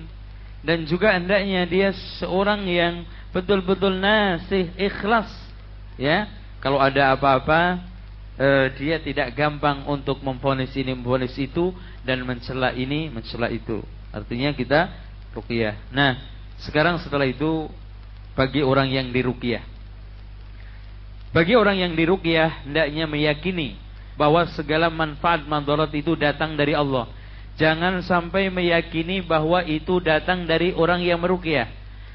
[0.62, 1.90] Dan juga hendaknya dia
[2.22, 5.28] seorang yang betul-betul nasih, ikhlas.
[6.00, 6.30] Ya,
[6.62, 7.82] kalau ada apa-apa,
[8.38, 11.74] uh, dia tidak gampang untuk memfonis ini memfonis itu
[12.06, 14.92] dan mencela ini mencela itu artinya kita
[15.32, 15.90] ruqyah.
[15.90, 16.20] Nah
[16.62, 17.66] sekarang setelah itu
[18.38, 19.64] bagi orang yang diruqyah.
[21.32, 23.80] Bagi orang yang diruqyah hendaknya meyakini
[24.20, 27.08] bahwa segala manfaat mandarat itu datang dari Allah.
[27.56, 31.68] Jangan sampai meyakini bahwa itu datang dari orang yang meruqyah.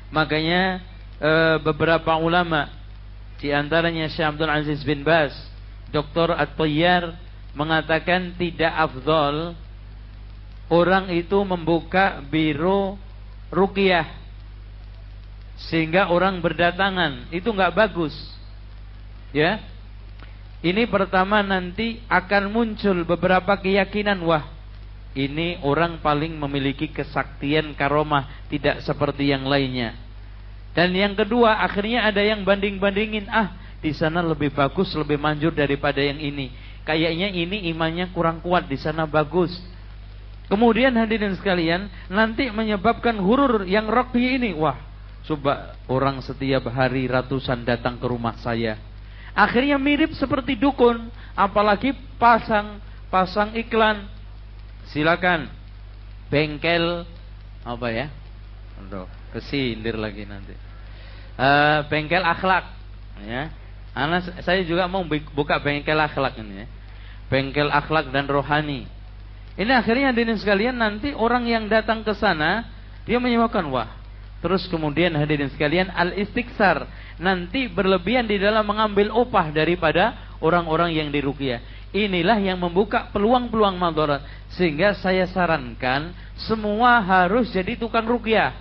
[0.10, 0.82] Makanya
[1.22, 2.70] uh, beberapa ulama
[3.38, 5.34] di antaranya Syekh Abdul Aziz bin Bas,
[5.94, 6.34] Dr.
[6.34, 7.14] At-Tayyar
[7.54, 9.54] mengatakan tidak afdol
[10.68, 13.00] orang itu membuka biro
[13.52, 14.08] ruqyah
[15.72, 17.34] sehingga orang berdatangan.
[17.34, 18.14] Itu nggak bagus.
[19.34, 19.64] Ya.
[20.62, 24.18] Ini pertama nanti akan muncul beberapa keyakinan.
[24.26, 24.58] Wah
[25.18, 29.98] ini orang paling memiliki kesaktian karomah tidak seperti yang lainnya.
[30.78, 35.98] Dan yang kedua, akhirnya ada yang banding-bandingin, ah, di sana lebih bagus, lebih manjur daripada
[35.98, 36.54] yang ini.
[36.86, 39.50] Kayaknya ini imannya kurang kuat, di sana bagus.
[40.48, 44.56] Kemudian hadirin sekalian, nanti menyebabkan hurur yang rocky ini.
[44.56, 44.80] Wah,
[45.28, 48.80] coba orang setiap hari ratusan datang ke rumah saya.
[49.36, 52.80] Akhirnya mirip seperti dukun, apalagi pasang
[53.12, 54.08] pasang iklan.
[54.88, 55.52] Silakan
[56.32, 57.04] bengkel
[57.68, 58.08] apa ya?
[58.80, 60.68] Aduh, kesindir lagi nanti
[61.38, 62.66] uh, bengkel akhlak
[63.24, 63.50] ya
[63.98, 65.02] Anak saya juga mau
[65.34, 66.68] buka bengkel akhlak ini ya.
[67.34, 68.86] Bengkel akhlak dan rohani.
[69.58, 72.70] Ini akhirnya hadirin sekalian nanti orang yang datang ke sana
[73.10, 73.90] dia menyebabkan wah.
[74.38, 76.86] Terus kemudian hadirin sekalian al istiksar
[77.18, 81.90] nanti berlebihan di dalam mengambil upah daripada orang-orang yang diruqyah.
[81.90, 84.22] Inilah yang membuka peluang-peluang madarat
[84.54, 88.54] sehingga saya sarankan semua harus jadi tukang ruqyah.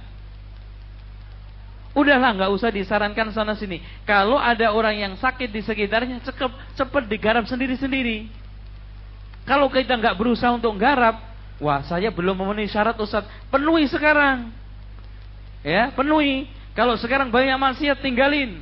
[1.96, 3.80] Udahlah nggak usah disarankan sana sini.
[4.08, 6.20] Kalau ada orang yang sakit di sekitarnya,
[6.76, 8.28] cepat digarap sendiri-sendiri.
[9.46, 11.22] Kalau kita nggak berusaha untuk garap,
[11.62, 13.24] wah saya belum memenuhi syarat Ustaz.
[13.48, 14.50] Penuhi sekarang.
[15.62, 16.50] Ya, penuhi.
[16.74, 18.60] Kalau sekarang banyak maksiat tinggalin.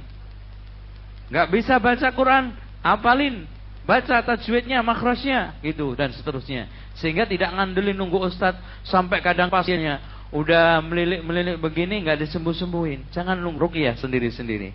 [1.33, 2.53] Nggak bisa baca Quran,
[2.85, 3.49] apalin.
[3.85, 6.69] Baca tajwidnya, makrosnya, gitu dan seterusnya.
[6.97, 10.01] Sehingga tidak ngandelin nunggu Ustaz sampai kadang pasiennya
[10.33, 13.13] udah melilik-melilik begini nggak disembuh-sembuhin.
[13.13, 14.73] Jangan lungruk ya sendiri-sendiri.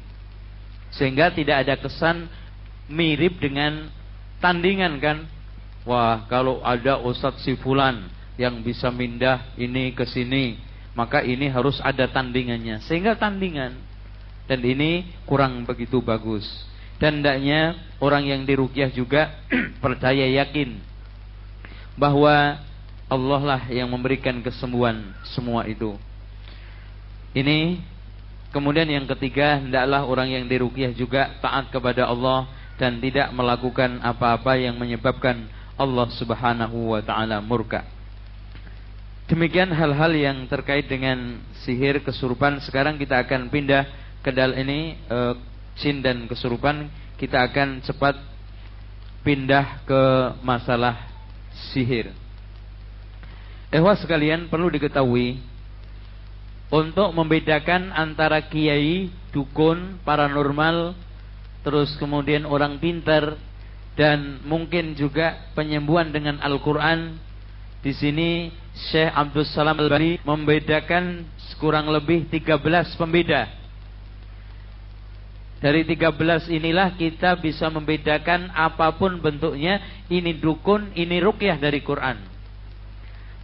[0.93, 2.29] Sehingga tidak ada kesan
[2.87, 3.91] mirip dengan
[4.39, 5.17] tandingan kan.
[5.87, 10.59] Wah, kalau ada Ustadz si fulan yang bisa mindah ini ke sini,
[10.95, 12.83] maka ini harus ada tandingannya.
[12.87, 13.75] Sehingga tandingan
[14.49, 16.43] dan ini kurang begitu bagus.
[16.99, 19.31] Dan hendaknya orang yang dirukyah juga
[19.83, 20.83] percaya yakin
[21.95, 22.59] bahwa
[23.09, 25.95] Allah lah yang memberikan kesembuhan semua itu.
[27.31, 27.79] Ini
[28.49, 32.49] kemudian yang ketiga hendaklah orang yang diruqyah juga taat kepada Allah
[32.81, 35.45] dan tidak melakukan apa-apa yang menyebabkan
[35.79, 37.87] Allah Subhanahu wa taala murka.
[39.31, 42.59] Demikian hal-hal yang terkait dengan sihir kesurupan.
[42.65, 43.87] Sekarang kita akan pindah
[44.19, 45.19] ke dal ini e,
[46.03, 46.91] dan kesurupan.
[47.15, 48.19] Kita akan cepat
[49.23, 50.03] pindah ke
[50.41, 50.97] masalah
[51.71, 52.11] sihir.
[53.69, 55.37] Ehwa sekalian perlu diketahui
[56.73, 60.97] untuk membedakan antara kiai, dukun, paranormal,
[61.61, 63.37] terus kemudian orang pintar
[63.99, 67.19] dan mungkin juga penyembuhan dengan Al-Qur'an.
[67.83, 71.27] Di sini Syekh Abdul Salam Al-Bani membedakan
[71.59, 73.51] kurang lebih 13 pembeda.
[75.59, 82.15] Dari 13 inilah kita bisa membedakan apa pun bentuknya, ini dukun, ini rukyah dari Quran.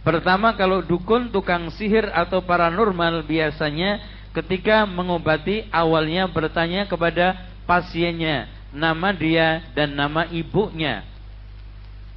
[0.00, 4.00] Pertama kalau dukun, tukang sihir atau paranormal biasanya
[4.32, 7.36] ketika mengobati awalnya bertanya kepada
[7.68, 11.02] pasiennya nama dia dan nama ibunya.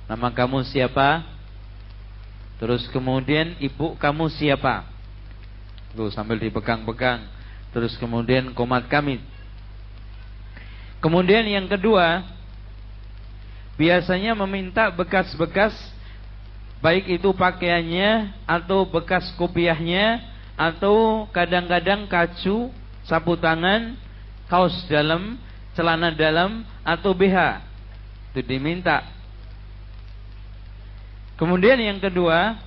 [0.09, 1.21] Nama kamu siapa?
[2.59, 4.83] Terus kemudian ibu kamu siapa?
[5.95, 7.23] Tuh sambil dipegang-pegang.
[7.69, 9.21] Terus kemudian komat kami.
[10.99, 12.27] Kemudian yang kedua,
[13.79, 15.71] biasanya meminta bekas-bekas
[16.83, 20.19] baik itu pakaiannya atau bekas kopiahnya
[20.59, 22.67] atau kadang-kadang kacu,
[23.07, 23.95] sapu tangan,
[24.51, 25.39] kaos dalam,
[25.79, 27.63] celana dalam atau BH.
[28.35, 29.07] Itu diminta.
[31.39, 32.59] Kemudian yang kedua,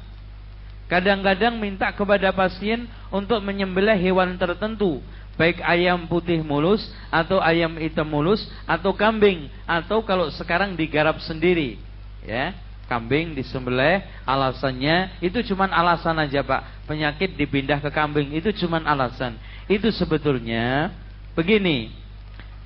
[0.88, 5.04] kadang-kadang minta kepada pasien untuk menyembelih hewan tertentu,
[5.36, 6.80] baik ayam putih mulus
[7.12, 11.76] atau ayam hitam mulus atau kambing atau kalau sekarang digarap sendiri,
[12.24, 12.56] ya
[12.88, 19.40] kambing disembelih alasannya itu cuma alasan aja Pak penyakit dipindah ke kambing itu cuma alasan
[19.64, 20.92] itu sebetulnya
[21.32, 22.01] begini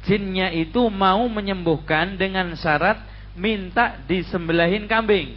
[0.06, 3.02] jinnya itu mau menyembuhkan dengan syarat
[3.36, 5.36] minta disembelihin kambing.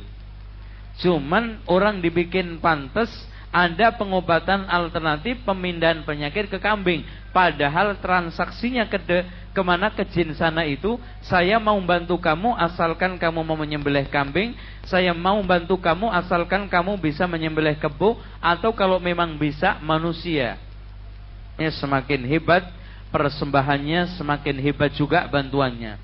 [1.02, 3.10] Cuman orang dibikin pantas
[3.50, 7.02] ada pengobatan alternatif pemindahan penyakit ke kambing.
[7.34, 13.18] Padahal transaksinya ke de, ke mana ke jin sana itu, saya mau bantu kamu asalkan
[13.18, 14.54] kamu mau menyembelih kambing,
[14.86, 20.58] saya mau bantu kamu asalkan kamu bisa menyembelih kebo, atau kalau memang bisa manusia.
[21.58, 22.70] Ya, semakin hebat
[23.10, 25.98] persembahannya, semakin hebat juga bantuannya.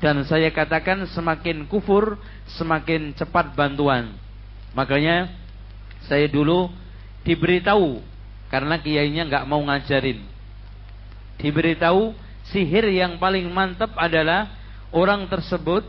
[0.00, 2.16] Dan saya katakan semakin kufur,
[2.56, 4.16] semakin cepat bantuan.
[4.72, 5.28] Makanya
[6.08, 6.72] saya dulu
[7.20, 8.00] diberitahu
[8.48, 10.24] karena kiainya nggak mau ngajarin.
[11.36, 12.16] Diberitahu
[12.48, 14.48] sihir yang paling mantap adalah
[14.90, 15.84] orang tersebut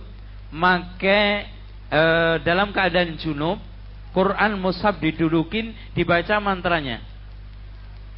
[0.51, 1.47] make
[1.87, 2.01] e,
[2.43, 3.59] dalam keadaan junub
[4.11, 6.99] Quran mushaf didudukin dibaca mantranya.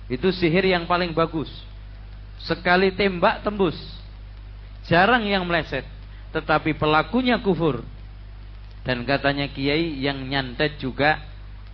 [0.09, 1.49] Itu sihir yang paling bagus.
[2.43, 3.75] Sekali tembak tembus.
[4.87, 5.87] Jarang yang meleset,
[6.35, 7.87] tetapi pelakunya kufur.
[8.83, 11.23] Dan katanya kiai yang nyantet juga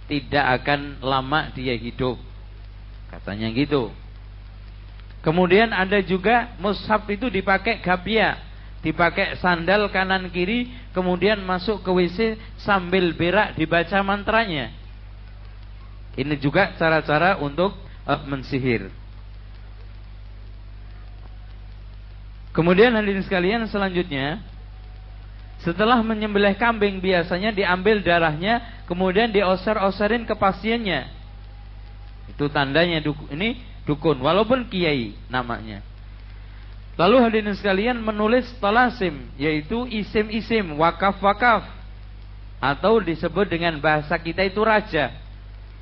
[0.05, 2.21] tidak akan lama dia hidup.
[3.09, 3.89] Katanya gitu.
[5.25, 8.39] Kemudian ada juga mushaf itu dipakai gapia,
[8.85, 14.71] dipakai sandal kanan kiri, kemudian masuk ke WC sambil berak dibaca mantranya.
[16.15, 17.75] Ini juga cara-cara untuk
[18.07, 18.93] uh, mensihir.
[22.49, 24.41] Kemudian hadirin sekalian selanjutnya
[25.59, 31.11] setelah menyembelih kambing biasanya diambil darahnya kemudian dioser-oserin ke pasiennya.
[32.31, 33.29] Itu tandanya dukun.
[33.35, 33.49] Ini
[33.85, 35.85] dukun walaupun kiai namanya.
[36.99, 41.63] Lalu hadirin sekalian menulis talasim yaitu isim-isim wakaf-wakaf
[42.59, 45.15] atau disebut dengan bahasa kita itu raja.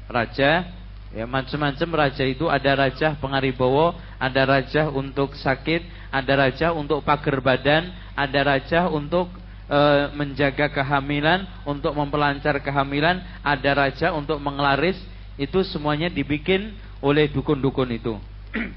[0.05, 0.76] Raja
[1.17, 7.41] ya macam-macam raja itu ada raja pengaribowo, ada raja untuk sakit, ada raja untuk pagar
[7.41, 9.25] badan, ada raja untuk
[9.65, 9.79] e,
[10.13, 15.01] menjaga kehamilan, untuk memperlancar kehamilan, ada raja untuk mengelaris,
[15.41, 18.13] itu semuanya dibikin oleh dukun-dukun itu.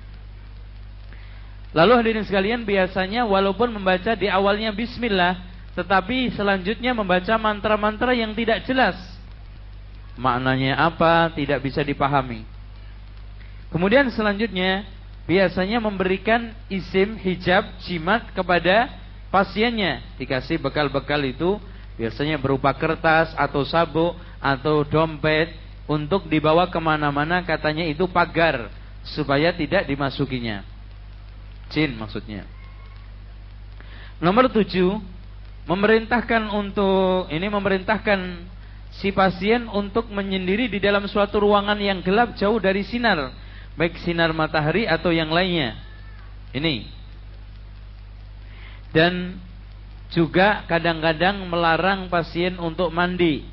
[1.77, 5.44] Lalu hadirin sekalian biasanya walaupun membaca di awalnya bismillah,
[5.77, 9.19] tetapi selanjutnya membaca mantra-mantra yang tidak jelas.
[10.20, 12.44] Maknanya apa tidak bisa dipahami.
[13.73, 14.84] Kemudian selanjutnya
[15.24, 18.92] biasanya memberikan isim hijab jimat kepada
[19.32, 20.05] pasiennya.
[20.20, 21.57] Dikasih bekal-bekal itu
[21.97, 25.57] biasanya berupa kertas atau sabuk atau dompet
[25.89, 28.68] untuk dibawa ke mana-mana katanya itu pagar
[29.16, 30.60] supaya tidak dimasukinya.
[31.73, 32.44] Jin maksudnya.
[34.20, 35.00] Nomor tujuh
[35.65, 38.18] memerintahkan untuk ini memerintahkan
[39.00, 43.32] si pasien untuk menyendiri di dalam suatu ruangan yang gelap jauh dari sinar
[43.74, 45.80] baik sinar matahari atau yang lainnya
[46.52, 46.86] ini
[48.92, 49.40] dan
[50.10, 53.46] juga kadang-kadang melarang pasien untuk mandi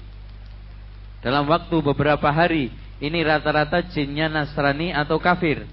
[1.22, 2.74] dalam waktu beberapa hari.
[2.98, 5.70] Ini rata-rata jinnya Nasrani atau kafir.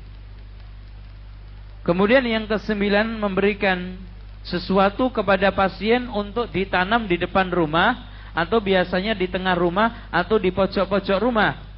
[1.85, 3.97] Kemudian yang kesembilan memberikan
[4.45, 10.51] sesuatu kepada pasien untuk ditanam di depan rumah atau biasanya di tengah rumah atau di
[10.51, 11.75] pojok-pojok rumah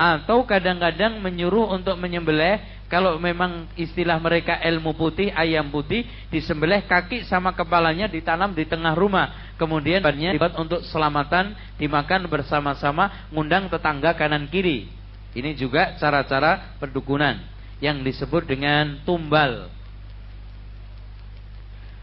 [0.00, 2.58] atau kadang-kadang menyuruh untuk menyembelih
[2.90, 8.98] kalau memang istilah mereka ilmu putih, ayam putih, disembelih kaki sama kepalanya ditanam di tengah
[8.98, 9.54] rumah.
[9.60, 14.90] Kemudian bannya dibuat untuk selamatan, dimakan bersama-sama, ngundang tetangga kanan kiri.
[15.36, 17.38] Ini juga cara-cara perdukunan
[17.78, 19.70] yang disebut dengan tumbal.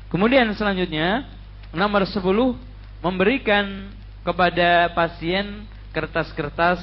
[0.07, 1.27] Kemudian selanjutnya
[1.75, 2.23] nomor 10
[3.03, 3.93] memberikan
[4.25, 6.81] kepada pasien kertas-kertas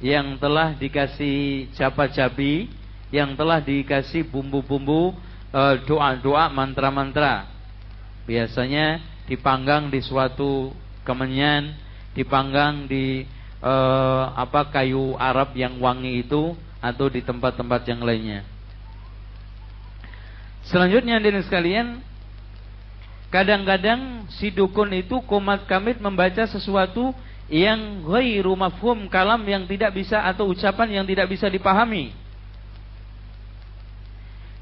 [0.00, 2.72] yang telah dikasih capa-capi
[3.10, 5.12] yang telah dikasih bumbu-bumbu
[5.50, 7.50] eh, doa-doa mantra-mantra.
[8.24, 10.70] Biasanya dipanggang di suatu
[11.02, 11.74] kemenyan,
[12.14, 13.26] dipanggang di
[13.62, 18.42] uh, apa kayu Arab yang wangi itu atau di tempat-tempat yang lainnya.
[20.66, 21.86] Selanjutnya hadirin sekalian,
[23.30, 27.14] kadang-kadang si dukun itu komat kamit membaca sesuatu
[27.50, 32.14] yang ghairu mafhum kalam yang tidak bisa atau ucapan yang tidak bisa dipahami.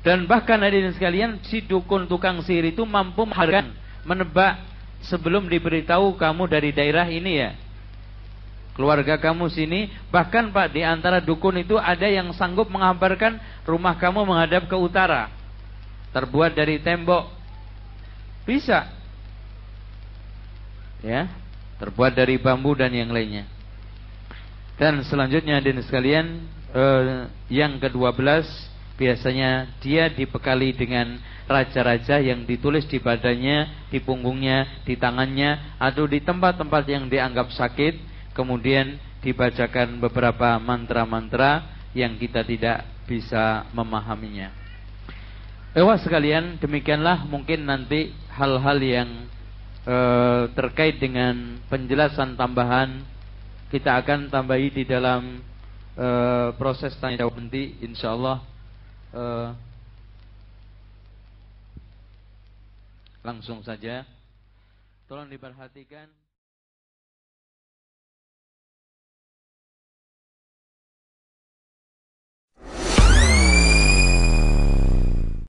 [0.01, 3.69] Dan bahkan hadirin sekalian, si dukun tukang sihir itu mampu menghargai,
[4.09, 4.57] menebak
[5.05, 7.51] sebelum diberitahu kamu dari daerah ini ya.
[8.79, 14.23] Keluarga kamu sini, bahkan Pak di antara dukun itu ada yang sanggup mengabarkan rumah kamu
[14.23, 15.29] menghadap ke utara.
[16.15, 17.38] Terbuat dari tembok.
[18.49, 18.89] Bisa.
[21.05, 21.29] Ya,
[21.77, 23.45] terbuat dari bambu dan yang lainnya.
[24.81, 26.27] Dan selanjutnya hadirin sekalian,
[26.73, 28.49] eh, yang ke-12
[28.99, 36.19] biasanya dia dibekali dengan raja-raja yang ditulis di badannya, di punggungnya, di tangannya, atau di
[36.19, 37.95] tempat-tempat yang dianggap sakit,
[38.35, 44.58] kemudian dibacakan beberapa mantra-mantra yang kita tidak bisa memahaminya.
[45.77, 49.11] Ewa sekalian, demikianlah mungkin nanti hal-hal yang
[49.85, 49.97] e,
[50.57, 53.05] terkait dengan penjelasan tambahan
[53.69, 55.45] kita akan tambahi di dalam
[55.93, 56.07] e,
[56.57, 58.41] proses tanya jawab nanti insyaallah
[59.13, 59.25] e,
[63.21, 64.09] langsung saja.
[65.05, 66.18] Tolong diperhatikan